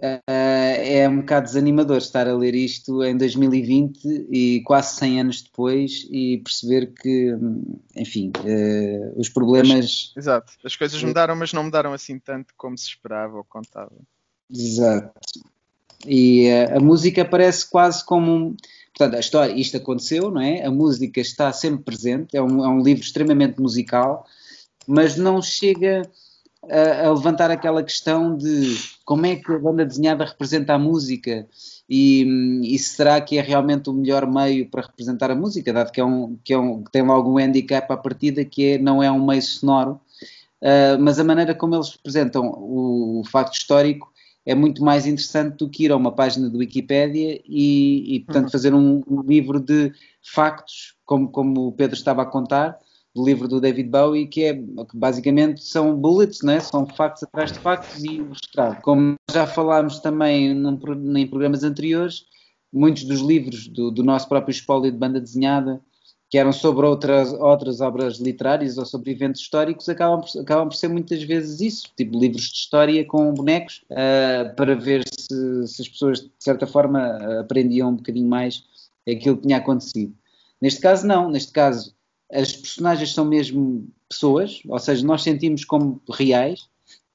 Uh, 0.00 0.47
é 0.88 1.08
um 1.08 1.18
bocado 1.18 1.46
desanimador 1.46 1.98
estar 1.98 2.26
a 2.26 2.34
ler 2.34 2.54
isto 2.54 3.02
em 3.04 3.16
2020 3.16 4.28
e 4.30 4.62
quase 4.64 4.96
100 4.96 5.20
anos 5.20 5.42
depois 5.42 6.06
e 6.10 6.38
perceber 6.38 6.92
que, 6.94 7.34
enfim, 7.94 8.32
uh, 8.38 9.20
os 9.20 9.28
problemas. 9.28 10.12
As, 10.14 10.16
exato, 10.16 10.52
as 10.64 10.74
coisas 10.74 11.02
mudaram, 11.02 11.36
mas 11.36 11.52
não 11.52 11.64
mudaram 11.64 11.92
assim 11.92 12.18
tanto 12.18 12.54
como 12.56 12.76
se 12.76 12.86
esperava 12.86 13.36
ou 13.36 13.44
contava. 13.44 13.92
Exato. 14.50 15.12
E 16.06 16.48
uh, 16.48 16.78
a 16.78 16.80
música 16.80 17.24
parece 17.24 17.68
quase 17.68 18.04
como 18.04 18.32
um. 18.32 18.56
Portanto, 18.96 19.16
a 19.16 19.20
história, 19.20 19.52
isto 19.52 19.76
aconteceu, 19.76 20.30
não 20.30 20.40
é? 20.40 20.64
A 20.64 20.70
música 20.70 21.20
está 21.20 21.52
sempre 21.52 21.84
presente, 21.84 22.36
é 22.36 22.42
um, 22.42 22.64
é 22.64 22.68
um 22.68 22.82
livro 22.82 23.02
extremamente 23.02 23.60
musical 23.60 24.26
mas 24.88 25.18
não 25.18 25.42
chega 25.42 26.00
a, 26.64 27.06
a, 27.06 27.12
levantar 27.12 27.50
aquela 27.50 27.82
questão 27.82 28.36
de 28.36 28.76
como 29.04 29.26
é 29.26 29.36
que 29.36 29.52
a 29.52 29.58
banda 29.58 29.84
desenhada 29.84 30.24
representa 30.24 30.74
a 30.74 30.78
música 30.78 31.46
e, 31.88 32.24
e, 32.64 32.78
será 32.78 33.20
que 33.20 33.38
é 33.38 33.40
realmente 33.40 33.88
o 33.88 33.92
melhor 33.92 34.26
meio 34.26 34.68
para 34.68 34.82
representar 34.82 35.30
a 35.30 35.34
música, 35.34 35.72
dado 35.72 35.92
que, 35.92 36.00
é 36.00 36.04
um, 36.04 36.36
que, 36.44 36.52
é 36.52 36.58
um, 36.58 36.82
que 36.82 36.90
tem 36.90 37.02
logo 37.02 37.30
um 37.30 37.38
handicap 37.38 37.90
à 37.92 37.96
partida 37.96 38.44
que 38.44 38.72
é, 38.72 38.78
não 38.78 39.02
é 39.02 39.10
um 39.10 39.24
meio 39.24 39.40
sonoro, 39.40 40.00
uh, 40.62 41.00
mas 41.00 41.18
a 41.18 41.24
maneira 41.24 41.54
como 41.54 41.74
eles 41.74 41.90
representam 41.90 42.44
o, 42.46 43.20
o, 43.20 43.24
facto 43.24 43.54
histórico 43.54 44.12
é 44.44 44.54
muito 44.54 44.82
mais 44.82 45.06
interessante 45.06 45.56
do 45.58 45.68
que 45.68 45.84
ir 45.84 45.92
a 45.92 45.96
uma 45.96 46.12
página 46.12 46.50
do 46.50 46.58
Wikipédia 46.58 47.40
e, 47.46 48.16
e 48.16 48.20
portanto, 48.20 48.46
uhum. 48.46 48.50
fazer 48.50 48.74
um, 48.74 49.02
um, 49.08 49.22
livro 49.22 49.60
de 49.60 49.92
factos, 50.22 50.94
como, 51.04 51.28
como 51.30 51.68
o 51.68 51.72
Pedro 51.72 51.96
estava 51.96 52.22
a 52.22 52.26
contar, 52.26 52.78
do 53.18 53.24
livro 53.24 53.48
do 53.48 53.60
David 53.60 53.90
Bowie, 53.90 54.28
que 54.28 54.44
é 54.44 54.54
que 54.54 54.96
basicamente 54.96 55.64
são 55.64 55.96
bullets, 55.96 56.42
né? 56.42 56.60
são 56.60 56.86
factos 56.86 57.24
atrás 57.24 57.50
de 57.50 57.58
factos 57.58 58.02
e 58.04 58.14
ilustrado. 58.14 58.80
Como 58.82 59.16
já 59.30 59.46
falámos 59.46 59.98
também 59.98 60.54
num, 60.54 60.78
em 61.16 61.26
programas 61.26 61.64
anteriores, 61.64 62.24
muitos 62.72 63.04
dos 63.04 63.20
livros 63.20 63.66
do, 63.66 63.90
do, 63.90 64.04
nosso 64.04 64.28
próprio 64.28 64.52
espólio 64.52 64.92
de 64.92 64.96
banda 64.96 65.20
desenhada, 65.20 65.80
que 66.30 66.38
eram 66.38 66.52
sobre 66.52 66.86
outras, 66.86 67.32
outras 67.32 67.80
obras 67.80 68.18
literárias 68.18 68.78
ou 68.78 68.84
sobre 68.84 69.10
eventos 69.10 69.40
históricos, 69.40 69.88
acabam 69.88 70.20
por, 70.20 70.40
acabam 70.40 70.68
por 70.68 70.76
ser 70.76 70.88
muitas 70.88 71.22
vezes 71.22 71.60
isso, 71.60 71.88
tipo 71.96 72.20
livros 72.20 72.42
de 72.42 72.58
história 72.58 73.04
com 73.04 73.32
bonecos, 73.32 73.82
uh, 73.90 74.54
para 74.54 74.76
ver 74.76 75.02
se, 75.08 75.66
se, 75.66 75.82
as 75.82 75.88
pessoas, 75.88 76.20
de 76.20 76.30
certa 76.38 76.66
forma, 76.66 77.40
aprendiam 77.40 77.88
um 77.88 77.96
bocadinho 77.96 78.28
mais 78.28 78.62
aquilo 79.08 79.36
que 79.36 79.42
tinha 79.42 79.56
acontecido. 79.56 80.14
Neste 80.60 80.80
caso, 80.80 81.06
não. 81.06 81.30
Neste 81.30 81.52
caso, 81.52 81.94
as 82.32 82.52
personagens 82.52 83.12
são 83.12 83.24
mesmo 83.24 83.88
pessoas, 84.08 84.60
ou 84.66 84.78
seja, 84.78 85.06
nós 85.06 85.22
sentimos 85.22 85.64
como 85.64 86.00
reais 86.10 86.68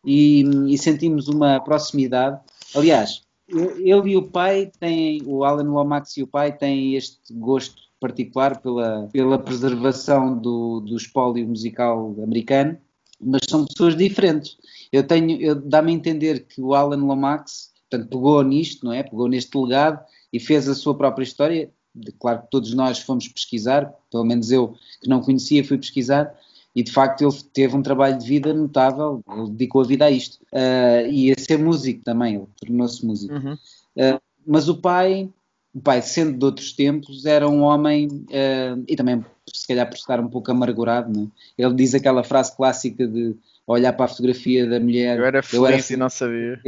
e, 0.06 0.44
e 0.68 0.78
sentimos 0.78 1.28
uma 1.28 1.60
proximidade. 1.60 2.40
Aliás, 2.76 3.22
ele 3.48 4.12
e 4.12 4.18
o 4.18 4.24
pai 4.24 4.72
têm, 4.80 5.22
o 5.26 5.44
Alan 5.44 5.72
Lomax 5.72 6.18
e 6.18 6.24
o 6.24 6.28
pai 6.28 6.56
têm 6.56 6.96
este 6.96 7.34
gosto 7.34 7.84
particular 8.00 8.60
pela, 8.60 9.08
pela 9.14 9.40
preservação 9.40 10.38
do, 10.38 10.82
do 10.82 10.98
espólio 10.98 11.48
musical 11.48 12.14
americano, 12.22 12.78
mas 13.22 13.42
são 13.48 13.66
pessoas 13.66 13.96
diferentes. 13.96 14.58
Eu 14.92 15.04
tenho, 15.04 15.42
eu, 15.42 15.56
dá-me 15.56 15.92
a 15.92 15.96
entender 15.96 16.46
que 16.46 16.62
o 16.62 16.74
Alan 16.74 17.06
Lomax, 17.06 17.72
portanto, 17.90 18.10
pegou 18.10 18.44
nisto, 18.44 18.86
não 18.86 18.92
é? 18.92 19.04
Pegou 19.04 19.30
neste 19.30 19.58
legado 19.58 20.04
e 20.34 20.40
fez 20.40 20.68
a 20.68 20.76
sua 20.76 20.98
própria 20.98 21.24
história 21.24 21.72
claro 22.20 22.42
que 22.42 22.52
todos 22.52 22.74
nós 22.74 23.00
fomos 23.00 23.28
pesquisar, 23.28 23.94
pelo 24.12 24.24
menos 24.24 24.52
eu 24.52 24.76
que 25.02 25.10
não 25.10 25.22
conhecia 25.22 25.64
fui 25.64 25.78
pesquisar, 25.78 26.34
e 26.76 26.82
de 26.82 26.92
facto 26.92 27.24
ele 27.24 27.34
teve 27.54 27.76
um 27.76 27.84
trabalho 27.84 28.18
de 28.18 28.28
vida 28.28 28.54
notável, 28.54 29.22
ele 29.30 29.52
dedicou 29.52 29.82
a 29.82 29.86
vida 29.86 30.06
a 30.06 30.12
isto. 30.12 30.40
Uh, 30.52 31.08
e 31.12 31.32
a 31.32 31.40
ser 31.40 31.60
músico 31.60 32.04
também, 32.04 32.36
ele 32.36 32.48
tornou-se 32.60 33.06
músico. 33.06 33.34
Uhum. 33.34 33.54
Uh, 33.54 34.20
mas 34.46 34.68
o 34.68 34.78
pai, 34.78 35.30
o 35.74 35.80
pai, 35.80 36.02
sendo 36.02 36.38
de 36.38 36.46
outros 36.46 36.74
tempos, 36.74 37.26
era 37.26 37.48
um 37.48 37.62
homem, 37.62 38.08
uh, 38.08 38.84
e 38.88 38.96
também 38.96 39.24
se 39.54 39.68
calhar 39.68 39.88
por 39.88 39.96
estar 39.96 40.20
um 40.20 40.28
pouco 40.28 40.50
amargurado, 40.50 41.12
não? 41.12 41.32
É? 41.58 41.64
ele 41.64 41.76
diz 41.76 41.94
aquela 41.94 42.24
frase 42.24 42.56
clássica 42.56 43.08
de 43.08 43.36
olhar 43.68 43.94
para 43.94 44.06
a 44.06 44.08
fotografia 44.08 44.68
da 44.68 44.80
mulher. 44.80 45.20
Eu 45.20 45.26
era 45.26 45.44
feliz, 45.44 45.54
eu 45.54 45.66
era 45.66 45.76
feliz 45.76 45.90
e 45.92 45.98
não 45.98 46.10
sabia. 46.10 46.60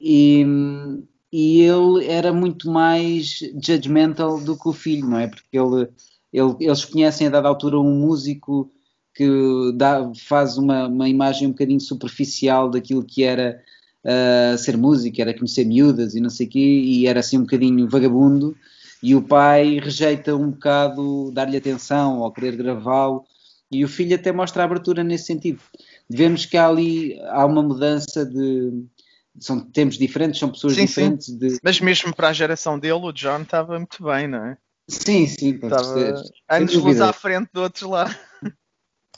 E, 0.00 0.44
e 1.32 1.62
ele 1.62 2.06
era 2.06 2.32
muito 2.32 2.70
mais 2.70 3.38
judgmental 3.64 4.38
do 4.38 4.56
que 4.56 4.68
o 4.68 4.72
filho, 4.72 5.08
não 5.08 5.18
é? 5.18 5.26
Porque 5.26 5.58
ele, 5.58 5.88
ele, 6.32 6.56
eles 6.60 6.84
conhecem 6.84 7.26
a 7.26 7.30
dada 7.30 7.48
altura 7.48 7.80
um 7.80 7.98
músico 7.98 8.70
que 9.14 9.72
dá, 9.74 10.10
faz 10.26 10.58
uma, 10.58 10.88
uma 10.88 11.08
imagem 11.08 11.48
um 11.48 11.52
bocadinho 11.52 11.80
superficial 11.80 12.70
daquilo 12.70 13.04
que 13.04 13.24
era 13.24 13.62
uh, 14.04 14.58
ser 14.58 14.76
músico, 14.76 15.20
era 15.20 15.34
conhecer 15.34 15.64
miúdas 15.64 16.14
e 16.14 16.20
não 16.20 16.30
sei 16.30 16.46
o 16.46 16.50
quê, 16.50 16.58
e 16.58 17.06
era 17.06 17.20
assim 17.20 17.38
um 17.38 17.42
bocadinho 17.42 17.88
vagabundo, 17.88 18.54
e 19.02 19.14
o 19.14 19.22
pai 19.22 19.80
rejeita 19.80 20.36
um 20.36 20.50
bocado 20.50 21.30
dar-lhe 21.32 21.56
atenção 21.56 22.20
ou 22.20 22.32
querer 22.32 22.56
gravá-lo, 22.56 23.24
e 23.70 23.84
o 23.84 23.88
filho 23.88 24.14
até 24.14 24.32
mostra 24.32 24.64
abertura 24.64 25.02
nesse 25.02 25.24
sentido. 25.24 25.60
Vemos 26.08 26.44
que 26.44 26.56
há 26.58 26.68
ali 26.68 27.18
há 27.22 27.44
uma 27.46 27.62
mudança 27.62 28.24
de, 28.24 28.84
são 29.38 29.60
tempos 29.60 29.98
diferentes, 29.98 30.38
são 30.38 30.50
pessoas 30.50 30.74
sim, 30.74 30.86
diferentes. 30.86 31.26
Sim. 31.26 31.38
De... 31.38 31.58
Mas 31.62 31.80
mesmo 31.80 32.14
para 32.14 32.28
a 32.28 32.32
geração 32.32 32.78
dele, 32.78 32.94
o 32.94 33.12
John 33.12 33.42
estava 33.42 33.78
muito 33.78 34.02
bem, 34.02 34.28
não 34.28 34.44
é? 34.44 34.56
Sim, 34.88 35.26
sim, 35.26 35.54
estava 35.54 36.22
anos 36.48 36.74
luz 36.74 37.00
à 37.00 37.12
frente 37.12 37.48
de 37.52 37.60
outros 37.60 37.88
lá. 37.88 38.14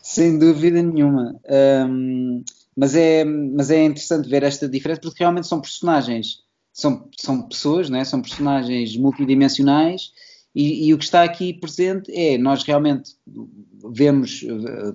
Sem 0.02 0.38
dúvida 0.38 0.82
nenhuma. 0.82 1.40
Um, 1.88 2.44
mas, 2.76 2.94
é, 2.94 3.24
mas 3.24 3.70
é 3.70 3.82
interessante 3.84 4.28
ver 4.28 4.42
esta 4.42 4.68
diferença 4.68 5.00
porque 5.00 5.22
realmente 5.22 5.46
são 5.46 5.60
personagens, 5.60 6.40
são, 6.72 7.08
são 7.18 7.48
pessoas, 7.48 7.88
não 7.88 7.98
é? 7.98 8.04
são 8.04 8.20
personagens 8.20 8.96
multidimensionais 8.96 10.12
e, 10.54 10.88
e, 10.88 10.94
o 10.94 10.98
que 10.98 11.04
está 11.04 11.24
aqui 11.24 11.52
presente 11.52 12.12
é 12.14 12.38
nós 12.38 12.62
realmente 12.62 13.12
vemos, 13.92 14.44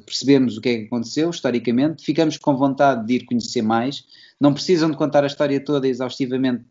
percebemos 0.06 0.58
o 0.58 0.62
que 0.62 0.70
é 0.70 0.78
que 0.78 0.86
aconteceu 0.86 1.30
historicamente, 1.30 2.04
ficamos 2.04 2.38
com 2.38 2.56
vontade 2.56 3.06
de 3.06 3.16
ir 3.16 3.26
conhecer 3.26 3.62
mais 3.62 4.06
não 4.40 4.54
precisam 4.54 4.90
de 4.90 4.96
contar 4.96 5.24
a 5.24 5.28
história 5.28 5.60
toda 5.64 5.88
exaustivamente 5.88 6.64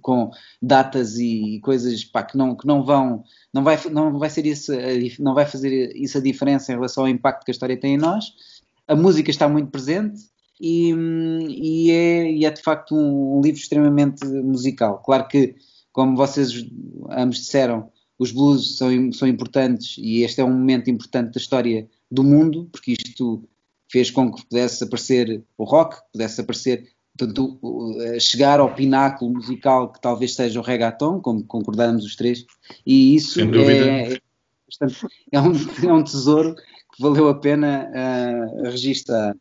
com 0.00 0.30
datas 0.60 1.18
e 1.18 1.60
coisas 1.62 2.04
pá, 2.04 2.24
que, 2.24 2.36
não, 2.36 2.56
que 2.56 2.66
não 2.66 2.82
vão, 2.84 3.22
não 3.54 3.62
vai, 3.62 3.78
não 3.90 4.18
vai 4.18 4.28
ser 4.28 4.44
isso, 4.44 4.72
não 5.20 5.32
vai 5.32 5.46
fazer 5.46 5.94
isso 5.94 6.18
a 6.18 6.20
diferença 6.20 6.72
em 6.72 6.74
relação 6.74 7.04
ao 7.04 7.08
impacto 7.08 7.44
que 7.44 7.50
a 7.50 7.54
história 7.54 7.78
tem 7.78 7.94
em 7.94 7.98
nós. 7.98 8.34
A 8.88 8.96
música 8.96 9.30
está 9.30 9.48
muito 9.48 9.70
presente 9.70 10.20
e, 10.60 10.90
e, 11.48 11.90
é, 11.92 12.32
e 12.32 12.44
é, 12.44 12.50
de 12.50 12.60
facto 12.60 12.96
um, 12.96 13.38
um, 13.38 13.40
livro 13.40 13.60
extremamente 13.60 14.24
musical. 14.26 15.00
Claro 15.04 15.28
que, 15.28 15.54
como 15.92 16.16
vocês 16.16 16.66
ambos 17.10 17.36
disseram, 17.36 17.88
os 18.22 18.30
blues 18.30 18.76
são, 18.76 19.12
são 19.12 19.26
importantes 19.26 19.96
e 19.98 20.22
este 20.22 20.40
é 20.40 20.44
um 20.44 20.52
momento 20.52 20.88
importante 20.90 21.34
da 21.34 21.40
história 21.40 21.88
do 22.10 22.22
mundo, 22.22 22.68
porque 22.70 22.92
isto 22.92 23.42
fez 23.90 24.10
com 24.10 24.32
que 24.32 24.46
pudesse 24.46 24.84
aparecer 24.84 25.42
o 25.58 25.64
rock, 25.64 25.96
pudesse 26.12 26.40
aparecer 26.40 26.88
Portanto, 27.16 27.60
chegar 28.18 28.58
ao 28.58 28.74
pináculo 28.74 29.34
musical 29.34 29.92
que 29.92 30.00
talvez 30.00 30.34
seja 30.34 30.58
o 30.58 30.62
reggaeton, 30.62 31.20
como 31.20 31.44
concordamos 31.44 32.06
os 32.06 32.16
três, 32.16 32.46
e 32.86 33.14
isso 33.14 33.38
é, 33.38 34.14
é, 35.30 35.40
um, 35.40 35.52
é, 35.86 35.92
um, 35.92 36.02
tesouro 36.02 36.54
que 36.54 37.02
valeu 37.02 37.28
a 37.28 37.34
pena 37.34 37.90
uh, 37.90 38.62
registrar. 38.70 39.36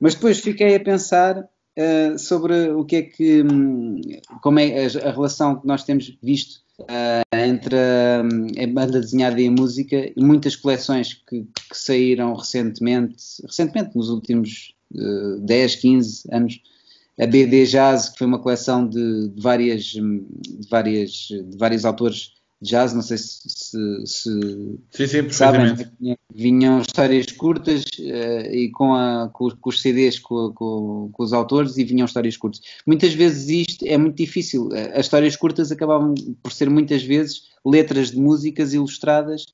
Mas 0.00 0.14
depois 0.14 0.40
fiquei 0.40 0.74
a 0.74 0.80
pensar 0.80 1.38
uh, 1.38 2.18
sobre 2.18 2.70
o 2.70 2.84
que 2.84 2.96
é 2.96 3.02
que, 3.02 3.42
hum, 3.42 4.00
como 4.42 4.58
é 4.58 4.86
a, 4.86 5.08
a, 5.08 5.12
relação 5.12 5.60
que 5.60 5.66
nós 5.68 5.84
temos 5.84 6.18
visto 6.20 6.62
uh, 6.80 7.36
entre 7.36 7.76
a, 7.76 8.20
a, 8.20 8.66
banda 8.66 9.00
desenhada 9.00 9.40
e 9.40 9.48
a 9.48 9.50
música, 9.50 10.12
e 10.16 10.22
muitas 10.22 10.56
coleções 10.56 11.14
que, 11.14 11.42
que 11.42 11.76
saíram 11.76 12.34
recentemente, 12.34 13.16
recentemente, 13.44 13.96
nos 13.96 14.08
últimos 14.08 14.74
10, 15.40 15.76
15 15.76 16.28
anos, 16.32 16.62
a 17.20 17.26
BD 17.26 17.66
Jazz, 17.66 18.10
que 18.10 18.18
foi 18.18 18.26
uma 18.26 18.38
coleção 18.38 18.88
de, 18.88 19.28
de 19.28 19.42
várias, 19.42 19.84
de, 19.84 20.68
várias, 20.70 21.10
de 21.28 21.56
vários 21.58 21.84
autores 21.84 22.37
jazz, 22.60 22.92
não 22.92 23.02
sei 23.02 23.18
se, 23.18 23.40
se, 23.46 24.06
se 24.06 24.78
sim, 24.90 25.06
sim, 25.06 25.30
sabem, 25.30 25.74
vinham 26.34 26.80
histórias 26.80 27.30
curtas 27.32 27.84
uh, 27.98 28.52
e 28.52 28.70
com, 28.70 28.94
a, 28.94 29.30
com, 29.32 29.50
com, 29.50 29.70
os 29.70 29.80
CDs 29.80 30.18
com, 30.18 30.52
com, 30.52 31.10
com, 31.12 31.22
os 31.22 31.32
autores 31.32 31.76
e 31.76 31.84
vinham 31.84 32.06
histórias 32.06 32.36
curtas. 32.36 32.60
Muitas 32.86 33.14
vezes 33.14 33.68
isto 33.68 33.86
é 33.86 33.96
muito 33.96 34.16
difícil. 34.16 34.68
As 34.94 35.06
histórias 35.06 35.36
curtas 35.36 35.70
acabavam 35.70 36.14
por 36.42 36.52
ser 36.52 36.68
muitas 36.68 37.02
vezes 37.02 37.44
letras 37.64 38.10
de 38.10 38.18
músicas 38.18 38.74
ilustradas 38.74 39.46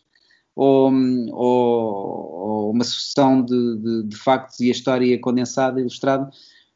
ou, 0.57 0.91
ou, 1.33 1.35
ou 1.35 2.71
uma 2.71 2.85
sucessão 2.85 3.45
de, 3.45 3.77
de, 3.79 4.03
de 4.05 4.17
factos 4.17 4.61
e 4.61 4.69
a 4.69 4.73
história 4.73 5.19
condensada, 5.19 5.81
ilustrada 5.81 6.31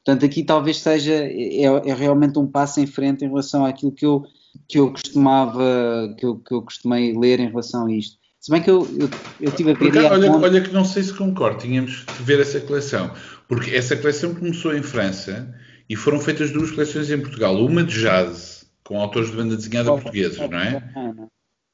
Portanto, 0.08 0.24
aqui 0.24 0.42
talvez 0.42 0.80
seja 0.80 1.12
é, 1.12 1.64
é, 1.64 1.94
realmente 1.94 2.38
um 2.38 2.46
passo 2.46 2.80
em 2.80 2.86
frente 2.86 3.26
em 3.26 3.28
relação 3.28 3.66
àquilo 3.66 3.92
que 3.92 4.06
eu, 4.06 4.24
que 4.68 4.78
eu 4.78 4.90
costumava, 4.90 6.14
que 6.18 6.26
eu, 6.26 6.36
que 6.36 6.54
eu 6.54 6.62
costumei 6.62 7.16
ler 7.16 7.40
em 7.40 7.48
relação 7.48 7.86
a 7.86 7.92
isto. 7.92 8.18
Se 8.40 8.50
bem 8.50 8.62
que 8.62 8.70
eu, 8.70 8.88
eu, 8.98 9.10
eu 9.40 9.52
tive 9.52 9.72
a 9.72 9.74
ver. 9.74 9.96
Olha, 9.98 10.30
olha, 10.30 10.60
que 10.60 10.72
não 10.72 10.84
sei 10.84 11.02
se 11.02 11.12
concordo, 11.12 11.60
tínhamos 11.60 12.04
de 12.16 12.22
ver 12.22 12.40
essa 12.40 12.60
coleção, 12.60 13.10
porque 13.48 13.70
essa 13.70 13.96
coleção 13.96 14.34
começou 14.34 14.74
em 14.74 14.82
França 14.82 15.54
e 15.88 15.96
foram 15.96 16.20
feitas 16.20 16.50
duas 16.50 16.70
coleções 16.70 17.10
em 17.10 17.20
Portugal, 17.20 17.56
uma 17.64 17.82
de 17.82 18.00
jazz, 18.00 18.66
com 18.84 19.00
autores 19.00 19.30
de 19.30 19.36
banda 19.36 19.56
desenhada 19.56 19.90
portugueses, 19.90 20.38
não 20.38 20.58
é? 20.58 20.82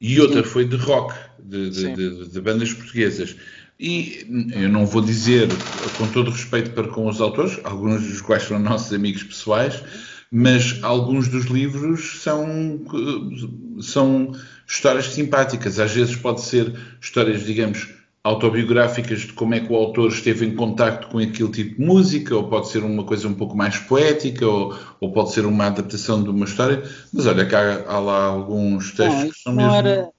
E 0.01 0.19
outra 0.19 0.43
foi 0.43 0.65
de 0.65 0.75
rock, 0.75 1.13
de, 1.41 1.69
de, 1.69 1.93
de, 1.93 2.29
de 2.29 2.41
bandas 2.41 2.73
portuguesas. 2.73 3.35
E 3.79 4.25
eu 4.53 4.69
não 4.69 4.85
vou 4.85 5.01
dizer 5.01 5.49
com 5.97 6.07
todo 6.07 6.31
respeito 6.31 6.71
para 6.71 6.87
com 6.87 7.07
os 7.07 7.19
autores, 7.19 7.59
alguns 7.63 8.07
dos 8.07 8.21
quais 8.21 8.43
são 8.43 8.57
nossos 8.57 8.91
amigos 8.93 9.23
pessoais, 9.23 9.83
mas 10.31 10.79
alguns 10.83 11.27
dos 11.27 11.45
livros 11.45 12.21
são, 12.21 12.81
são 13.81 14.31
histórias 14.67 15.07
simpáticas. 15.07 15.79
Às 15.79 15.91
vezes 15.91 16.15
pode 16.15 16.41
ser 16.41 16.73
histórias, 16.99 17.45
digamos, 17.45 17.93
autobiográficas 18.23 19.21
de 19.21 19.33
como 19.33 19.53
é 19.53 19.59
que 19.59 19.71
o 19.71 19.75
autor 19.75 20.09
esteve 20.09 20.45
em 20.45 20.55
contacto 20.55 21.07
com 21.07 21.19
aquele 21.19 21.51
tipo 21.51 21.79
de 21.79 21.85
música, 21.85 22.35
ou 22.35 22.49
pode 22.49 22.69
ser 22.69 22.83
uma 22.83 23.03
coisa 23.03 23.27
um 23.27 23.35
pouco 23.35 23.55
mais 23.55 23.77
poética, 23.77 24.47
ou, 24.47 24.75
ou 24.99 25.11
pode 25.11 25.31
ser 25.31 25.45
uma 25.45 25.67
adaptação 25.67 26.23
de 26.23 26.29
uma 26.29 26.45
história. 26.45 26.83
Mas 27.13 27.27
olha, 27.27 27.45
cá 27.45 27.83
há 27.87 27.99
lá 27.99 28.25
alguns 28.25 28.91
textos 28.93 29.23
não, 29.23 29.29
que 29.29 29.39
são 29.39 29.53
não 29.53 29.63
mesmo. 29.63 29.75
Era, 29.75 30.09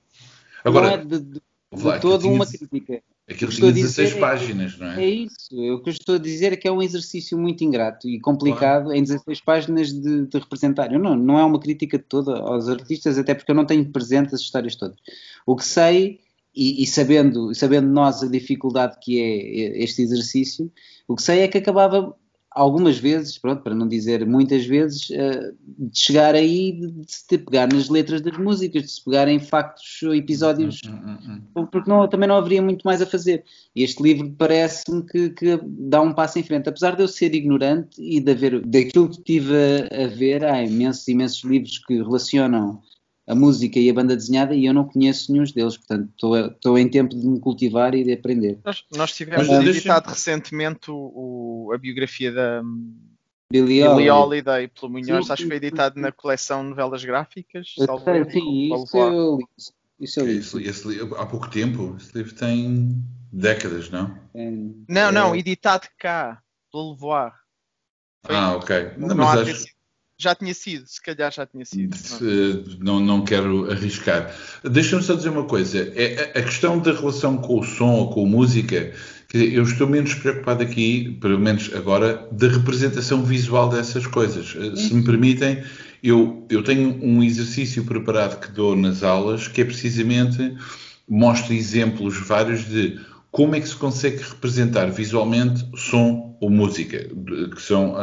Agora, 0.65 0.87
não 0.89 0.95
é 0.95 1.05
de, 1.05 1.19
de, 1.19 1.41
de 1.41 2.01
toda 2.01 2.29
uma 2.29 2.47
crítica. 2.47 3.03
Aquilo 3.29 3.51
tinha 3.51 3.71
a 3.71 3.73
16 3.73 4.09
dizer 4.09 4.19
é- 4.19 4.21
páginas, 4.21 4.79
não 4.79 4.87
é? 4.87 5.05
É 5.05 5.11
isso. 5.11 5.49
O 5.53 5.83
que 5.83 5.89
eu 5.89 5.93
estou 5.93 6.15
a 6.15 6.19
dizer 6.19 6.53
é 6.53 6.57
que 6.57 6.69
é 6.69 6.71
um 6.71 6.81
exercício 6.81 7.37
muito 7.37 7.65
ingrato 7.65 8.09
e 8.09 8.21
complicado 8.21 8.93
em 8.93 9.03
16 9.03 9.41
páginas 9.41 9.93
de, 9.93 10.27
de 10.27 10.39
representar. 10.39 10.93
Eu 10.93 11.01
não, 11.01 11.17
não 11.17 11.37
é 11.37 11.45
uma 11.45 11.59
crítica 11.59 11.99
de 11.99 12.05
toda 12.05 12.39
aos 12.39 12.69
artistas, 12.69 13.19
até 13.19 13.35
porque 13.35 13.51
eu 13.51 13.57
não 13.57 13.67
tenho 13.67 13.85
presente 13.91 14.33
as 14.33 14.41
histórias 14.41 14.77
todas. 14.77 14.97
O 15.45 15.57
que 15.57 15.65
sei, 15.65 16.21
e, 16.55 16.85
e 16.85 16.87
sabendo, 16.87 17.53
sabendo 17.53 17.89
nós 17.89 18.23
a 18.23 18.29
dificuldade 18.29 18.97
que 19.01 19.21
é 19.21 19.83
este 19.83 20.03
exercício, 20.03 20.73
o 21.09 21.17
que 21.17 21.23
sei 21.23 21.41
é 21.41 21.49
que 21.49 21.59
acabava 21.59 22.15
algumas 22.57 22.99
vezes, 22.99 23.37
pronto, 23.37 23.63
para 23.63 23.75
não 23.75 23.87
dizer 23.87 24.27
muitas 24.27 24.65
vezes, 24.65 25.11
uh, 25.11 25.55
de 25.79 25.99
chegar 25.99 26.35
aí, 26.35 26.73
de, 26.73 27.05
se 27.07 27.37
pegar 27.37 27.71
nas 27.71 27.91
letras 27.91 28.23
das 28.23 28.37
músicas, 28.39 28.83
de 28.83 28.91
se 28.91 29.05
pegar 29.05 29.29
em 29.29 29.39
factos 29.39 30.03
ou 30.03 30.15
episódios, 30.15 30.81
Hum, 30.87 31.41
hum, 31.55 31.67
porque 31.67 31.89
não, 31.89 32.09
também 32.09 32.29
não 32.29 32.37
haveria 32.37 32.63
muito 32.63 32.83
mais 32.83 33.03
a 33.03 33.07
fazer. 33.07 33.45
E 33.75 33.83
este 33.83 34.03
livro 34.03 34.35
parece-me 34.39 35.03
que, 35.03 35.31
que, 35.31 35.61
dá 35.63 36.01
um 36.01 36.13
passo 36.13 36.39
em 36.39 36.43
frente. 36.43 36.69
Apesar 36.69 36.97
de 36.97 37.03
eu 37.03 37.09
ser 37.09 37.35
ignorante 37.35 38.01
e 38.01 38.21
de 38.21 38.33
haver, 38.33 38.65
daquilo 38.65 39.11
que 39.11 39.23
tive 39.23 39.55
a, 39.55 40.05
a 40.05 40.07
ver, 40.09 40.45
há 40.45 40.63
imensos, 40.63 41.07
imensos 41.09 41.45
livros 41.45 41.79
que 41.79 41.97
relacionam 41.97 42.81
a 43.27 43.35
música 43.35 43.79
e 43.79 43.91
a 43.91 43.95
banda 43.95 44.15
desenhada 44.15 44.55
e 44.55 44.67
eu 44.67 44.73
não 44.73 44.85
conheço 44.85 45.33
nenhum 45.33 45.45
deles, 45.45 45.77
portanto 45.77 46.09
estou, 46.11 46.37
estou 46.37 46.79
em 46.79 46.89
tempo 46.89 47.15
de 47.19 47.27
me 47.27 47.41
cultivar 47.41 47.95
e 47.95 48.05
de 48.05 48.13
aprender. 48.13 48.59
Nós, 48.65 48.85
nós 48.93 49.13
tivemos 49.15 49.49
Mas, 49.49 49.67
editado 49.67 50.09
recentemente 50.09 50.91
o, 50.91 50.95
o, 51.69 51.73
a 51.75 51.79
biografia 51.79 52.31
da 52.31 52.63
Billy, 53.51 53.81
Billy 53.83 54.11
Holiday 54.11 54.69
pelo 54.69 54.93
Munhoz, 54.93 55.27
Sim, 55.27 55.33
acho 55.33 55.43
que 55.43 55.49
foi 55.49 55.57
editado 55.57 55.95
sim. 55.97 56.01
na 56.01 56.13
coleção 56.13 56.63
Novelas 56.63 57.05
Gráficas. 57.05 57.75
Erro, 57.79 58.31
sim, 58.31 58.75
isso 58.75 58.97
eu 58.97 59.37
li. 59.39 59.45
Isso 59.99 60.21
eu 60.21 60.27
li. 60.27 60.39
Esse, 60.39 60.63
esse 60.63 60.89
livro- 60.89 61.17
há 61.17 61.27
pouco 61.27 61.49
tempo, 61.51 61.97
esse 61.99 62.17
livro 62.17 62.35
tem 62.35 63.03
décadas, 63.33 63.91
não? 63.91 64.17
É, 64.35 64.51
Não, 64.89 65.11
não, 65.13 65.35
é, 65.35 65.39
editado 65.39 65.89
cá, 65.99 66.43
pelo 66.71 66.93
Levoix. 66.93 67.33
Foi- 68.25 68.37
Ah, 68.37 68.57
ok. 68.57 68.93
Não, 68.99 69.09
Não 69.09 69.17
mas 69.17 69.29
há 69.29 69.43
acho-. 69.43 69.76
Já 70.19 70.35
tinha 70.35 70.55
sido, 70.55 70.87
se 70.87 71.01
calhar 71.03 71.31
já 71.31 71.47
tinha 71.47 71.65
sido. 71.65 71.95
Eh, 71.95 72.77
não, 72.81 73.01
não 73.01 73.23
quero 73.23 73.71
arriscar. 73.71 74.35
Deixa-me 74.65 75.03
só 75.03 75.15
dizer 75.15 75.29
uma 75.29 75.45
coisa. 75.45 75.93
É, 75.95 76.33
a 76.35 76.41
a 76.41 76.43
questão 76.43 76.79
da 76.79 76.93
relação 76.93 77.37
com 77.37 77.61
o 77.61 77.63
som 77.63 77.91
ou 77.91 78.11
com 78.11 78.25
a 78.25 78.29
música, 78.29 78.93
dizer, 79.31 79.53
eu 79.53 79.63
estou 79.63 79.87
menos 79.87 80.15
preocupado 80.15 80.63
aqui, 80.63 81.19
pelo 81.21 81.39
menos 81.39 81.71
agora, 81.75 82.27
da 82.33 82.49
representação 82.49 83.23
visual 83.23 83.69
dessas 83.69 84.07
coisas. 84.07 84.57
Eh, 84.57 84.77
Se 84.77 84.95
me 84.95 85.05
permitem, 85.05 85.63
eu, 86.03 86.47
eu 86.49 86.63
tenho 86.63 86.99
um 87.03 87.23
exercício 87.23 87.85
preparado 87.85 88.41
que 88.41 88.51
dou 88.51 88.75
nas 88.75 89.03
aulas, 89.03 89.49
que 89.49 89.61
é 89.61 89.65
precisamente 89.65 90.57
mostro 91.09 91.53
exemplos 91.53 92.17
vários 92.17 92.67
de 92.67 92.99
como 93.37 93.55
é 93.55 93.61
que 93.61 93.69
se 93.69 93.77
consegue 93.77 94.17
representar 94.23 94.87
visualmente 94.91 95.63
som 95.77 96.39
ou 96.41 96.49
música, 96.49 97.07
que 97.55 97.61
são, 97.61 97.95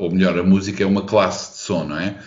ou 0.00 0.10
melhor, 0.10 0.36
a 0.36 0.42
música 0.42 0.82
é 0.82 0.86
uma 0.86 1.02
classe 1.02 1.52
de 1.52 1.58
som, 1.58 1.84
não 1.84 1.96
é? 1.96 2.18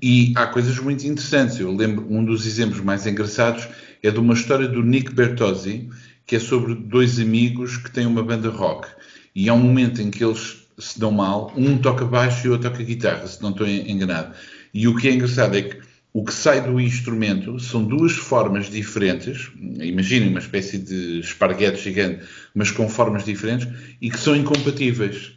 E 0.00 0.32
há 0.36 0.46
coisas 0.46 0.78
muito 0.78 1.04
interessantes. 1.08 1.58
Eu 1.58 1.74
lembro, 1.74 2.06
um 2.08 2.24
dos 2.24 2.46
exemplos 2.46 2.80
mais 2.80 3.04
engraçados 3.04 3.66
é 4.00 4.12
de 4.12 4.20
uma 4.20 4.34
história 4.34 4.68
do 4.68 4.80
Nick 4.80 5.12
Bertozzi, 5.12 5.88
que 6.24 6.36
é 6.36 6.38
sobre 6.38 6.76
dois 6.76 7.18
amigos 7.18 7.78
que 7.78 7.90
têm 7.90 8.06
uma 8.06 8.22
banda 8.22 8.48
rock. 8.48 8.86
E 9.34 9.48
há 9.48 9.54
um 9.54 9.58
momento 9.58 10.00
em 10.00 10.08
que 10.08 10.22
eles 10.22 10.68
se 10.78 11.00
dão 11.00 11.10
mal, 11.10 11.52
um 11.56 11.78
toca 11.78 12.04
baixo 12.04 12.46
e 12.46 12.48
o 12.48 12.52
outro 12.52 12.70
toca 12.70 12.84
guitarra, 12.84 13.26
se 13.26 13.42
não 13.42 13.50
estou 13.50 13.66
enganado. 13.66 14.36
E 14.72 14.86
o 14.86 14.94
que 14.94 15.08
é 15.08 15.14
engraçado 15.14 15.56
é 15.56 15.62
que 15.62 15.87
o 16.12 16.24
que 16.24 16.32
sai 16.32 16.60
do 16.60 16.80
instrumento 16.80 17.58
são 17.60 17.84
duas 17.84 18.12
formas 18.12 18.70
diferentes, 18.70 19.50
imaginem 19.80 20.30
uma 20.30 20.38
espécie 20.38 20.78
de 20.78 21.20
esparguete 21.20 21.82
gigante, 21.82 22.24
mas 22.54 22.70
com 22.70 22.88
formas 22.88 23.24
diferentes, 23.24 23.68
e 24.00 24.10
que 24.10 24.18
são 24.18 24.34
incompatíveis. 24.34 25.32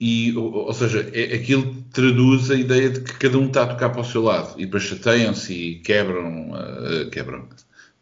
E, 0.00 0.36
ou, 0.36 0.52
ou 0.52 0.72
seja, 0.72 1.08
é, 1.12 1.34
aquilo 1.34 1.76
traduz 1.92 2.50
a 2.50 2.54
ideia 2.56 2.90
de 2.90 3.00
que 3.00 3.14
cada 3.18 3.38
um 3.38 3.46
está 3.46 3.62
a 3.64 3.66
tocar 3.68 3.90
para 3.90 4.00
o 4.00 4.04
seu 4.04 4.22
lado, 4.22 4.54
e 4.58 4.64
depois 4.64 4.84
chateiam-se 4.84 5.52
e 5.52 5.74
quebram, 5.76 6.54
ah, 6.54 7.08
quebram, 7.10 7.48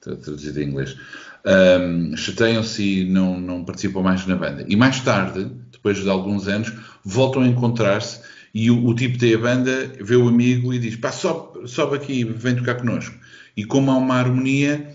tra- 0.00 0.16
traduzido 0.16 0.60
em 0.60 0.68
inglês, 0.68 0.96
Ahm, 1.44 2.14
chateiam-se 2.16 2.82
e 2.82 3.04
não, 3.06 3.40
não 3.40 3.64
participam 3.64 4.02
mais 4.02 4.26
na 4.26 4.36
banda. 4.36 4.64
E 4.68 4.76
mais 4.76 5.00
tarde, 5.00 5.50
depois 5.72 6.02
de 6.02 6.08
alguns 6.08 6.46
anos, 6.48 6.72
voltam 7.02 7.42
a 7.42 7.46
encontrar-se 7.46 8.20
e 8.54 8.70
o, 8.70 8.84
o 8.86 8.94
tipo 8.94 9.18
tem 9.18 9.34
a 9.34 9.38
banda, 9.38 9.92
vê 10.00 10.16
o 10.16 10.28
amigo 10.28 10.72
e 10.74 10.78
diz, 10.78 10.96
pá, 10.96 11.12
sobe, 11.12 11.68
sobe 11.68 11.96
aqui, 11.96 12.24
vem 12.24 12.56
tocar 12.56 12.74
connosco. 12.76 13.14
E 13.56 13.64
como 13.64 13.90
há 13.90 13.96
uma 13.96 14.14
harmonia, 14.16 14.94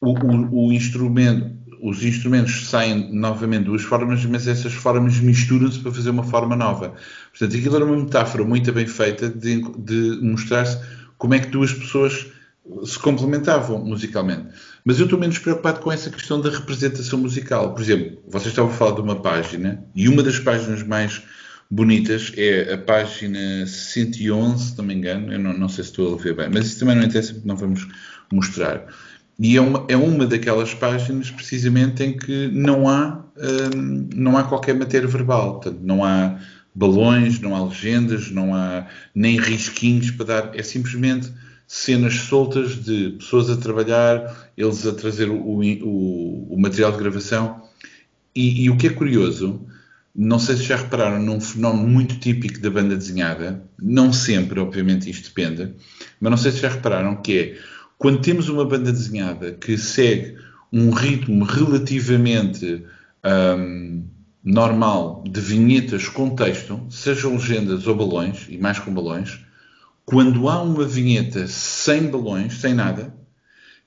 o, 0.00 0.12
o- 0.12 0.66
o 0.68 0.72
instrumento, 0.72 1.54
os 1.82 2.02
instrumentos 2.02 2.68
saem 2.68 3.12
novamente 3.14 3.64
duas 3.64 3.82
formas, 3.82 4.24
mas 4.24 4.46
essas 4.48 4.72
formas 4.72 5.18
misturam-se 5.20 5.78
para 5.80 5.92
fazer 5.92 6.10
uma 6.10 6.24
forma 6.24 6.56
nova. 6.56 6.94
Portanto, 7.30 7.56
aquilo 7.56 7.76
era 7.76 7.84
uma 7.84 7.96
metáfora 7.96 8.44
muito 8.44 8.72
bem 8.72 8.86
feita 8.86 9.28
de, 9.28 9.60
de 9.78 10.18
mostrar-se 10.22 10.78
como 11.18 11.34
é 11.34 11.38
que 11.38 11.48
duas 11.48 11.72
pessoas 11.72 12.26
se 12.84 12.98
complementavam 12.98 13.84
musicalmente. 13.84 14.46
Mas 14.84 14.98
eu 14.98 15.04
estou 15.04 15.18
menos 15.18 15.38
preocupado 15.38 15.80
com 15.80 15.92
essa 15.92 16.10
questão 16.10 16.40
da 16.40 16.50
representação 16.50 17.18
musical. 17.18 17.72
Por 17.74 17.82
exemplo, 17.82 18.18
vocês 18.26 18.48
estavam 18.52 18.70
a 18.70 18.74
falar 18.74 18.92
de 18.96 19.00
uma 19.02 19.16
página, 19.22 19.84
e 19.94 20.08
uma 20.08 20.22
das 20.22 20.38
páginas 20.40 20.82
mais 20.82 21.22
bonitas 21.70 22.32
é 22.36 22.74
a 22.74 22.78
página 22.78 23.66
111, 23.66 24.70
se 24.70 24.78
não 24.78 24.84
me 24.84 24.94
engano, 24.94 25.32
eu 25.32 25.38
não, 25.38 25.52
não 25.56 25.68
sei 25.68 25.84
se 25.84 25.90
estou 25.90 26.14
a 26.14 26.16
ver 26.16 26.34
bem, 26.34 26.48
mas 26.52 26.66
isso 26.66 26.80
também 26.80 26.96
não 26.96 27.02
interessa 27.02 27.34
porque 27.34 27.48
não 27.48 27.56
vamos 27.56 27.86
mostrar. 28.32 28.86
E 29.38 29.56
é 29.56 29.60
uma, 29.60 29.84
é 29.88 29.96
uma 29.96 30.26
daquelas 30.26 30.72
páginas, 30.72 31.30
precisamente, 31.30 32.02
em 32.02 32.16
que 32.16 32.48
não 32.48 32.88
há, 32.88 33.22
hum, 33.74 34.08
não 34.14 34.36
há 34.36 34.44
qualquer 34.44 34.74
matéria 34.74 35.06
verbal. 35.06 35.60
Portanto, 35.60 35.80
não 35.82 36.02
há 36.02 36.40
balões, 36.74 37.38
não 37.40 37.54
há 37.54 37.62
legendas, 37.64 38.30
não 38.30 38.54
há 38.54 38.86
nem 39.14 39.38
risquinhos 39.38 40.10
para 40.10 40.26
dar. 40.26 40.50
É 40.54 40.62
simplesmente 40.62 41.30
cenas 41.66 42.14
soltas 42.14 42.82
de 42.82 43.10
pessoas 43.18 43.50
a 43.50 43.56
trabalhar, 43.56 44.50
eles 44.56 44.86
a 44.86 44.92
trazer 44.94 45.28
o, 45.28 45.36
o, 45.36 46.54
o 46.54 46.58
material 46.58 46.92
de 46.92 46.98
gravação. 46.98 47.62
E, 48.34 48.64
e 48.64 48.70
o 48.70 48.76
que 48.76 48.86
é 48.86 48.90
curioso, 48.90 49.66
não 50.16 50.38
sei 50.38 50.56
se 50.56 50.62
já 50.62 50.76
repararam 50.76 51.22
num 51.22 51.40
fenómeno 51.40 51.86
muito 51.86 52.18
típico 52.18 52.58
da 52.60 52.70
banda 52.70 52.96
desenhada, 52.96 53.62
não 53.78 54.12
sempre, 54.12 54.58
obviamente 54.58 55.10
isto 55.10 55.28
depende, 55.28 55.74
mas 56.18 56.30
não 56.30 56.38
sei 56.38 56.52
se 56.52 56.60
já 56.60 56.70
repararam 56.70 57.16
que 57.16 57.38
é 57.38 57.58
quando 57.98 58.20
temos 58.20 58.48
uma 58.48 58.64
banda 58.64 58.92
desenhada 58.92 59.52
que 59.52 59.76
segue 59.76 60.36
um 60.72 60.90
ritmo 60.90 61.44
relativamente 61.44 62.84
hum, 63.58 64.04
normal 64.42 65.22
de 65.28 65.40
vinhetas 65.40 66.08
com 66.08 66.34
texto, 66.34 66.86
sejam 66.90 67.32
legendas 67.32 67.86
ou 67.86 67.94
balões, 67.94 68.46
e 68.48 68.56
mais 68.56 68.78
com 68.78 68.92
balões, 68.92 69.40
quando 70.04 70.48
há 70.48 70.62
uma 70.62 70.84
vinheta 70.84 71.46
sem 71.46 72.08
balões, 72.08 72.58
sem 72.58 72.72
nada, 72.72 73.14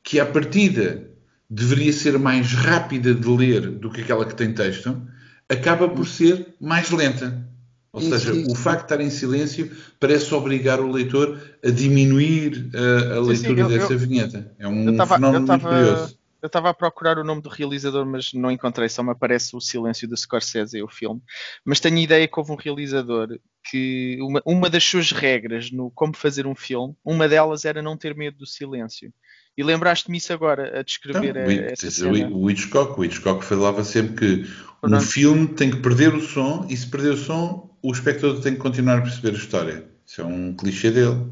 que 0.03 0.19
à 0.19 0.25
partida 0.25 1.09
deveria 1.49 1.93
ser 1.93 2.19
mais 2.19 2.53
rápida 2.53 3.13
de 3.13 3.27
ler 3.27 3.69
do 3.69 3.89
que 3.89 4.01
aquela 4.01 4.25
que 4.25 4.35
tem 4.35 4.53
texto, 4.53 5.01
acaba 5.49 5.89
por 5.89 6.07
ser 6.07 6.55
mais 6.59 6.89
lenta. 6.91 7.47
Ou 7.91 7.99
Isso, 8.01 8.11
seja, 8.11 8.33
isso. 8.33 8.51
o 8.51 8.55
facto 8.55 8.79
de 8.81 8.85
estar 8.93 9.01
em 9.01 9.09
silêncio 9.09 9.75
parece 9.99 10.31
obrigar 10.33 10.79
o 10.79 10.91
leitor 10.91 11.41
a 11.65 11.69
diminuir 11.71 12.69
a, 12.75 13.17
a 13.17 13.23
Sim, 13.25 13.35
sim, 13.35 13.47
leitura 13.47 13.61
eu- 13.61 13.67
dessa 13.69 13.93
eu- 13.93 13.99
vinheta. 13.99 14.55
É 14.59 14.67
um 14.67 14.85
Eu 14.85 14.91
estava 14.91 15.15
fenómeno 15.15 15.47
muito 15.47 15.61
curioso. 15.65 16.19
eu 16.41 16.47
estava 16.47 16.69
a 16.69 16.73
procurar 16.73 17.17
o 17.17 17.23
nome 17.23 17.41
do 17.41 17.49
realizador, 17.49 18.05
mas 18.05 18.31
não 18.31 18.51
encontrei, 18.51 18.87
só 18.89 19.01
me 19.01 19.09
aparece 19.11 19.55
o 19.55 19.59
silêncio 19.59 20.07
do 20.07 20.15
Scorsese, 20.15 20.81
o 20.83 20.87
filme. 20.87 21.19
Mas 21.65 21.79
tenho 21.79 21.97
ideia 21.97 22.27
que 22.27 22.39
houve 22.39 22.51
um 22.51 22.55
realizador 22.55 23.39
que 23.69 24.17
uma, 24.21 24.41
uma 24.45 24.69
das 24.69 24.83
suas 24.83 25.11
regras 25.11 25.71
no 25.71 25.89
como 25.91 26.15
fazer 26.15 26.45
um 26.45 26.55
filme, 26.55 26.95
uma 27.03 27.27
delas 27.27 27.65
era 27.65 27.81
não 27.81 27.97
ter 27.97 28.15
medo 28.15 28.37
do 28.37 28.45
silêncio. 28.45 29.11
E 29.59 29.63
lembraste-me 29.63 30.17
isso 30.17 30.31
agora 30.31 30.79
a 30.79 30.83
descrever 30.83 31.35
Então, 31.35 31.41
a- 31.43 31.45
o, 31.45 31.71
essa 31.73 31.87
o- 31.87 31.91
cena. 31.91 32.29
o 32.33 32.49
Hitchcock, 32.49 32.97
o 32.97 33.03
Hitchcock 33.03 33.43
falava 33.43 33.83
sempre 33.83 34.15
que 34.15 34.49
um 34.83 34.89
Pronto. 34.89 35.01
filme 35.03 35.47
tem 35.49 35.69
que 35.69 35.77
perder 35.81 36.13
o 36.15 36.21
som 36.21 36.65
e 36.69 36.77
se 36.77 36.87
perder 36.87 37.13
o 37.13 37.17
som, 37.17 37.69
o 37.83 37.91
espectador 37.91 38.39
tem 38.41 38.53
que 38.53 38.59
continuar 38.59 38.99
a 38.99 39.01
perceber 39.01 39.29
a 39.35 39.37
história. 39.37 39.85
Isso 40.05 40.21
é 40.21 40.25
um 40.25 40.53
clichê 40.55 40.91
dele. 40.91 41.25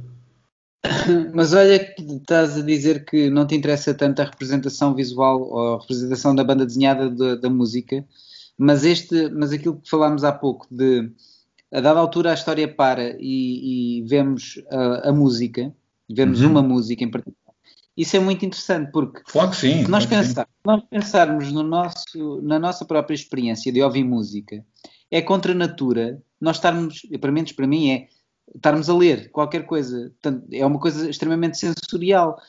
Mas 1.33 1.53
olha 1.53 1.79
que 1.79 2.01
estás 2.01 2.57
a 2.57 2.61
dizer 2.61 3.05
que 3.05 3.29
não 3.29 3.47
te 3.47 3.55
interessa 3.55 3.93
tanto 3.93 4.21
a 4.21 4.25
representação 4.25 4.93
visual 4.93 5.41
ou 5.41 5.75
a 5.75 5.79
representação 5.81 6.35
da 6.35 6.43
banda 6.43 6.65
desenhada 6.65 7.09
da, 7.09 7.35
da 7.35 7.49
música, 7.49 8.05
mas 8.57 8.83
este, 8.83 9.29
mas 9.29 9.51
aquilo 9.53 9.79
que 9.79 9.89
falámos 9.89 10.23
há 10.23 10.31
pouco 10.31 10.67
de 10.69 11.11
a 11.71 11.79
dada 11.79 11.99
altura 11.99 12.31
a 12.31 12.33
história 12.33 12.67
para 12.67 13.15
e, 13.19 13.99
e 13.99 14.03
vemos 14.07 14.61
a, 14.69 15.09
a 15.09 15.13
música, 15.13 15.73
vemos 16.09 16.41
Uhum. 16.41 16.49
uma 16.51 16.61
música 16.61 17.03
em 17.03 17.09
particular, 17.11 17.46
Isso 17.97 18.15
é 18.15 18.19
muito 18.19 18.45
interessante, 18.45 18.91
porque 18.91 19.21
claro 19.23 19.53
sim, 19.55 19.83
se 19.83 19.89
nós, 19.89 20.05
pensar, 20.05 20.47
nós 20.63 20.83
pensarmos 20.87 21.51
no 21.51 21.63
nosso, 21.63 22.41
na 22.43 22.59
nossa 22.59 22.85
própria 22.85 23.15
experiência 23.15 23.71
de 23.71 23.81
ouvir 23.81 24.03
música, 24.03 24.63
é 25.09 25.21
contra 25.21 25.51
a 25.51 25.55
natura 25.55 26.21
nós 26.39 26.57
estarmos, 26.57 27.01
pelo 27.19 27.33
menos 27.33 27.51
para 27.51 27.67
mim, 27.67 27.89
é 27.89 28.07
estarmos 28.55 28.89
a 28.89 28.95
ler 28.95 29.29
qualquer 29.31 29.65
coisa. 29.65 30.11
é 30.51 30.65
uma 30.65 30.79
coisa 30.79 31.09
extremamente 31.09 31.57
sensorial. 31.57 32.39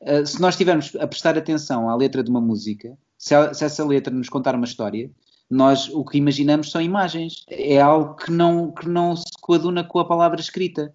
Uh, 0.00 0.24
se 0.24 0.40
nós 0.40 0.54
estivermos 0.54 0.94
a 0.96 1.06
prestar 1.06 1.36
atenção 1.36 1.88
à 1.88 1.96
letra 1.96 2.22
de 2.22 2.30
uma 2.30 2.40
música, 2.40 2.96
se, 3.16 3.34
a, 3.34 3.52
se, 3.52 3.64
essa 3.64 3.84
letra 3.84 4.14
nos 4.14 4.28
contar 4.28 4.54
uma 4.54 4.66
história, 4.66 5.10
nós 5.50 5.88
o 5.88 6.04
que 6.04 6.18
imaginamos 6.18 6.70
são 6.70 6.80
imagens. 6.80 7.44
É 7.48 7.80
algo 7.80 8.14
que 8.14 8.30
não, 8.30 8.70
que 8.70 8.88
não 8.88 9.16
se 9.16 9.32
coaduna 9.40 9.82
com 9.82 9.98
a 9.98 10.06
palavra 10.06 10.40
escrita. 10.40 10.94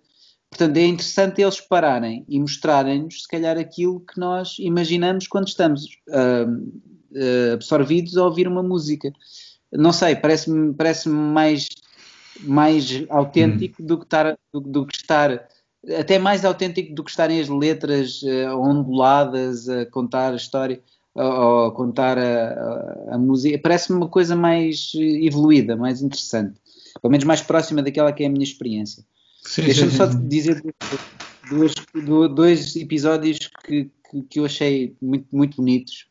Portanto, 0.53 0.77
é 0.77 0.85
interessante 0.85 1.41
eles 1.41 1.59
pararem 1.59 2.23
e 2.29 2.39
mostrarem-nos, 2.39 3.23
se 3.23 3.27
calhar, 3.27 3.57
aquilo 3.57 3.99
que 4.01 4.19
nós 4.19 4.57
imaginamos 4.59 5.25
quando 5.27 5.47
estamos 5.47 5.81
uh, 6.09 6.47
uh, 6.47 7.53
absorvidos 7.53 8.15
a 8.15 8.23
ouvir 8.23 8.47
uma 8.47 8.61
música. 8.61 9.11
Não 9.71 9.91
sei, 9.91 10.15
parece-me 10.15 10.71
parece 10.75 11.09
mais, 11.09 11.67
mais 12.41 13.03
autêntico 13.09 13.81
hum. 13.81 13.85
do, 13.87 13.97
que 13.97 14.03
estar, 14.03 14.37
do, 14.53 14.59
do, 14.61 14.85
que 14.85 14.95
estar, 14.95 15.43
até 15.97 16.19
mais 16.19 16.45
autêntico 16.45 16.93
do 16.93 17.03
que 17.03 17.09
estarem 17.09 17.41
as 17.41 17.49
letras 17.49 18.21
uh, 18.21 18.55
onduladas 18.55 19.67
a 19.67 19.87
contar 19.87 20.33
a 20.33 20.35
história 20.35 20.79
ou 21.15 21.65
a 21.65 21.71
contar 21.71 22.19
a, 22.19 23.09
a, 23.09 23.15
a 23.15 23.17
música. 23.17 23.57
Parece-me 23.57 23.97
uma 23.97 24.07
coisa 24.07 24.35
mais 24.35 24.91
evoluída, 24.95 25.75
mais 25.75 26.03
interessante, 26.03 26.61
pelo 27.01 27.11
menos 27.11 27.25
mais 27.25 27.41
próxima 27.41 27.81
daquela 27.81 28.13
que 28.13 28.23
é 28.23 28.27
a 28.27 28.29
minha 28.29 28.43
experiência. 28.43 29.03
Deixa-me 29.57 29.91
só 29.91 30.05
dizer 30.05 30.63
dois, 31.49 31.73
dois 32.33 32.75
episódios 32.75 33.39
que, 33.65 33.89
que, 34.09 34.21
que, 34.29 34.39
eu 34.39 34.45
achei 34.45 34.95
muito, 35.01 35.27
muito 35.35 35.57
bonitos. 35.57 36.07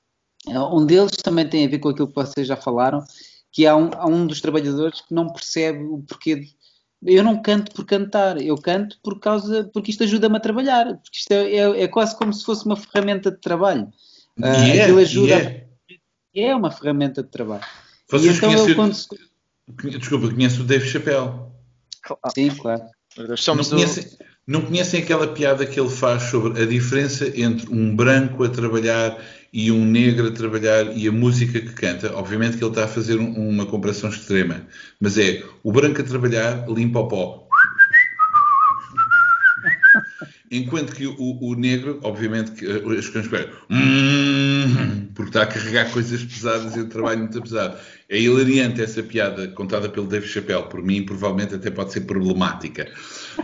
Um 0.47 0.85
deles 0.85 1.13
também 1.23 1.49
tem 1.49 1.65
a 1.65 1.69
ver 1.69 1.79
com 1.79 1.89
aquilo 1.89 2.09
que 2.09 2.15
vocês 2.15 2.47
já 2.47 2.57
falaram, 2.57 3.05
que 3.51 3.67
há 3.67 3.77
um, 3.77 3.91
há 3.95 4.07
um 4.07 4.27
dos 4.27 4.41
trabalhadores 4.41 5.01
que 5.01 5.15
não 5.15 5.33
percebe 5.33 5.85
o 5.85 5.99
porquê 5.99 6.37
de, 6.37 6.57
eu 7.05 7.25
não 7.25 7.43
canto 7.43 7.73
por 7.73 7.85
cantar, 7.85 8.41
eu 8.41 8.57
canto 8.57 8.97
por 9.03 9.19
causa, 9.19 9.69
porque 9.73 9.91
isto 9.91 10.05
ajuda-me 10.05 10.37
a 10.37 10.41
trabalhar, 10.41 10.87
porque 10.99 11.19
isto 11.19 11.33
é, 11.33 11.57
é, 11.57 11.83
é, 11.83 11.89
quase 11.89 12.17
como 12.17 12.33
se 12.33 12.45
fosse 12.45 12.65
uma 12.65 12.77
ferramenta 12.77 13.31
de 13.31 13.39
trabalho. 13.39 13.93
Uh, 14.39 14.47
yeah, 14.47 14.85
aquilo 14.85 14.99
ajuda 14.99 15.35
yeah. 15.35 15.67
a, 15.91 16.41
é 16.41 16.55
uma 16.55 16.71
ferramenta 16.71 17.23
de 17.23 17.29
trabalho. 17.29 17.65
Vocês 18.09 18.37
então 18.37 18.51
conhecem, 18.51 18.75
quando... 18.75 18.97
Desculpa, 19.99 20.29
conheço 20.33 20.63
o 20.63 20.65
Dave 20.65 20.87
Chappelle. 20.87 21.33
Sim, 22.35 22.51
claro. 22.51 22.85
Não 23.73 23.79
conhecem, 23.79 24.19
não 24.47 24.61
conhecem 24.63 25.03
aquela 25.03 25.29
piada 25.29 25.67
que 25.67 25.79
ele 25.79 25.91
faz 25.91 26.25
sobre 26.25 26.63
a 26.63 26.67
diferença 26.67 27.27
entre 27.39 27.71
um 27.71 27.95
branco 27.95 28.43
a 28.45 28.49
trabalhar 28.49 29.19
e 29.53 29.71
um 29.71 29.85
negro 29.85 30.29
a 30.29 30.31
trabalhar 30.31 30.97
e 30.97 31.07
a 31.07 31.13
música 31.13 31.61
que 31.61 31.73
canta? 31.73 32.15
Obviamente 32.15 32.57
que 32.57 32.65
ele 32.65 32.71
está 32.71 32.85
a 32.85 32.89
fazer 32.89 33.19
um, 33.19 33.51
uma 33.51 33.67
comparação 33.67 34.09
extrema, 34.09 34.67
mas 35.01 35.19
é 35.19 35.45
o 35.63 35.71
branco 35.71 36.01
a 36.01 36.05
trabalhar 36.05 36.67
limpa 36.69 37.01
o 37.01 37.09
pó. 37.09 37.49
Enquanto 40.51 40.95
que 40.95 41.07
o, 41.07 41.39
o, 41.41 41.55
negro, 41.55 41.99
obviamente, 42.03 42.51
que 42.53 42.67
as 42.67 43.09
cães 43.09 43.27
hum", 43.27 43.79
porque 45.15 45.31
está 45.31 45.43
a 45.43 45.47
carregar 45.47 45.91
coisas 45.93 46.23
pesadas 46.25 46.77
e 46.77 46.81
o 46.81 46.89
trabalho 46.89 47.21
muito 47.21 47.41
pesado. 47.43 47.77
É 48.09 48.19
hilariante 48.19 48.83
essa 48.83 49.03
piada 49.03 49.49
contada 49.49 49.89
pelo 49.89 50.07
Dave 50.07 50.27
Chappelle, 50.27 50.69
por 50.69 50.83
mim, 50.83 51.05
provavelmente 51.05 51.55
até 51.55 51.71
pode 51.71 51.93
ser 51.93 52.03
problemática. 52.03 52.91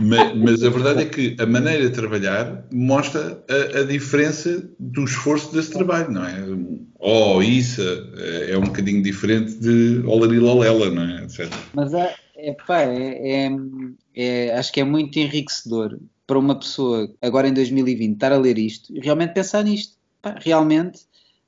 Mas, 0.00 0.36
mas 0.36 0.62
a 0.62 0.70
verdade 0.70 1.02
é 1.02 1.06
que 1.06 1.36
a 1.38 1.46
maneira 1.46 1.88
de 1.88 1.94
trabalhar 1.94 2.64
mostra 2.72 3.42
a, 3.48 3.78
a 3.80 3.82
diferença 3.84 4.68
do 4.78 5.04
esforço 5.04 5.52
desse 5.54 5.72
trabalho, 5.72 6.10
não 6.10 6.24
é? 6.24 6.34
Oh, 6.98 7.40
isso 7.42 7.80
é, 8.16 8.52
é 8.52 8.58
um 8.58 8.64
bocadinho 8.64 9.02
diferente 9.02 9.54
de 9.54 10.02
Olarilolela, 10.04 10.90
não 10.90 11.02
é? 11.02 11.24
Etc. 11.24 11.48
Mas 11.72 11.94
é, 11.94 12.14
é, 12.36 12.52
pá, 12.66 12.82
é, 12.82 13.46
é, 13.46 13.50
é, 14.14 14.58
acho 14.58 14.72
que 14.72 14.80
é 14.80 14.84
muito 14.84 15.18
enriquecedor 15.18 15.98
para 16.26 16.38
uma 16.38 16.58
pessoa, 16.58 17.10
agora 17.22 17.48
em 17.48 17.54
2020, 17.54 18.14
estar 18.14 18.32
a 18.32 18.38
ler 18.38 18.58
isto 18.58 18.94
e 18.94 19.00
realmente 19.00 19.32
pensar 19.32 19.64
nisto. 19.64 19.96
Pá, 20.20 20.36
realmente 20.38 21.00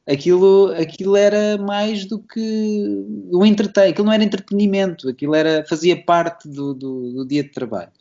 aquilo, 0.07 0.73
aquilo 0.73 1.17
era 1.17 1.59
mais 1.59 2.05
do 2.05 2.19
que 2.19 3.05
o 3.33 3.45
entretenimento, 3.45 3.93
aquilo 3.93 4.07
não 4.07 4.13
era 4.13 4.25
entretenimento, 4.25 5.09
aquilo 5.09 5.35
era, 5.35 5.65
fazia 5.69 6.03
parte 6.03 6.49
do, 6.49 6.75
do, 6.75 7.13
do, 7.13 7.27
dia 7.27 7.43
de 7.43 7.51
trabalho. 7.51 7.93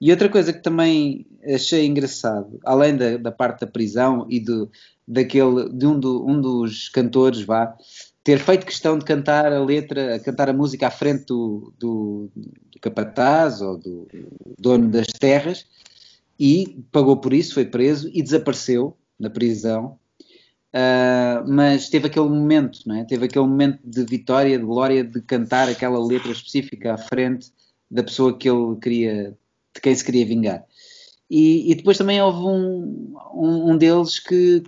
E 0.00 0.10
outra 0.10 0.28
coisa 0.28 0.52
que 0.52 0.62
também 0.62 1.26
achei 1.42 1.86
engraçado, 1.86 2.58
além 2.64 2.96
da, 2.96 3.16
da 3.16 3.32
parte 3.32 3.60
da 3.60 3.66
prisão 3.66 4.26
e 4.28 4.40
do, 4.40 4.70
daquele, 5.08 5.70
de 5.70 5.86
um, 5.86 5.98
do, 5.98 6.26
um 6.26 6.40
dos 6.40 6.88
cantores, 6.90 7.42
vá, 7.42 7.74
ter 8.22 8.38
feito 8.38 8.66
questão 8.66 8.98
de 8.98 9.04
cantar 9.04 9.52
a 9.52 9.62
letra, 9.62 10.18
cantar 10.18 10.50
a 10.50 10.52
música 10.52 10.88
à 10.88 10.90
frente 10.90 11.26
do, 11.26 11.72
do, 11.78 12.30
do 12.34 12.80
capataz 12.80 13.60
ou 13.62 13.78
do 13.78 14.08
dono 14.58 14.90
das 14.90 15.06
terras 15.06 15.64
e 16.38 16.84
pagou 16.92 17.16
por 17.16 17.32
isso, 17.32 17.54
foi 17.54 17.64
preso 17.64 18.10
e 18.12 18.22
desapareceu 18.22 18.96
na 19.18 19.30
prisão 19.30 19.98
Uh, 20.76 21.42
mas 21.46 21.88
teve 21.88 22.06
aquele 22.06 22.28
momento, 22.28 22.80
não 22.84 22.96
é? 22.96 23.04
Teve 23.04 23.24
aquele 23.24 23.46
momento 23.46 23.78
de 23.82 24.04
vitória, 24.04 24.58
de 24.58 24.64
glória, 24.64 25.02
de 25.02 25.22
cantar 25.22 25.70
aquela 25.70 25.98
letra 26.04 26.30
específica 26.30 26.92
à 26.92 26.98
frente 26.98 27.50
da 27.90 28.02
pessoa 28.02 28.36
que 28.36 28.46
ele 28.46 28.76
queria, 28.76 29.34
de 29.74 29.80
quem 29.80 29.94
se 29.94 30.04
queria 30.04 30.26
vingar. 30.26 30.66
E, 31.30 31.72
e 31.72 31.74
depois 31.74 31.96
também 31.96 32.20
houve 32.20 32.40
um, 32.40 33.14
um, 33.34 33.70
um, 33.70 33.78
deles 33.78 34.18
que, 34.18 34.64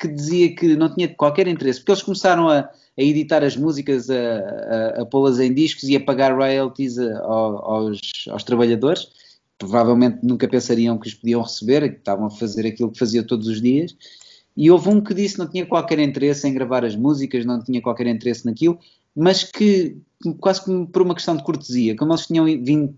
que 0.00 0.08
dizia 0.08 0.52
que 0.52 0.74
não 0.74 0.92
tinha 0.92 1.06
qualquer 1.06 1.46
interesse, 1.46 1.78
porque 1.78 1.92
eles 1.92 2.02
começaram 2.02 2.48
a, 2.48 2.58
a 2.58 3.02
editar 3.02 3.44
as 3.44 3.56
músicas, 3.56 4.10
a, 4.10 4.16
a, 4.16 5.02
a 5.02 5.06
pô-las 5.06 5.38
em 5.38 5.54
discos 5.54 5.84
e 5.84 5.94
a 5.94 6.00
pagar 6.00 6.34
royalties 6.34 6.98
aos, 6.98 8.00
aos 8.28 8.42
trabalhadores. 8.42 9.12
Provavelmente 9.56 10.18
nunca 10.24 10.48
pensariam 10.48 10.98
que 10.98 11.06
os 11.06 11.14
podiam 11.14 11.40
receber, 11.40 11.88
que 11.88 11.98
estavam 11.98 12.26
a 12.26 12.30
fazer 12.30 12.66
aquilo 12.66 12.90
que 12.90 12.98
fazia 12.98 13.22
todos 13.22 13.46
os 13.46 13.62
dias. 13.62 13.94
E 14.56 14.70
houve 14.70 14.88
um 14.88 15.00
que 15.00 15.14
disse 15.14 15.34
que 15.34 15.40
não 15.40 15.48
tinha 15.48 15.66
qualquer 15.66 15.98
interesse 15.98 16.46
em 16.46 16.54
gravar 16.54 16.84
as 16.84 16.94
músicas, 16.94 17.44
não 17.44 17.62
tinha 17.62 17.80
qualquer 17.80 18.06
interesse 18.06 18.44
naquilo, 18.44 18.78
mas 19.14 19.44
que, 19.44 19.96
quase 20.40 20.64
como 20.64 20.86
por 20.86 21.02
uma 21.02 21.14
questão 21.14 21.36
de 21.36 21.42
cortesia, 21.42 21.96
como 21.96 22.12
eles 22.12 22.26
tinham 22.26 22.44
vindo 22.44 22.94